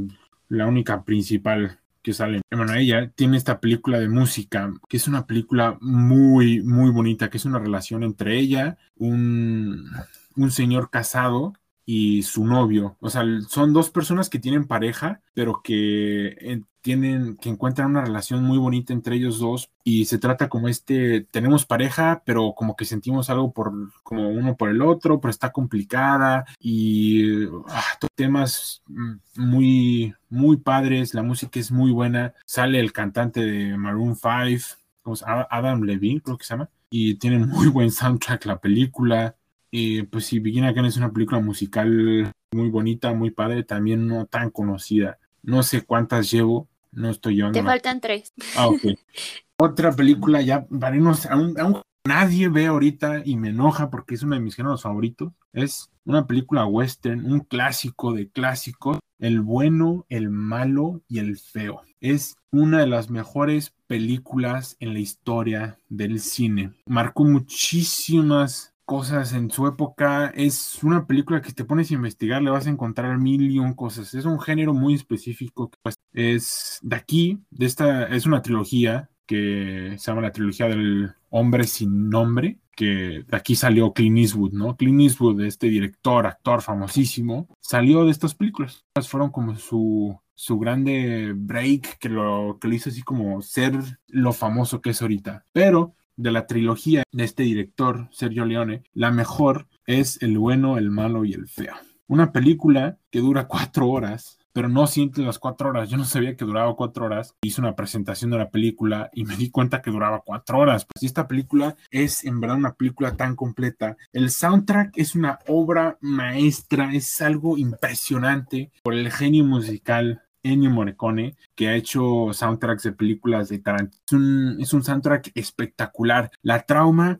la 0.49 0.67
única 0.67 1.03
principal 1.03 1.79
que 2.01 2.13
sale. 2.13 2.41
Bueno, 2.51 2.73
ella 2.75 3.11
tiene 3.15 3.37
esta 3.37 3.59
película 3.59 3.99
de 3.99 4.09
música, 4.09 4.71
que 4.87 4.97
es 4.97 5.07
una 5.07 5.25
película 5.25 5.77
muy, 5.81 6.61
muy 6.61 6.91
bonita, 6.91 7.29
que 7.29 7.37
es 7.37 7.45
una 7.45 7.59
relación 7.59 8.03
entre 8.03 8.37
ella, 8.37 8.77
un, 8.95 9.89
un 10.35 10.51
señor 10.51 10.91
casado 10.91 11.53
y 11.85 12.23
su 12.23 12.45
novio. 12.45 12.97
O 12.99 13.09
sea, 13.09 13.23
son 13.47 13.73
dos 13.73 13.89
personas 13.89 14.29
que 14.29 14.39
tienen 14.39 14.67
pareja, 14.67 15.21
pero 15.33 15.61
que 15.63 16.27
eh, 16.39 16.61
tienen, 16.81 17.37
que 17.37 17.49
encuentran 17.49 17.89
una 17.91 18.03
relación 18.03 18.43
muy 18.43 18.57
bonita 18.57 18.93
entre 18.93 19.15
ellos 19.15 19.39
dos. 19.39 19.71
Y 19.83 20.05
se 20.05 20.17
trata 20.17 20.49
como 20.49 20.67
este, 20.67 21.21
tenemos 21.31 21.65
pareja, 21.65 22.23
pero 22.25 22.53
como 22.55 22.75
que 22.75 22.85
sentimos 22.85 23.29
algo 23.29 23.53
por, 23.53 23.71
como 24.03 24.29
uno 24.29 24.55
por 24.55 24.69
el 24.69 24.81
otro, 24.81 25.19
pero 25.19 25.29
está 25.31 25.51
complicada. 25.51 26.45
Y 26.59 27.45
ah, 27.69 27.83
temas 28.15 28.81
mm, 28.87 29.15
muy, 29.37 30.13
muy 30.29 30.57
padres. 30.57 31.13
La 31.13 31.23
música 31.23 31.59
es 31.59 31.71
muy 31.71 31.91
buena. 31.91 32.33
Sale 32.45 32.79
el 32.79 32.93
cantante 32.93 33.41
de 33.41 33.77
Maroon 33.77 34.15
5, 34.15 35.17
Adam 35.25 35.83
Levine, 35.83 36.21
creo 36.21 36.37
que 36.37 36.45
se 36.45 36.53
llama. 36.53 36.69
Y 36.89 37.15
tiene 37.15 37.39
muy 37.39 37.67
buen 37.67 37.91
soundtrack 37.91 38.45
la 38.45 38.59
película. 38.59 39.35
Y 39.77 40.03
pues 40.03 40.27
sí, 40.27 40.39
Begin 40.39 40.63
Again 40.63 40.85
es 40.85 40.95
una 40.95 41.11
película 41.11 41.41
musical 41.41 42.31
muy 42.53 42.69
bonita, 42.69 43.13
muy 43.13 43.31
padre, 43.31 43.65
también 43.65 44.07
no 44.07 44.25
tan 44.25 44.49
conocida. 44.49 45.17
No 45.43 45.63
sé 45.63 45.81
cuántas 45.81 46.31
llevo, 46.31 46.69
no 46.93 47.09
estoy 47.09 47.35
yo. 47.35 47.51
Te 47.51 47.61
faltan 47.61 47.99
tres. 47.99 48.31
Ah, 48.55 48.69
ok. 48.69 48.79
Otra 49.57 49.91
película 49.91 50.41
ya, 50.41 50.65
para 50.65 50.95
aún, 50.95 51.59
aún, 51.59 51.81
nadie 52.07 52.47
ve 52.47 52.67
ahorita 52.67 53.23
y 53.25 53.35
me 53.35 53.49
enoja 53.49 53.89
porque 53.89 54.15
es 54.15 54.23
uno 54.23 54.35
de 54.35 54.41
mis 54.41 54.55
géneros 54.55 54.83
favoritos. 54.83 55.33
Es 55.51 55.89
una 56.05 56.25
película 56.25 56.65
western, 56.65 57.29
un 57.29 57.41
clásico 57.41 58.13
de 58.13 58.29
clásicos, 58.29 58.99
El 59.19 59.41
bueno, 59.41 60.05
el 60.07 60.29
malo 60.29 61.01
y 61.09 61.19
el 61.19 61.37
feo. 61.37 61.81
Es 61.99 62.37
una 62.49 62.79
de 62.79 62.87
las 62.87 63.09
mejores 63.09 63.73
películas 63.87 64.77
en 64.79 64.93
la 64.93 64.99
historia 64.99 65.79
del 65.89 66.21
cine. 66.21 66.71
Marcó 66.85 67.25
muchísimas 67.25 68.71
cosas 68.85 69.33
en 69.33 69.51
su 69.51 69.67
época. 69.67 70.31
Es 70.35 70.83
una 70.83 71.05
película 71.05 71.41
que 71.41 71.51
te 71.53 71.65
pones 71.65 71.91
a 71.91 71.95
investigar, 71.95 72.41
le 72.41 72.51
vas 72.51 72.67
a 72.67 72.69
encontrar 72.69 73.17
mil 73.17 73.51
y 73.51 73.59
un 73.59 73.73
cosas. 73.73 74.13
Es 74.13 74.25
un 74.25 74.39
género 74.39 74.73
muy 74.73 74.93
específico 74.93 75.71
pues, 75.81 75.95
es 76.13 76.79
de 76.81 76.95
aquí, 76.95 77.43
de 77.49 77.65
esta, 77.65 78.07
es 78.07 78.25
una 78.25 78.41
trilogía 78.41 79.09
que 79.25 79.95
se 79.97 80.11
llama 80.11 80.21
la 80.21 80.31
trilogía 80.31 80.67
del 80.67 81.13
hombre 81.29 81.65
sin 81.65 82.09
nombre, 82.09 82.59
que 82.75 83.23
de 83.27 83.37
aquí 83.37 83.55
salió 83.55 83.93
Clint 83.93 84.19
Eastwood, 84.19 84.53
¿no? 84.53 84.75
Clint 84.75 85.01
Eastwood, 85.01 85.41
este 85.41 85.67
director, 85.67 86.27
actor 86.27 86.61
famosísimo, 86.61 87.47
salió 87.59 88.05
de 88.05 88.11
estas 88.11 88.35
películas. 88.35 88.85
Fueron 89.07 89.31
como 89.31 89.55
su, 89.55 90.17
su 90.35 90.59
grande 90.59 91.33
break 91.35 91.97
que 91.97 92.09
lo, 92.09 92.57
que 92.59 92.67
lo 92.67 92.75
hizo 92.75 92.89
así 92.89 93.01
como 93.01 93.41
ser 93.41 93.73
lo 94.07 94.33
famoso 94.33 94.81
que 94.81 94.91
es 94.91 95.01
ahorita. 95.01 95.45
Pero 95.53 95.95
de 96.17 96.31
la 96.31 96.47
trilogía 96.47 97.03
de 97.11 97.23
este 97.23 97.43
director, 97.43 98.07
Sergio 98.11 98.45
Leone, 98.45 98.83
la 98.93 99.11
mejor 99.11 99.67
es 99.85 100.21
El 100.21 100.37
bueno, 100.37 100.77
el 100.77 100.91
malo 100.91 101.25
y 101.25 101.33
el 101.33 101.47
feo. 101.47 101.75
Una 102.07 102.31
película 102.31 102.97
que 103.09 103.19
dura 103.19 103.47
cuatro 103.47 103.89
horas, 103.89 104.37
pero 104.55 104.69
no 104.69 104.87
siente 104.87 105.21
las 105.21 105.37
cuatro 105.37 105.69
horas. 105.69 105.89
Yo 105.89 105.97
no 105.97 106.05
sabía 106.05 106.37
que 106.37 106.45
duraba 106.45 106.75
cuatro 106.77 107.05
horas. 107.05 107.35
Hice 107.41 107.59
una 107.59 107.75
presentación 107.75 108.31
de 108.31 108.37
la 108.37 108.49
película 108.49 109.09
y 109.11 109.25
me 109.25 109.35
di 109.35 109.49
cuenta 109.49 109.81
que 109.81 109.91
duraba 109.91 110.21
cuatro 110.25 110.59
horas. 110.59 110.85
Pues 110.85 111.03
esta 111.03 111.27
película 111.27 111.75
es 111.91 112.23
en 112.23 112.39
verdad 112.39 112.55
una 112.55 112.73
película 112.73 113.17
tan 113.17 113.35
completa. 113.35 113.97
El 114.13 114.29
soundtrack 114.29 114.93
es 114.97 115.13
una 115.13 115.39
obra 115.47 115.97
maestra, 115.99 116.93
es 116.93 117.21
algo 117.21 117.57
impresionante 117.57 118.71
por 118.81 118.93
el 118.93 119.11
genio 119.11 119.43
musical 119.43 120.21
Ennio 120.45 120.69
Morricone, 120.69 121.35
que 121.55 121.67
ha 121.67 121.75
hecho 121.75 122.31
soundtracks 122.31 122.83
de 122.83 122.91
películas 122.91 123.49
de 123.49 123.59
Tarantino. 123.59 124.57
Es 124.59 124.73
un, 124.73 124.83
soundtrack 124.83 125.31
espectacular. 125.33 126.31
La 126.41 126.65
trauma, 126.65 127.19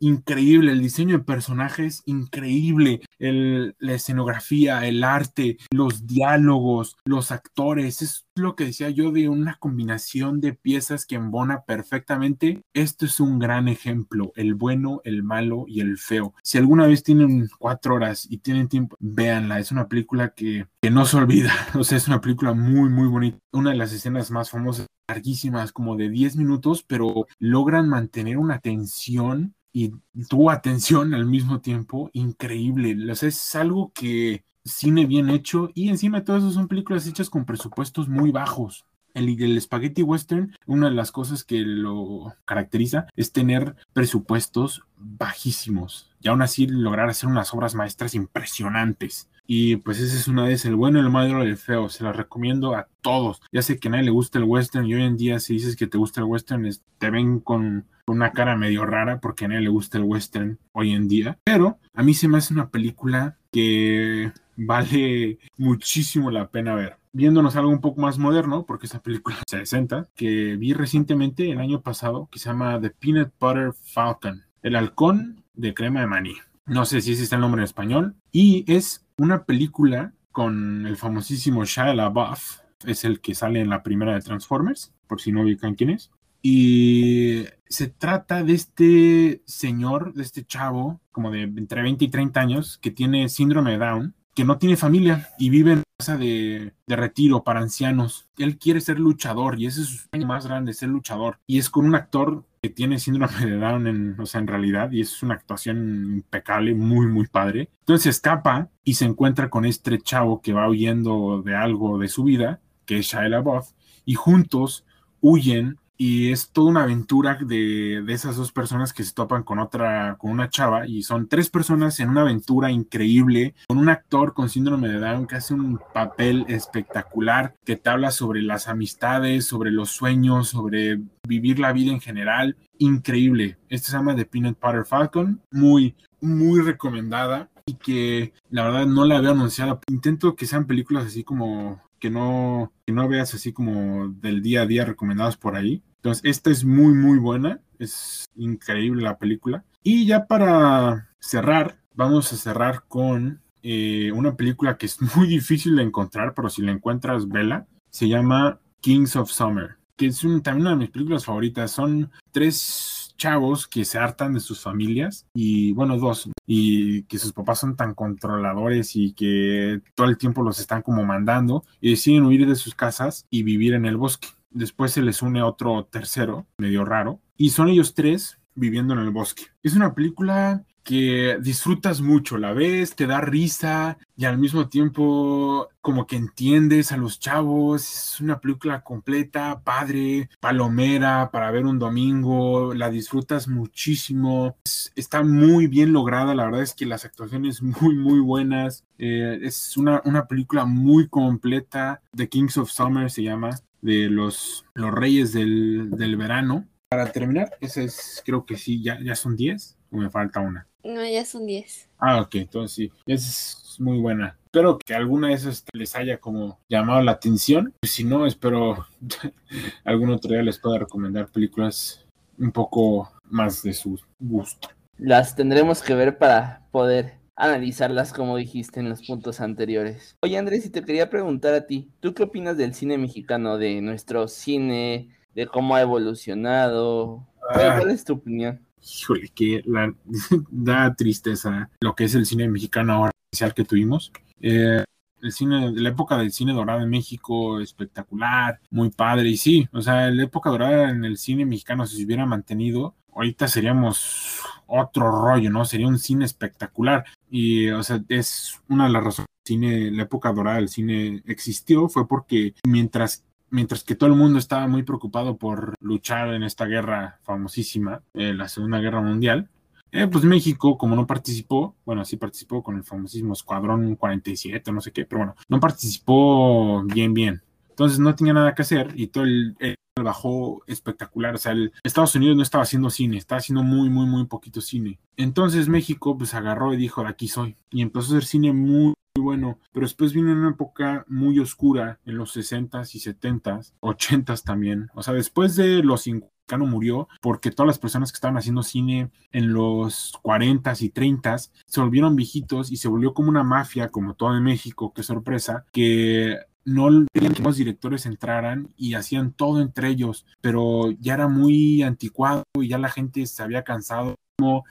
increíble. 0.00 0.72
El 0.72 0.80
diseño 0.80 1.18
de 1.18 1.24
personajes, 1.24 2.02
increíble. 2.06 3.02
la 3.18 3.92
escenografía, 3.92 4.86
el 4.86 5.04
arte, 5.04 5.58
los 5.70 6.06
diálogos, 6.06 6.96
los 7.04 7.30
actores. 7.30 8.02
Es 8.02 8.25
lo 8.36 8.54
que 8.54 8.66
decía 8.66 8.90
yo 8.90 9.12
de 9.12 9.28
una 9.28 9.56
combinación 9.58 10.40
de 10.40 10.52
piezas 10.52 11.06
que 11.06 11.16
embona 11.16 11.62
perfectamente. 11.64 12.62
Esto 12.74 13.06
es 13.06 13.20
un 13.20 13.38
gran 13.38 13.68
ejemplo. 13.68 14.32
El 14.36 14.54
bueno, 14.54 15.00
el 15.04 15.22
malo 15.22 15.64
y 15.66 15.80
el 15.80 15.98
feo. 15.98 16.34
Si 16.42 16.58
alguna 16.58 16.86
vez 16.86 17.02
tienen 17.02 17.48
cuatro 17.58 17.94
horas 17.94 18.26
y 18.30 18.38
tienen 18.38 18.68
tiempo, 18.68 18.96
véanla. 19.00 19.58
Es 19.58 19.72
una 19.72 19.88
película 19.88 20.34
que, 20.34 20.66
que 20.80 20.90
no 20.90 21.04
se 21.06 21.16
olvida. 21.16 21.52
O 21.76 21.84
sea, 21.84 21.98
es 21.98 22.08
una 22.08 22.20
película 22.20 22.52
muy, 22.54 22.88
muy 22.88 23.06
bonita. 23.06 23.38
Una 23.52 23.70
de 23.70 23.76
las 23.76 23.92
escenas 23.92 24.30
más 24.30 24.50
famosas, 24.50 24.86
larguísimas, 25.08 25.72
como 25.72 25.96
de 25.96 26.08
10 26.08 26.36
minutos, 26.36 26.82
pero 26.82 27.26
logran 27.38 27.88
mantener 27.88 28.38
una 28.38 28.60
tensión 28.60 29.54
y 29.72 29.92
tu 30.28 30.50
atención 30.50 31.12
al 31.12 31.26
mismo 31.26 31.60
tiempo 31.60 32.08
increíble. 32.14 32.96
O 33.10 33.14
sea, 33.14 33.28
es 33.28 33.54
algo 33.54 33.92
que 33.94 34.44
cine 34.66 35.06
bien 35.06 35.30
hecho 35.30 35.70
y 35.74 35.88
encima 35.88 36.18
de 36.18 36.24
todo 36.24 36.38
eso 36.38 36.50
son 36.50 36.68
películas 36.68 37.06
hechas 37.06 37.30
con 37.30 37.44
presupuestos 37.44 38.08
muy 38.08 38.32
bajos. 38.32 38.84
El, 39.14 39.58
spaghetti 39.62 40.02
western, 40.02 40.54
una 40.66 40.90
de 40.90 40.94
las 40.94 41.10
cosas 41.10 41.42
que 41.42 41.60
lo 41.60 42.34
caracteriza 42.44 43.06
es 43.16 43.32
tener 43.32 43.74
presupuestos 43.94 44.82
bajísimos 44.98 46.10
y 46.20 46.28
aún 46.28 46.42
así 46.42 46.66
lograr 46.66 47.08
hacer 47.08 47.30
unas 47.30 47.54
obras 47.54 47.74
maestras 47.74 48.14
impresionantes. 48.14 49.30
Y 49.46 49.76
pues 49.76 50.00
ese 50.00 50.16
es 50.16 50.28
una 50.28 50.46
de 50.46 50.54
esas, 50.54 50.66
el 50.66 50.76
bueno, 50.76 51.00
el 51.00 51.10
malo 51.10 51.44
y 51.44 51.48
el 51.48 51.56
feo. 51.56 51.88
Se 51.88 52.04
las 52.04 52.16
recomiendo 52.16 52.74
a 52.74 52.88
todos. 53.00 53.40
Ya 53.52 53.62
sé 53.62 53.78
que 53.78 53.88
a 53.88 53.92
nadie 53.92 54.04
le 54.04 54.10
gusta 54.10 54.38
el 54.38 54.44
western 54.44 54.86
y 54.86 54.94
hoy 54.94 55.02
en 55.02 55.16
día 55.16 55.38
si 55.40 55.54
dices 55.54 55.76
que 55.76 55.86
te 55.86 55.98
gusta 55.98 56.20
el 56.20 56.26
western 56.26 56.68
te 56.98 57.10
ven 57.10 57.40
con 57.40 57.86
una 58.06 58.32
cara 58.32 58.56
medio 58.56 58.86
rara 58.86 59.20
porque 59.20 59.44
a 59.44 59.48
nadie 59.48 59.62
le 59.62 59.68
gusta 59.68 59.98
el 59.98 60.04
western 60.04 60.58
hoy 60.72 60.92
en 60.92 61.08
día. 61.08 61.38
Pero 61.44 61.78
a 61.94 62.02
mí 62.02 62.14
se 62.14 62.28
me 62.28 62.38
hace 62.38 62.54
una 62.54 62.70
película 62.70 63.36
que 63.50 64.32
vale 64.56 65.38
muchísimo 65.56 66.30
la 66.30 66.48
pena 66.48 66.74
ver. 66.74 66.96
Viéndonos 67.12 67.56
algo 67.56 67.70
un 67.70 67.80
poco 67.80 68.00
más 68.00 68.18
moderno, 68.18 68.66
porque 68.66 68.86
esa 68.86 69.02
película 69.02 69.38
se 69.46 69.58
60, 69.58 70.08
que 70.14 70.56
vi 70.56 70.74
recientemente 70.74 71.50
el 71.50 71.60
año 71.60 71.80
pasado, 71.80 72.28
que 72.30 72.38
se 72.38 72.50
llama 72.50 72.78
The 72.78 72.90
Peanut 72.90 73.32
Butter 73.40 73.72
Falcon, 73.72 74.44
el 74.62 74.76
halcón 74.76 75.42
de 75.54 75.72
crema 75.72 76.00
de 76.00 76.06
maní. 76.06 76.34
No 76.66 76.84
sé 76.84 77.00
si 77.00 77.12
ese 77.12 77.22
es 77.22 77.32
el 77.32 77.40
nombre 77.40 77.60
en 77.60 77.64
español. 77.64 78.16
Y 78.32 78.70
es 78.70 79.05
una 79.18 79.44
película 79.44 80.12
con 80.32 80.86
el 80.86 80.96
famosísimo 80.96 81.64
Shia 81.64 81.94
LaBeouf, 81.94 82.58
es 82.84 83.04
el 83.04 83.20
que 83.20 83.34
sale 83.34 83.60
en 83.60 83.70
la 83.70 83.82
primera 83.82 84.14
de 84.14 84.20
Transformers, 84.20 84.92
por 85.06 85.20
si 85.20 85.32
no 85.32 85.42
ubican 85.42 85.74
quién 85.74 85.90
es. 85.90 86.10
Y 86.42 87.44
se 87.68 87.88
trata 87.88 88.44
de 88.44 88.52
este 88.52 89.42
señor, 89.46 90.12
de 90.14 90.22
este 90.22 90.44
chavo, 90.44 91.00
como 91.10 91.30
de 91.30 91.42
entre 91.42 91.82
20 91.82 92.04
y 92.04 92.08
30 92.08 92.40
años, 92.40 92.78
que 92.78 92.90
tiene 92.90 93.28
síndrome 93.28 93.72
de 93.72 93.78
Down, 93.78 94.14
que 94.34 94.44
no 94.44 94.58
tiene 94.58 94.76
familia 94.76 95.30
y 95.38 95.48
vive 95.48 95.72
en 95.72 95.82
casa 95.98 96.18
de, 96.18 96.74
de, 96.86 96.96
retiro 96.96 97.42
para 97.42 97.60
ancianos. 97.60 98.28
Él 98.36 98.58
quiere 98.58 98.82
ser 98.82 99.00
luchador 99.00 99.58
y 99.58 99.66
ese 99.66 99.80
es 99.80 99.86
su 99.88 100.08
sueño 100.10 100.26
más 100.26 100.46
grande, 100.46 100.74
ser 100.74 100.90
luchador. 100.90 101.38
Y 101.46 101.58
es 101.58 101.70
con 101.70 101.86
un 101.86 101.94
actor 101.94 102.44
tiene 102.70 102.98
síndrome 102.98 103.34
de 103.44 103.56
Down, 103.56 103.86
en, 103.86 104.20
o 104.20 104.26
sea, 104.26 104.40
en 104.40 104.46
realidad, 104.46 104.90
y 104.92 105.00
es 105.00 105.22
una 105.22 105.34
actuación 105.34 106.14
impecable, 106.16 106.74
muy, 106.74 107.06
muy 107.06 107.26
padre. 107.26 107.70
Entonces 107.80 108.16
escapa 108.16 108.68
y 108.84 108.94
se 108.94 109.04
encuentra 109.04 109.50
con 109.50 109.64
este 109.64 109.98
chavo 109.98 110.40
que 110.40 110.52
va 110.52 110.68
huyendo 110.68 111.42
de 111.42 111.54
algo 111.54 111.98
de 111.98 112.08
su 112.08 112.24
vida, 112.24 112.60
que 112.84 112.98
es 112.98 113.06
Shia 113.06 113.28
LaBeouf, 113.28 113.70
y 114.04 114.14
juntos 114.14 114.84
huyen 115.20 115.78
y 115.96 116.30
es 116.30 116.50
toda 116.50 116.70
una 116.70 116.82
aventura 116.82 117.38
de, 117.40 118.02
de, 118.04 118.12
esas 118.12 118.36
dos 118.36 118.52
personas 118.52 118.92
que 118.92 119.04
se 119.04 119.14
topan 119.14 119.42
con 119.42 119.58
otra, 119.58 120.16
con 120.18 120.30
una 120.30 120.50
chava, 120.50 120.86
y 120.86 121.02
son 121.02 121.28
tres 121.28 121.48
personas 121.50 121.98
en 122.00 122.10
una 122.10 122.22
aventura 122.22 122.70
increíble, 122.70 123.54
con 123.68 123.78
un 123.78 123.88
actor 123.88 124.34
con 124.34 124.48
síndrome 124.48 124.88
de 124.88 125.00
Down 125.00 125.26
que 125.26 125.36
hace 125.36 125.54
un 125.54 125.80
papel 125.94 126.44
espectacular, 126.48 127.54
que 127.64 127.76
te 127.76 127.90
habla 127.90 128.10
sobre 128.10 128.42
las 128.42 128.68
amistades, 128.68 129.46
sobre 129.46 129.70
los 129.70 129.90
sueños, 129.90 130.48
sobre 130.48 131.00
vivir 131.26 131.58
la 131.58 131.72
vida 131.72 131.92
en 131.92 132.00
general, 132.00 132.56
increíble. 132.78 133.58
Este 133.68 133.90
se 133.90 133.96
llama 133.96 134.14
The 134.14 134.26
Peanut 134.26 134.58
Butter 134.60 134.84
Falcon, 134.84 135.40
muy, 135.50 135.94
muy 136.20 136.60
recomendada 136.60 137.48
y 137.66 137.74
que 137.74 138.32
la 138.50 138.64
verdad 138.64 138.86
no 138.86 139.04
la 139.04 139.16
había 139.16 139.30
anunciado. 139.30 139.80
Intento 139.88 140.36
que 140.36 140.46
sean 140.46 140.66
películas 140.66 141.06
así 141.06 141.24
como 141.24 141.82
que 142.06 142.10
no, 142.10 142.72
que 142.86 142.92
no 142.92 143.08
veas 143.08 143.34
así 143.34 143.52
como 143.52 144.06
del 144.08 144.40
día 144.40 144.62
a 144.62 144.66
día 144.66 144.84
recomendados 144.84 145.36
por 145.36 145.56
ahí. 145.56 145.82
Entonces, 145.96 146.24
esta 146.24 146.52
es 146.52 146.64
muy, 146.64 146.94
muy 146.94 147.18
buena. 147.18 147.60
Es 147.80 148.26
increíble 148.36 149.02
la 149.02 149.18
película. 149.18 149.64
Y 149.82 150.06
ya 150.06 150.26
para 150.26 151.10
cerrar, 151.18 151.80
vamos 151.94 152.32
a 152.32 152.36
cerrar 152.36 152.84
con 152.86 153.40
eh, 153.64 154.12
una 154.12 154.36
película 154.36 154.78
que 154.78 154.86
es 154.86 154.98
muy 155.16 155.26
difícil 155.26 155.74
de 155.74 155.82
encontrar, 155.82 156.32
pero 156.32 156.48
si 156.48 156.62
la 156.62 156.70
encuentras, 156.70 157.28
vela. 157.28 157.66
Se 157.90 158.08
llama 158.08 158.60
Kings 158.80 159.16
of 159.16 159.32
Summer, 159.32 159.78
que 159.96 160.06
es 160.06 160.20
también 160.20 160.60
una 160.60 160.70
de 160.70 160.76
mis 160.76 160.90
películas 160.90 161.24
favoritas. 161.24 161.72
Son 161.72 162.08
tres 162.30 162.95
chavos 163.16 163.66
que 163.66 163.84
se 163.84 163.98
hartan 163.98 164.34
de 164.34 164.40
sus 164.40 164.60
familias 164.60 165.26
y 165.34 165.72
bueno, 165.72 165.98
dos, 165.98 166.30
y 166.46 167.02
que 167.04 167.18
sus 167.18 167.32
papás 167.32 167.60
son 167.60 167.76
tan 167.76 167.94
controladores 167.94 168.96
y 168.96 169.12
que 169.12 169.80
todo 169.94 170.08
el 170.08 170.18
tiempo 170.18 170.42
los 170.42 170.60
están 170.60 170.82
como 170.82 171.04
mandando 171.04 171.64
y 171.80 171.90
deciden 171.90 172.24
huir 172.24 172.46
de 172.46 172.56
sus 172.56 172.74
casas 172.74 173.26
y 173.30 173.42
vivir 173.42 173.74
en 173.74 173.86
el 173.86 173.96
bosque. 173.96 174.28
Después 174.50 174.92
se 174.92 175.02
les 175.02 175.22
une 175.22 175.42
otro 175.42 175.84
tercero, 175.84 176.46
medio 176.58 176.84
raro, 176.84 177.20
y 177.36 177.50
son 177.50 177.68
ellos 177.68 177.94
tres 177.94 178.38
viviendo 178.54 178.94
en 178.94 179.00
el 179.00 179.10
bosque. 179.10 179.44
Es 179.62 179.76
una 179.76 179.94
película 179.94 180.64
que 180.86 181.38
disfrutas 181.40 182.00
mucho, 182.00 182.38
la 182.38 182.52
ves, 182.52 182.94
te 182.94 183.08
da 183.08 183.20
risa 183.20 183.98
y 184.16 184.24
al 184.24 184.38
mismo 184.38 184.68
tiempo 184.68 185.68
como 185.80 186.06
que 186.06 186.14
entiendes 186.14 186.92
a 186.92 186.96
los 186.96 187.18
chavos, 187.18 187.82
es 187.82 188.20
una 188.20 188.38
película 188.38 188.82
completa, 188.82 189.62
padre, 189.64 190.30
palomera 190.38 191.30
para 191.32 191.50
ver 191.50 191.66
un 191.66 191.80
domingo, 191.80 192.72
la 192.72 192.88
disfrutas 192.88 193.48
muchísimo, 193.48 194.56
está 194.94 195.24
muy 195.24 195.66
bien 195.66 195.92
lograda, 195.92 196.36
la 196.36 196.44
verdad 196.44 196.62
es 196.62 196.72
que 196.72 196.86
las 196.86 197.04
actuaciones 197.04 197.60
muy 197.82 197.96
muy 197.96 198.20
buenas, 198.20 198.84
eh, 198.98 199.40
es 199.42 199.76
una, 199.76 200.02
una 200.04 200.28
película 200.28 200.66
muy 200.66 201.08
completa, 201.08 202.00
The 202.14 202.28
Kings 202.28 202.58
of 202.58 202.70
Summer 202.70 203.10
se 203.10 203.24
llama, 203.24 203.58
de 203.82 204.08
los, 204.08 204.64
los 204.74 204.92
reyes 204.92 205.32
del, 205.32 205.90
del 205.90 206.16
verano. 206.16 206.68
Para 206.88 207.10
terminar, 207.10 207.50
ese 207.60 207.82
es, 207.82 208.22
creo 208.24 208.46
que 208.46 208.56
sí, 208.56 208.80
ya, 208.84 209.00
ya 209.02 209.16
son 209.16 209.34
10 209.34 209.75
o 209.96 210.00
me 210.02 210.10
falta 210.10 210.40
una. 210.40 210.66
No, 210.84 211.04
ya 211.04 211.24
son 211.24 211.46
10. 211.46 211.88
Ah, 211.98 212.20
ok, 212.20 212.36
entonces 212.36 212.74
sí, 212.74 212.92
es 213.06 213.76
muy 213.80 213.98
buena. 213.98 214.38
Espero 214.44 214.78
que 214.78 214.94
alguna 214.94 215.28
de 215.28 215.34
esas 215.34 215.64
les 215.72 215.96
haya 215.96 216.18
como 216.18 216.60
llamado 216.68 217.02
la 217.02 217.12
atención. 217.12 217.74
Si 217.82 218.04
no, 218.04 218.26
espero 218.26 218.86
algún 219.84 220.10
otro 220.10 220.32
día 220.32 220.42
les 220.42 220.58
pueda 220.58 220.78
recomendar 220.78 221.28
películas 221.28 222.06
un 222.38 222.52
poco 222.52 223.10
más 223.24 223.62
de 223.62 223.72
su 223.72 223.98
gusto. 224.18 224.68
Las 224.98 225.34
tendremos 225.34 225.82
que 225.82 225.94
ver 225.94 226.18
para 226.18 226.66
poder 226.70 227.18
analizarlas 227.34 228.12
como 228.12 228.36
dijiste 228.36 228.80
en 228.80 228.88
los 228.88 229.06
puntos 229.06 229.40
anteriores. 229.40 230.16
Oye 230.22 230.38
Andrés, 230.38 230.62
si 230.62 230.70
te 230.70 230.82
quería 230.82 231.10
preguntar 231.10 231.52
a 231.52 231.66
ti, 231.66 231.90
¿tú 232.00 232.14
qué 232.14 232.22
opinas 232.22 232.56
del 232.56 232.74
cine 232.74 232.96
mexicano, 232.96 233.58
de 233.58 233.82
nuestro 233.82 234.26
cine, 234.26 235.10
de 235.34 235.46
cómo 235.46 235.76
ha 235.76 235.82
evolucionado? 235.82 237.26
¿Cuál 237.52 237.90
es 237.90 238.04
tu 238.04 238.14
opinión? 238.14 238.65
Híjole, 238.86 239.28
que 239.28 239.62
la, 239.66 239.94
da 240.50 240.94
tristeza 240.94 241.70
lo 241.80 241.94
que 241.94 242.04
es 242.04 242.14
el 242.14 242.26
cine 242.26 242.48
mexicano 242.48 242.94
ahora, 242.94 243.12
especial 243.30 243.54
que 243.54 243.64
tuvimos. 243.64 244.12
Eh, 244.40 244.84
el 245.22 245.32
cine, 245.32 245.72
la 245.72 245.88
época 245.88 246.16
del 246.18 246.32
cine 246.32 246.52
dorado 246.52 246.82
en 246.82 246.90
México, 246.90 247.60
espectacular, 247.60 248.60
muy 248.70 248.90
padre. 248.90 249.28
Y 249.28 249.36
sí, 249.36 249.68
o 249.72 249.80
sea, 249.80 250.10
la 250.10 250.24
época 250.24 250.50
dorada 250.50 250.90
en 250.90 251.04
el 251.04 251.16
cine 251.16 251.46
mexicano, 251.46 251.86
si 251.86 251.96
se 251.96 252.04
hubiera 252.04 252.26
mantenido, 252.26 252.94
ahorita 253.14 253.48
seríamos 253.48 254.40
otro 254.66 255.10
rollo, 255.10 255.50
¿no? 255.50 255.64
Sería 255.64 255.88
un 255.88 255.98
cine 255.98 256.24
espectacular. 256.24 257.04
Y, 257.30 257.68
o 257.70 257.82
sea, 257.82 258.02
es 258.08 258.60
una 258.68 258.84
de 258.86 258.92
las 258.92 259.04
razones 259.04 259.26
cine, 259.46 259.90
la 259.90 260.02
época 260.02 260.32
dorada 260.32 260.56
del 260.56 260.68
cine 260.68 261.22
existió, 261.26 261.88
fue 261.88 262.06
porque 262.06 262.54
mientras 262.66 263.24
mientras 263.50 263.84
que 263.84 263.94
todo 263.94 264.10
el 264.10 264.16
mundo 264.16 264.38
estaba 264.38 264.66
muy 264.68 264.82
preocupado 264.82 265.36
por 265.36 265.74
luchar 265.80 266.34
en 266.34 266.42
esta 266.42 266.66
guerra 266.66 267.18
famosísima, 267.22 268.02
eh, 268.14 268.34
la 268.34 268.48
Segunda 268.48 268.78
Guerra 268.78 269.00
Mundial, 269.00 269.48
eh, 269.92 270.06
pues 270.08 270.24
México, 270.24 270.76
como 270.76 270.96
no 270.96 271.06
participó, 271.06 271.74
bueno, 271.84 272.04
sí 272.04 272.16
participó 272.16 272.62
con 272.62 272.76
el 272.76 272.84
famosísimo 272.84 273.32
Escuadrón 273.32 273.96
47, 273.96 274.72
no 274.72 274.80
sé 274.80 274.92
qué, 274.92 275.04
pero 275.04 275.20
bueno, 275.20 275.36
no 275.48 275.60
participó 275.60 276.82
bien, 276.82 277.14
bien. 277.14 277.42
Entonces 277.70 277.98
no 277.98 278.14
tenía 278.14 278.32
nada 278.32 278.54
que 278.54 278.62
hacer 278.62 278.92
y 278.94 279.08
todo 279.08 279.24
el, 279.24 279.54
bajó 280.02 280.62
espectacular. 280.66 281.34
O 281.34 281.38
sea, 281.38 281.52
el 281.52 281.72
Estados 281.82 282.14
Unidos 282.14 282.36
no 282.36 282.42
estaba 282.42 282.64
haciendo 282.64 282.90
cine, 282.90 283.18
estaba 283.18 283.38
haciendo 283.38 283.62
muy, 283.62 283.88
muy, 283.90 284.06
muy 284.06 284.24
poquito 284.26 284.60
cine. 284.60 284.98
Entonces 285.16 285.68
México 285.68 286.16
pues 286.16 286.34
agarró 286.34 286.74
y 286.74 286.76
dijo, 286.76 287.06
aquí 287.06 287.28
soy. 287.28 287.56
Y 287.70 287.82
empezó 287.82 288.14
a 288.14 288.16
hacer 288.16 288.24
cine 288.26 288.52
muy, 288.52 288.94
muy 289.16 289.24
bueno. 289.24 289.58
Pero 289.72 289.86
después 289.86 290.12
vino 290.12 290.32
una 290.32 290.50
época 290.50 291.04
muy 291.08 291.38
oscura 291.38 291.98
en 292.04 292.16
los 292.16 292.36
60s 292.36 292.94
y 292.94 293.00
70s, 293.00 293.74
80s 293.80 294.42
también. 294.44 294.88
O 294.94 295.02
sea, 295.02 295.14
después 295.14 295.56
de 295.56 295.82
los 295.82 296.02
50 296.02 296.36
murió 296.58 297.08
porque 297.20 297.50
todas 297.50 297.66
las 297.66 297.78
personas 297.78 298.12
que 298.12 298.16
estaban 298.16 298.36
haciendo 298.36 298.62
cine 298.62 299.10
en 299.32 299.52
los 299.52 300.12
40s 300.22 300.80
y 300.82 300.90
30s 300.90 301.50
se 301.66 301.80
volvieron 301.80 302.14
viejitos 302.14 302.70
y 302.70 302.76
se 302.76 302.88
volvió 302.88 303.14
como 303.14 303.28
una 303.28 303.42
mafia, 303.42 303.88
como 303.88 304.14
todo 304.14 304.36
en 304.36 304.44
México, 304.44 304.92
qué 304.94 305.02
sorpresa, 305.02 305.64
que 305.72 306.38
no 306.66 307.06
querían 307.14 307.32
que 307.32 307.42
los 307.42 307.56
directores 307.56 308.04
entraran 308.04 308.68
y 308.76 308.94
hacían 308.94 309.32
todo 309.32 309.62
entre 309.62 309.88
ellos, 309.88 310.26
pero 310.42 310.90
ya 311.00 311.14
era 311.14 311.28
muy 311.28 311.82
anticuado 311.82 312.42
y 312.60 312.68
ya 312.68 312.76
la 312.76 312.90
gente 312.90 313.24
se 313.26 313.42
había 313.42 313.62
cansado 313.62 314.16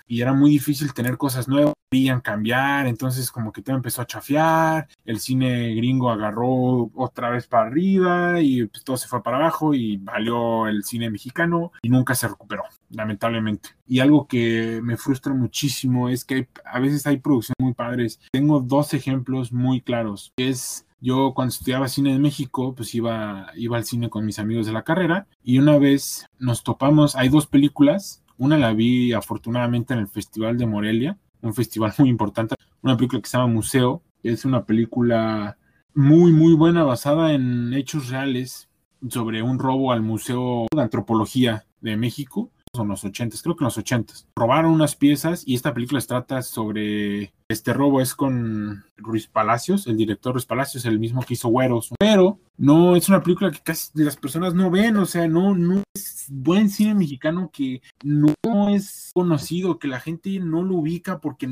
y 0.08 0.22
era 0.22 0.34
muy 0.34 0.52
difícil 0.52 0.94
tener 0.94 1.18
cosas 1.18 1.48
nuevas, 1.48 1.74
querían 1.90 2.22
cambiar, 2.22 2.86
entonces 2.86 3.32
como 3.32 3.52
que 3.52 3.64
todo 3.64 3.76
empezó 3.76 4.02
a 4.02 4.06
chafear, 4.06 4.88
el 5.06 5.20
cine 5.20 5.74
gringo 5.74 6.12
agarró 6.12 6.92
otra 6.94 7.32
vez 7.32 7.48
para 7.48 7.68
arriba 7.68 8.42
y 8.42 8.66
pues, 8.68 8.84
todo 8.84 8.98
se 8.98 9.08
fue 9.08 9.24
para 9.24 9.38
abajo 9.38 9.74
y 9.74 9.98
valió 9.98 10.68
el 10.68 10.84
cine 10.84 11.10
mexicano 11.10 11.72
y 11.82 11.90
nunca 11.90 12.14
se 12.14 12.28
recuperó, 12.28 12.64
lamentablemente. 12.92 13.70
Y 13.88 14.00
algo 14.00 14.28
que 14.28 14.82
me 14.84 14.98
frustra 14.98 15.34
muchísimo 15.34 16.10
es 16.10 16.26
que 16.26 16.48
a 16.64 16.80
veces 16.80 17.06
hay 17.08 17.18
producciones 17.18 17.60
muy 17.60 17.74
padres. 17.74 18.20
Tengo 18.32 18.60
dos 18.60 18.94
ejemplos 18.94 19.52
muy 19.52 19.82
claros. 19.82 20.32
Es 20.38 20.85
yo 21.00 21.34
cuando 21.34 21.54
estudiaba 21.54 21.88
cine 21.88 22.14
en 22.14 22.22
México, 22.22 22.74
pues 22.76 22.96
iba, 22.96 23.48
iba 23.56 23.78
al 23.78 23.86
cine 23.86 24.10
con 24.10 24.26
mis 24.26 24.40
amigos 24.40 24.66
de 24.66 24.74
la 24.74 24.84
carrera 24.84 25.28
y 25.44 25.60
una 25.60 25.78
vez 25.78 26.26
nos 26.40 26.64
topamos, 26.64 27.16
hay 27.16 27.30
dos 27.30 27.48
películas, 27.48 28.24
una 28.38 28.58
la 28.58 28.74
vi 28.74 29.14
afortunadamente 29.14 29.94
en 29.94 30.00
el 30.00 30.08
Festival 30.08 30.58
de 30.58 30.66
Morelia, 30.66 31.18
un 31.42 31.54
festival 31.54 31.94
muy 32.00 32.10
importante, 32.10 32.56
una 32.82 32.98
película 32.98 33.22
que 33.22 33.30
se 33.30 33.38
llama 33.38 33.54
Museo, 33.54 34.02
es 34.24 34.46
una 34.46 34.66
película 34.66 35.58
muy, 35.94 36.32
muy 36.32 36.54
buena 36.54 36.84
basada 36.84 37.34
en 37.34 37.74
hechos 37.74 38.10
reales 38.10 38.70
sobre 39.10 39.44
un 39.44 39.60
robo 39.60 39.92
al 39.92 40.02
Museo 40.02 40.66
de 40.74 40.82
Antropología 40.82 41.66
de 41.82 41.98
México 41.98 42.52
en 42.82 42.90
los 42.90 43.04
80, 43.04 43.38
creo 43.42 43.56
que 43.56 43.64
en 43.64 43.66
los 43.66 43.78
80. 43.78 44.14
Robaron 44.36 44.72
unas 44.72 44.96
piezas 44.96 45.44
y 45.46 45.56
esta 45.56 45.74
película 45.74 46.02
se 46.02 46.08
trata 46.08 46.42
sobre 46.42 47.34
este 47.48 47.74
robo 47.74 48.02
es 48.02 48.16
con 48.16 48.84
Ruiz 48.98 49.28
Palacios, 49.28 49.86
el 49.86 49.98
director 49.98 50.34
Ruiz 50.34 50.46
Palacios, 50.46 50.86
el 50.86 51.00
mismo 51.00 51.22
que 51.22 51.36
hizo 51.36 51.50
Güeros, 51.50 51.94
pero 52.00 52.40
no 52.58 52.96
es 52.96 53.08
una 53.08 53.22
película 53.22 53.52
que 53.52 53.60
casi 53.60 53.92
las 53.96 54.18
personas 54.18 54.56
no 54.56 54.72
ven, 54.72 54.98
o 54.98 55.06
sea, 55.06 55.28
no, 55.28 55.56
no 55.56 55.84
es 55.94 56.26
buen 56.30 56.70
cine 56.70 56.96
mexicano 56.96 57.52
que 57.54 57.82
no 58.04 58.34
es 58.70 59.12
conocido, 59.14 59.78
que 59.78 59.88
la 59.88 60.00
gente 60.00 60.40
no 60.40 60.64
lo 60.64 60.76
ubica 60.76 61.20
porque 61.20 61.48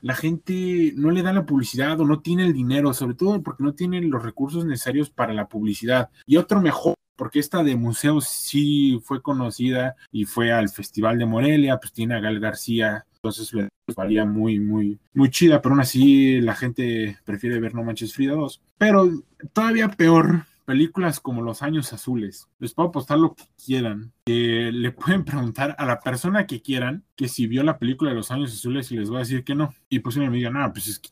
la 0.00 0.14
gente 0.14 0.92
no 0.96 1.10
le 1.10 1.22
da 1.22 1.32
la 1.32 1.46
publicidad 1.46 2.00
o 2.00 2.06
no 2.06 2.20
tiene 2.20 2.44
el 2.44 2.52
dinero, 2.52 2.94
sobre 2.94 3.14
todo 3.14 3.42
porque 3.42 3.64
no 3.64 3.74
tiene 3.74 4.00
los 4.02 4.22
recursos 4.22 4.64
necesarios 4.64 5.10
para 5.10 5.32
la 5.32 5.48
publicidad. 5.48 6.10
Y 6.26 6.36
otro 6.36 6.60
mejor 6.60 6.94
porque 7.16 7.38
esta 7.38 7.62
de 7.62 7.76
museos 7.76 8.26
sí 8.26 9.00
fue 9.04 9.22
conocida 9.22 9.96
y 10.10 10.24
fue 10.24 10.52
al 10.52 10.68
Festival 10.68 11.18
de 11.18 11.26
Morelia, 11.26 11.78
pues 11.78 11.92
tiene 11.92 12.14
a 12.14 12.20
Gal 12.20 12.40
García, 12.40 13.06
entonces 13.16 13.52
le 13.54 13.68
valía 13.96 14.24
muy, 14.24 14.60
muy, 14.60 14.98
muy 15.12 15.30
chida, 15.30 15.62
pero 15.62 15.74
aún 15.74 15.80
así 15.80 16.40
la 16.40 16.54
gente 16.54 17.18
prefiere 17.24 17.60
ver 17.60 17.74
No 17.74 17.82
Manches 17.82 18.14
Frida 18.14 18.34
2. 18.34 18.60
Pero 18.78 19.10
todavía 19.52 19.88
peor, 19.88 20.44
películas 20.64 21.20
como 21.20 21.42
Los 21.42 21.62
Años 21.62 21.92
Azules. 21.92 22.48
Les 22.58 22.74
puedo 22.74 22.88
apostar 22.88 23.18
lo 23.18 23.34
que 23.34 23.44
quieran. 23.64 24.12
Que 24.26 24.70
le 24.72 24.92
pueden 24.92 25.24
preguntar 25.24 25.74
a 25.78 25.86
la 25.86 26.00
persona 26.00 26.46
que 26.46 26.62
quieran 26.62 27.04
que 27.16 27.28
si 27.28 27.46
vio 27.46 27.62
la 27.62 27.78
película 27.78 28.10
de 28.10 28.16
Los 28.16 28.30
Años 28.30 28.52
Azules 28.52 28.90
y 28.92 28.96
les 28.96 29.12
va 29.12 29.16
a 29.16 29.20
decir 29.20 29.44
que 29.44 29.54
no. 29.54 29.74
Y 29.88 30.00
pues 30.00 30.16
me 30.16 30.28
digan, 30.30 30.56
ah, 30.56 30.72
pues 30.72 30.88
es 30.88 30.98
que 30.98 31.10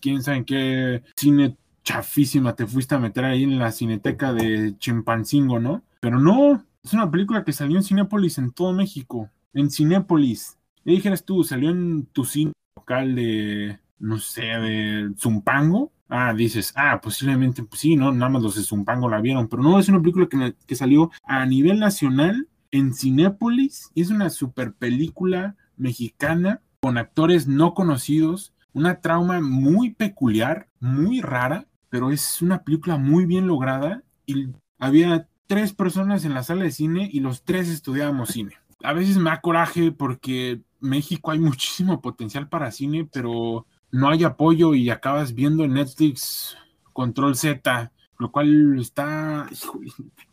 quién 0.00 0.22
sabe 0.22 0.38
en 0.38 0.44
qué 0.44 1.02
cine 1.16 1.56
chafísima 1.82 2.54
te 2.54 2.66
fuiste 2.66 2.94
a 2.94 2.98
meter 2.98 3.24
ahí 3.24 3.44
en 3.44 3.58
la 3.58 3.72
cineteca 3.72 4.32
de 4.32 4.76
Chimpancingo, 4.78 5.58
¿no? 5.60 5.82
Pero 6.00 6.18
no, 6.18 6.64
es 6.82 6.92
una 6.92 7.10
película 7.10 7.44
que 7.44 7.52
salió 7.52 7.76
en 7.76 7.84
Cinépolis 7.84 8.38
en 8.38 8.52
todo 8.52 8.72
México. 8.72 9.30
En 9.52 9.70
Cinépolis. 9.70 10.58
Y 10.84 10.92
dijeras 10.92 11.24
tú, 11.24 11.44
salió 11.44 11.70
en 11.70 12.06
tu 12.06 12.24
cine 12.24 12.52
local 12.76 13.14
de, 13.14 13.78
no 13.98 14.18
sé, 14.18 14.42
de 14.42 15.12
Zumpango. 15.18 15.92
Ah, 16.08 16.32
dices, 16.34 16.72
ah, 16.76 17.00
posiblemente, 17.00 17.62
pues 17.62 17.80
sí, 17.80 17.96
¿no? 17.96 18.12
Nada 18.12 18.30
más 18.30 18.42
los 18.42 18.56
de 18.56 18.62
Zumpango 18.62 19.08
la 19.08 19.20
vieron. 19.20 19.48
Pero 19.48 19.62
no, 19.62 19.78
es 19.78 19.88
una 19.88 20.00
película 20.00 20.28
que, 20.28 20.54
que 20.66 20.74
salió 20.74 21.10
a 21.24 21.44
nivel 21.46 21.78
nacional 21.78 22.48
en 22.70 22.94
Cinépolis. 22.94 23.90
Es 23.94 24.10
una 24.10 24.30
super 24.30 24.72
película 24.72 25.56
mexicana 25.76 26.60
con 26.80 26.98
actores 26.98 27.46
no 27.46 27.74
conocidos. 27.74 28.52
Una 28.72 29.00
trauma 29.00 29.40
muy 29.40 29.90
peculiar, 29.90 30.68
muy 30.78 31.20
rara 31.20 31.66
pero 31.90 32.10
es 32.10 32.40
una 32.40 32.62
película 32.62 32.96
muy 32.96 33.26
bien 33.26 33.46
lograda 33.46 34.02
y 34.26 34.48
había 34.78 35.28
tres 35.46 35.74
personas 35.74 36.24
en 36.24 36.34
la 36.34 36.42
sala 36.42 36.64
de 36.64 36.70
cine 36.70 37.08
y 37.12 37.20
los 37.20 37.42
tres 37.42 37.68
estudiábamos 37.68 38.30
cine. 38.30 38.54
A 38.82 38.92
veces 38.92 39.18
me 39.18 39.30
da 39.30 39.40
coraje 39.40 39.92
porque 39.92 40.62
México 40.80 41.30
hay 41.30 41.38
muchísimo 41.38 42.00
potencial 42.00 42.48
para 42.48 42.70
cine, 42.70 43.08
pero 43.12 43.66
no 43.90 44.08
hay 44.08 44.24
apoyo 44.24 44.74
y 44.74 44.88
acabas 44.88 45.34
viendo 45.34 45.64
en 45.64 45.74
Netflix 45.74 46.56
Control 46.92 47.36
Z, 47.36 47.92
lo 48.18 48.30
cual 48.32 48.78
está, 48.78 49.48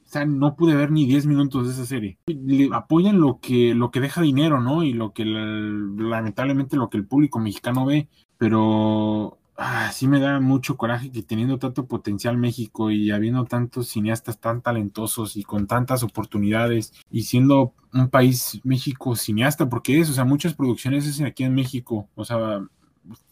sea, 0.08 0.26
no 0.26 0.56
pude 0.56 0.76
ver 0.76 0.92
ni 0.92 1.06
10 1.06 1.26
minutos 1.26 1.68
de 1.68 1.74
esa 1.74 1.86
serie. 1.86 2.18
Le 2.28 2.70
apoyan 2.74 3.20
lo 3.20 3.40
que, 3.40 3.76
lo 3.76 3.92
que 3.92 4.00
deja 4.00 4.22
dinero, 4.22 4.62
¿no? 4.62 4.84
Y 4.84 4.94
lo 4.94 5.12
que 5.14 5.26
lamentablemente 5.26 6.78
lo 6.78 6.90
que 6.90 6.98
el 6.98 7.06
público 7.06 7.40
mexicano 7.40 7.86
ve, 7.86 8.08
pero 8.38 9.38
ah, 9.58 9.92
sí 9.92 10.08
me 10.08 10.20
da 10.20 10.40
mucho 10.40 10.78
coraje 10.78 11.12
que 11.12 11.24
teniendo 11.24 11.58
tanto 11.58 11.88
potencial 11.88 12.38
México 12.38 12.92
y 12.92 13.12
habiendo 13.12 13.46
tantos 13.46 13.90
cineastas 13.90 14.40
tan 14.40 14.62
talentosos 14.62 15.36
y 15.36 15.44
con 15.44 15.68
tantas 15.68 16.04
oportunidades 16.04 16.94
y 17.12 17.24
siendo 17.24 17.74
un 17.94 18.10
país 18.10 18.62
México 18.64 19.16
cineasta, 19.16 19.68
porque 19.68 20.00
es, 20.00 20.10
o 20.10 20.14
sea, 20.14 20.26
muchas 20.26 20.54
producciones 20.54 21.06
es 21.08 21.20
aquí 21.22 21.44
en 21.44 21.56
México, 21.56 22.08
o 22.16 22.24
sea, 22.24 22.62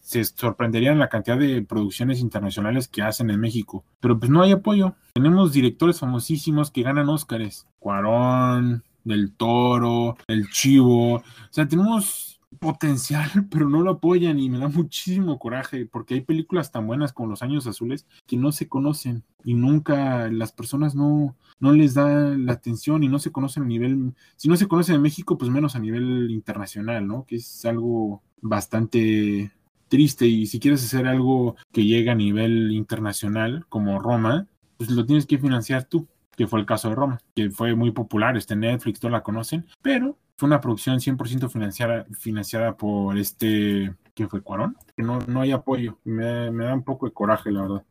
se 0.00 0.24
sorprenderían 0.24 0.98
la 0.98 1.08
cantidad 1.08 1.38
de 1.38 1.62
producciones 1.62 2.20
internacionales 2.20 2.88
que 2.88 3.02
hacen 3.02 3.30
en 3.30 3.40
México. 3.40 3.84
Pero 4.00 4.18
pues 4.18 4.30
no 4.30 4.42
hay 4.42 4.52
apoyo. 4.52 4.94
Tenemos 5.14 5.52
directores 5.52 6.00
famosísimos 6.00 6.70
que 6.70 6.82
ganan 6.82 7.08
Óscares. 7.08 7.66
Cuarón, 7.78 8.84
Del 9.04 9.32
Toro, 9.32 10.16
El 10.28 10.48
Chivo. 10.50 11.16
O 11.16 11.22
sea, 11.50 11.66
tenemos 11.66 12.35
potencial, 12.58 13.30
pero 13.50 13.68
no 13.68 13.82
lo 13.82 13.92
apoyan 13.92 14.38
y 14.38 14.50
me 14.50 14.58
da 14.58 14.68
muchísimo 14.68 15.38
coraje 15.38 15.86
porque 15.86 16.14
hay 16.14 16.20
películas 16.20 16.70
tan 16.70 16.86
buenas 16.86 17.12
como 17.12 17.28
Los 17.28 17.42
Años 17.42 17.66
Azules 17.66 18.06
que 18.26 18.36
no 18.36 18.52
se 18.52 18.68
conocen 18.68 19.24
y 19.44 19.54
nunca 19.54 20.28
las 20.30 20.52
personas 20.52 20.94
no, 20.94 21.36
no 21.60 21.72
les 21.72 21.94
da 21.94 22.08
la 22.36 22.52
atención 22.52 23.02
y 23.04 23.08
no 23.08 23.18
se 23.18 23.32
conocen 23.32 23.64
a 23.64 23.66
nivel, 23.66 24.14
si 24.36 24.48
no 24.48 24.56
se 24.56 24.68
conocen 24.68 24.96
en 24.96 25.02
México, 25.02 25.38
pues 25.38 25.50
menos 25.50 25.76
a 25.76 25.80
nivel 25.80 26.30
internacional, 26.30 27.06
¿no? 27.06 27.24
Que 27.24 27.36
es 27.36 27.64
algo 27.64 28.22
bastante 28.40 29.52
triste 29.88 30.26
y 30.26 30.46
si 30.46 30.58
quieres 30.58 30.84
hacer 30.84 31.06
algo 31.06 31.56
que 31.72 31.84
llegue 31.84 32.10
a 32.10 32.14
nivel 32.14 32.72
internacional 32.72 33.66
como 33.68 33.98
Roma, 33.98 34.46
pues 34.76 34.90
lo 34.90 35.06
tienes 35.06 35.26
que 35.26 35.38
financiar 35.38 35.84
tú, 35.84 36.06
que 36.36 36.46
fue 36.46 36.60
el 36.60 36.66
caso 36.66 36.88
de 36.88 36.96
Roma, 36.96 37.18
que 37.34 37.50
fue 37.50 37.74
muy 37.74 37.92
popular, 37.92 38.36
este 38.36 38.56
Netflix, 38.56 39.00
todos 39.00 39.12
la 39.12 39.22
conocen, 39.22 39.66
pero 39.82 40.18
fue 40.36 40.46
una 40.46 40.60
producción 40.60 40.98
100% 40.98 41.48
financiada, 41.50 42.06
financiada 42.18 42.76
por 42.76 43.16
este, 43.18 43.94
¿quién 44.14 44.28
fue? 44.28 44.42
Cuarón, 44.42 44.76
que 44.96 45.02
no, 45.02 45.18
no 45.20 45.40
hay 45.40 45.52
apoyo, 45.52 45.98
me, 46.04 46.50
me 46.50 46.64
da 46.64 46.74
un 46.74 46.82
poco 46.82 47.06
de 47.06 47.12
coraje, 47.12 47.50
la 47.50 47.62
verdad. 47.62 47.84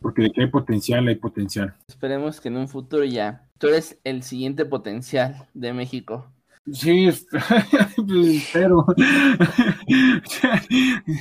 Porque 0.00 0.22
de 0.22 0.32
que 0.32 0.42
hay 0.42 0.48
potencial, 0.48 1.06
hay 1.06 1.14
potencial. 1.14 1.74
Esperemos 1.86 2.40
que 2.40 2.48
en 2.48 2.56
un 2.56 2.68
futuro 2.68 3.04
ya. 3.04 3.48
Tú 3.58 3.68
eres 3.68 4.00
el 4.02 4.24
siguiente 4.24 4.64
potencial 4.64 5.48
de 5.54 5.72
México. 5.72 6.26
Sí, 6.70 7.08
pero. 8.52 8.86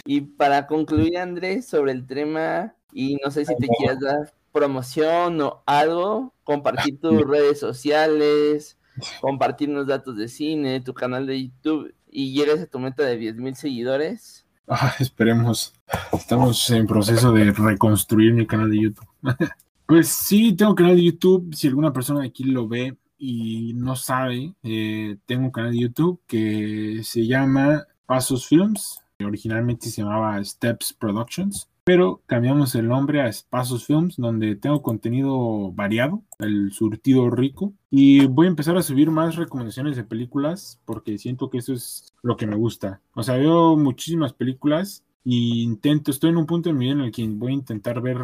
y 0.06 0.22
para 0.22 0.68
concluir, 0.68 1.18
Andrés, 1.18 1.68
sobre 1.68 1.92
el 1.92 2.06
tema, 2.06 2.76
y 2.92 3.18
no 3.24 3.32
sé 3.32 3.46
si 3.46 3.56
te 3.56 3.68
quieras 3.68 4.00
dar 4.00 4.34
promoción 4.52 5.42
o 5.42 5.64
algo, 5.66 6.34
compartir 6.44 7.00
tus 7.00 7.22
redes 7.28 7.60
sociales, 7.60 8.78
compartirnos 9.20 9.88
datos 9.88 10.18
de 10.18 10.28
cine, 10.28 10.82
tu 10.82 10.94
canal 10.94 11.28
de 11.28 11.44
YouTube 11.44 11.94
y 12.10 12.34
llegues 12.34 12.62
a 12.62 12.68
tu 12.68 12.80
meta 12.80 13.04
de 13.04 13.18
10 13.18 13.38
mil 13.38 13.56
seguidores. 13.56 14.46
Ah, 14.68 14.96
esperemos. 15.00 15.74
Estamos 16.14 16.70
en 16.70 16.88
proceso 16.88 17.32
de 17.34 17.52
reconstruir 17.52 18.34
mi 18.34 18.46
canal 18.46 18.70
de 18.70 18.82
YouTube. 18.82 19.08
pues 19.86 20.08
sí, 20.08 20.54
tengo 20.54 20.76
canal 20.76 20.96
de 20.96 21.04
YouTube. 21.04 21.54
Si 21.54 21.68
alguna 21.68 21.92
persona 21.92 22.24
aquí 22.24 22.44
lo 22.44 22.68
ve, 22.68 22.98
y 23.24 23.74
no 23.76 23.96
sabe, 23.96 24.56
eh, 24.64 25.16
tengo 25.28 25.46
un 25.46 25.52
canal 25.52 25.72
de 25.74 25.80
YouTube 25.82 26.20
que 26.26 27.02
se 27.04 27.28
llama 27.28 27.86
Pasos 28.08 28.48
Films, 28.48 29.00
originalmente 29.24 29.90
se 29.90 30.02
llamaba 30.02 30.44
Steps 30.44 30.94
Productions, 30.94 31.70
pero 31.84 32.22
cambiamos 32.26 32.76
el 32.76 32.88
nombre 32.88 33.22
a 33.22 33.32
Pasos 33.50 33.86
Films, 33.86 34.18
donde 34.18 34.56
tengo 34.56 34.82
contenido 34.82 35.72
variado, 35.72 36.24
el 36.40 36.72
surtido 36.72 37.30
rico, 37.30 37.74
y 37.90 38.26
voy 38.28 38.48
a 38.48 38.50
empezar 38.50 38.78
a 38.78 38.84
subir 38.84 39.10
más 39.12 39.36
recomendaciones 39.36 39.96
de 39.96 40.04
películas 40.04 40.80
porque 40.86 41.18
siento 41.18 41.50
que 41.50 41.58
eso 41.58 41.74
es 41.74 42.14
lo 42.22 42.38
que 42.38 42.48
me 42.48 42.56
gusta. 42.56 43.02
O 43.14 43.24
sea, 43.24 43.38
veo 43.38 43.76
muchísimas 43.78 44.34
películas 44.34 45.04
y 45.24 45.64
intento, 45.64 46.12
estoy 46.12 46.32
en 46.32 46.38
un 46.38 46.46
punto 46.46 46.70
en 46.70 46.78
mi 46.78 46.86
vida 46.86 46.94
en 46.94 47.02
el 47.02 47.12
que 47.12 47.28
voy 47.28 47.52
a 47.52 47.56
intentar 47.56 48.02
ver 48.02 48.18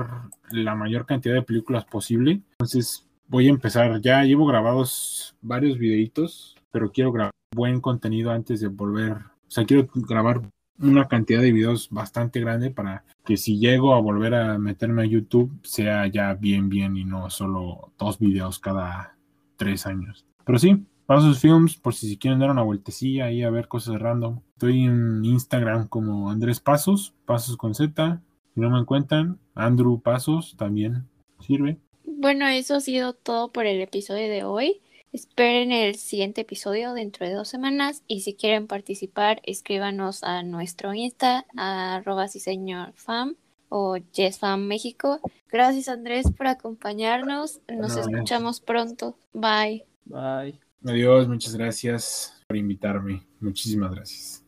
la 0.52 0.76
mayor 0.76 1.06
cantidad 1.06 1.36
de 1.36 1.44
películas 1.44 1.86
posible. 1.86 2.42
Entonces, 2.54 3.08
voy 3.28 3.48
a 3.48 3.52
empezar. 3.52 4.02
Ya 4.02 4.24
llevo 4.24 4.46
grabados 4.46 5.36
varios 5.42 5.78
videitos, 5.78 6.56
pero 6.72 6.92
quiero 6.92 7.12
grabar 7.12 7.32
buen 7.56 7.82
contenido 7.82 8.32
antes 8.32 8.62
de 8.62 8.68
volver. 8.68 9.14
O 9.14 9.52
sea, 9.52 9.66
quiero 9.66 9.88
grabar 9.94 10.42
una 10.80 11.08
cantidad 11.08 11.42
de 11.42 11.52
videos 11.52 11.90
bastante 11.90 12.40
grande 12.40 12.72
para 12.72 13.04
que 13.26 13.38
si 13.38 13.60
llego 13.60 13.94
a 13.94 14.02
volver 14.02 14.36
a 14.36 14.58
meterme 14.58 15.04
a 15.04 15.06
YouTube 15.06 15.52
sea 15.64 16.08
ya 16.08 16.34
bien, 16.34 16.70
bien 16.70 16.98
y 16.98 17.04
no 17.04 17.30
solo 17.30 17.92
dos 17.98 18.20
videos 18.20 18.60
cada 18.60 19.18
tres 19.58 19.86
años. 19.86 20.26
Pero 20.46 20.60
sí, 20.60 20.86
Pasos 21.06 21.40
Films, 21.40 21.78
por 21.78 21.94
si 21.94 22.18
quieren 22.18 22.40
dar 22.40 22.52
una 22.52 22.64
vueltecilla 22.64 23.26
ahí 23.26 23.42
a 23.44 23.50
ver 23.50 23.68
cosas 23.68 24.00
random. 24.00 24.42
Estoy 24.54 24.84
en 24.84 25.24
Instagram 25.24 25.88
como 25.88 26.30
Andrés 26.30 26.60
Pasos, 26.60 27.14
Pasos 27.26 27.58
con 27.58 27.76
Z. 27.76 28.22
Si 28.54 28.60
no 28.60 28.70
me 28.70 28.80
encuentran, 28.80 29.40
Andrew 29.56 30.02
Pasos 30.02 30.56
también 30.58 31.08
sirve. 31.40 31.78
Bueno, 32.04 32.48
eso 32.48 32.76
ha 32.76 32.80
sido 32.82 33.14
todo 33.14 33.52
por 33.52 33.66
el 33.66 33.80
episodio 33.80 34.30
de 34.30 34.44
hoy. 34.44 34.82
Esperen 35.12 35.72
el 35.72 35.96
siguiente 35.96 36.42
episodio 36.42 36.94
dentro 36.94 37.26
de 37.26 37.34
dos 37.34 37.48
semanas 37.48 38.04
y 38.08 38.22
si 38.22 38.34
quieren 38.36 38.68
participar, 38.68 39.42
escríbanos 39.44 40.24
a 40.24 40.44
nuestro 40.44 40.94
Insta, 40.94 41.46
a 41.56 41.96
arroba 41.96 42.28
fam 42.96 43.36
o 43.70 43.98
YesFam 43.98 44.62
México. 44.62 45.20
Gracias 45.50 45.88
Andrés 45.88 46.32
por 46.32 46.48
acompañarnos. 46.48 47.62
Nos 47.68 47.96
escuchamos 47.96 48.60
pronto. 48.60 49.18
Bye. 49.34 49.86
Bye. 50.06 50.60
Adiós, 50.86 51.28
muchas 51.28 51.56
gracias 51.56 52.44
por 52.48 52.58
invitarme. 52.58 53.26
Muchísimas 53.40 53.92
gracias. 53.92 54.44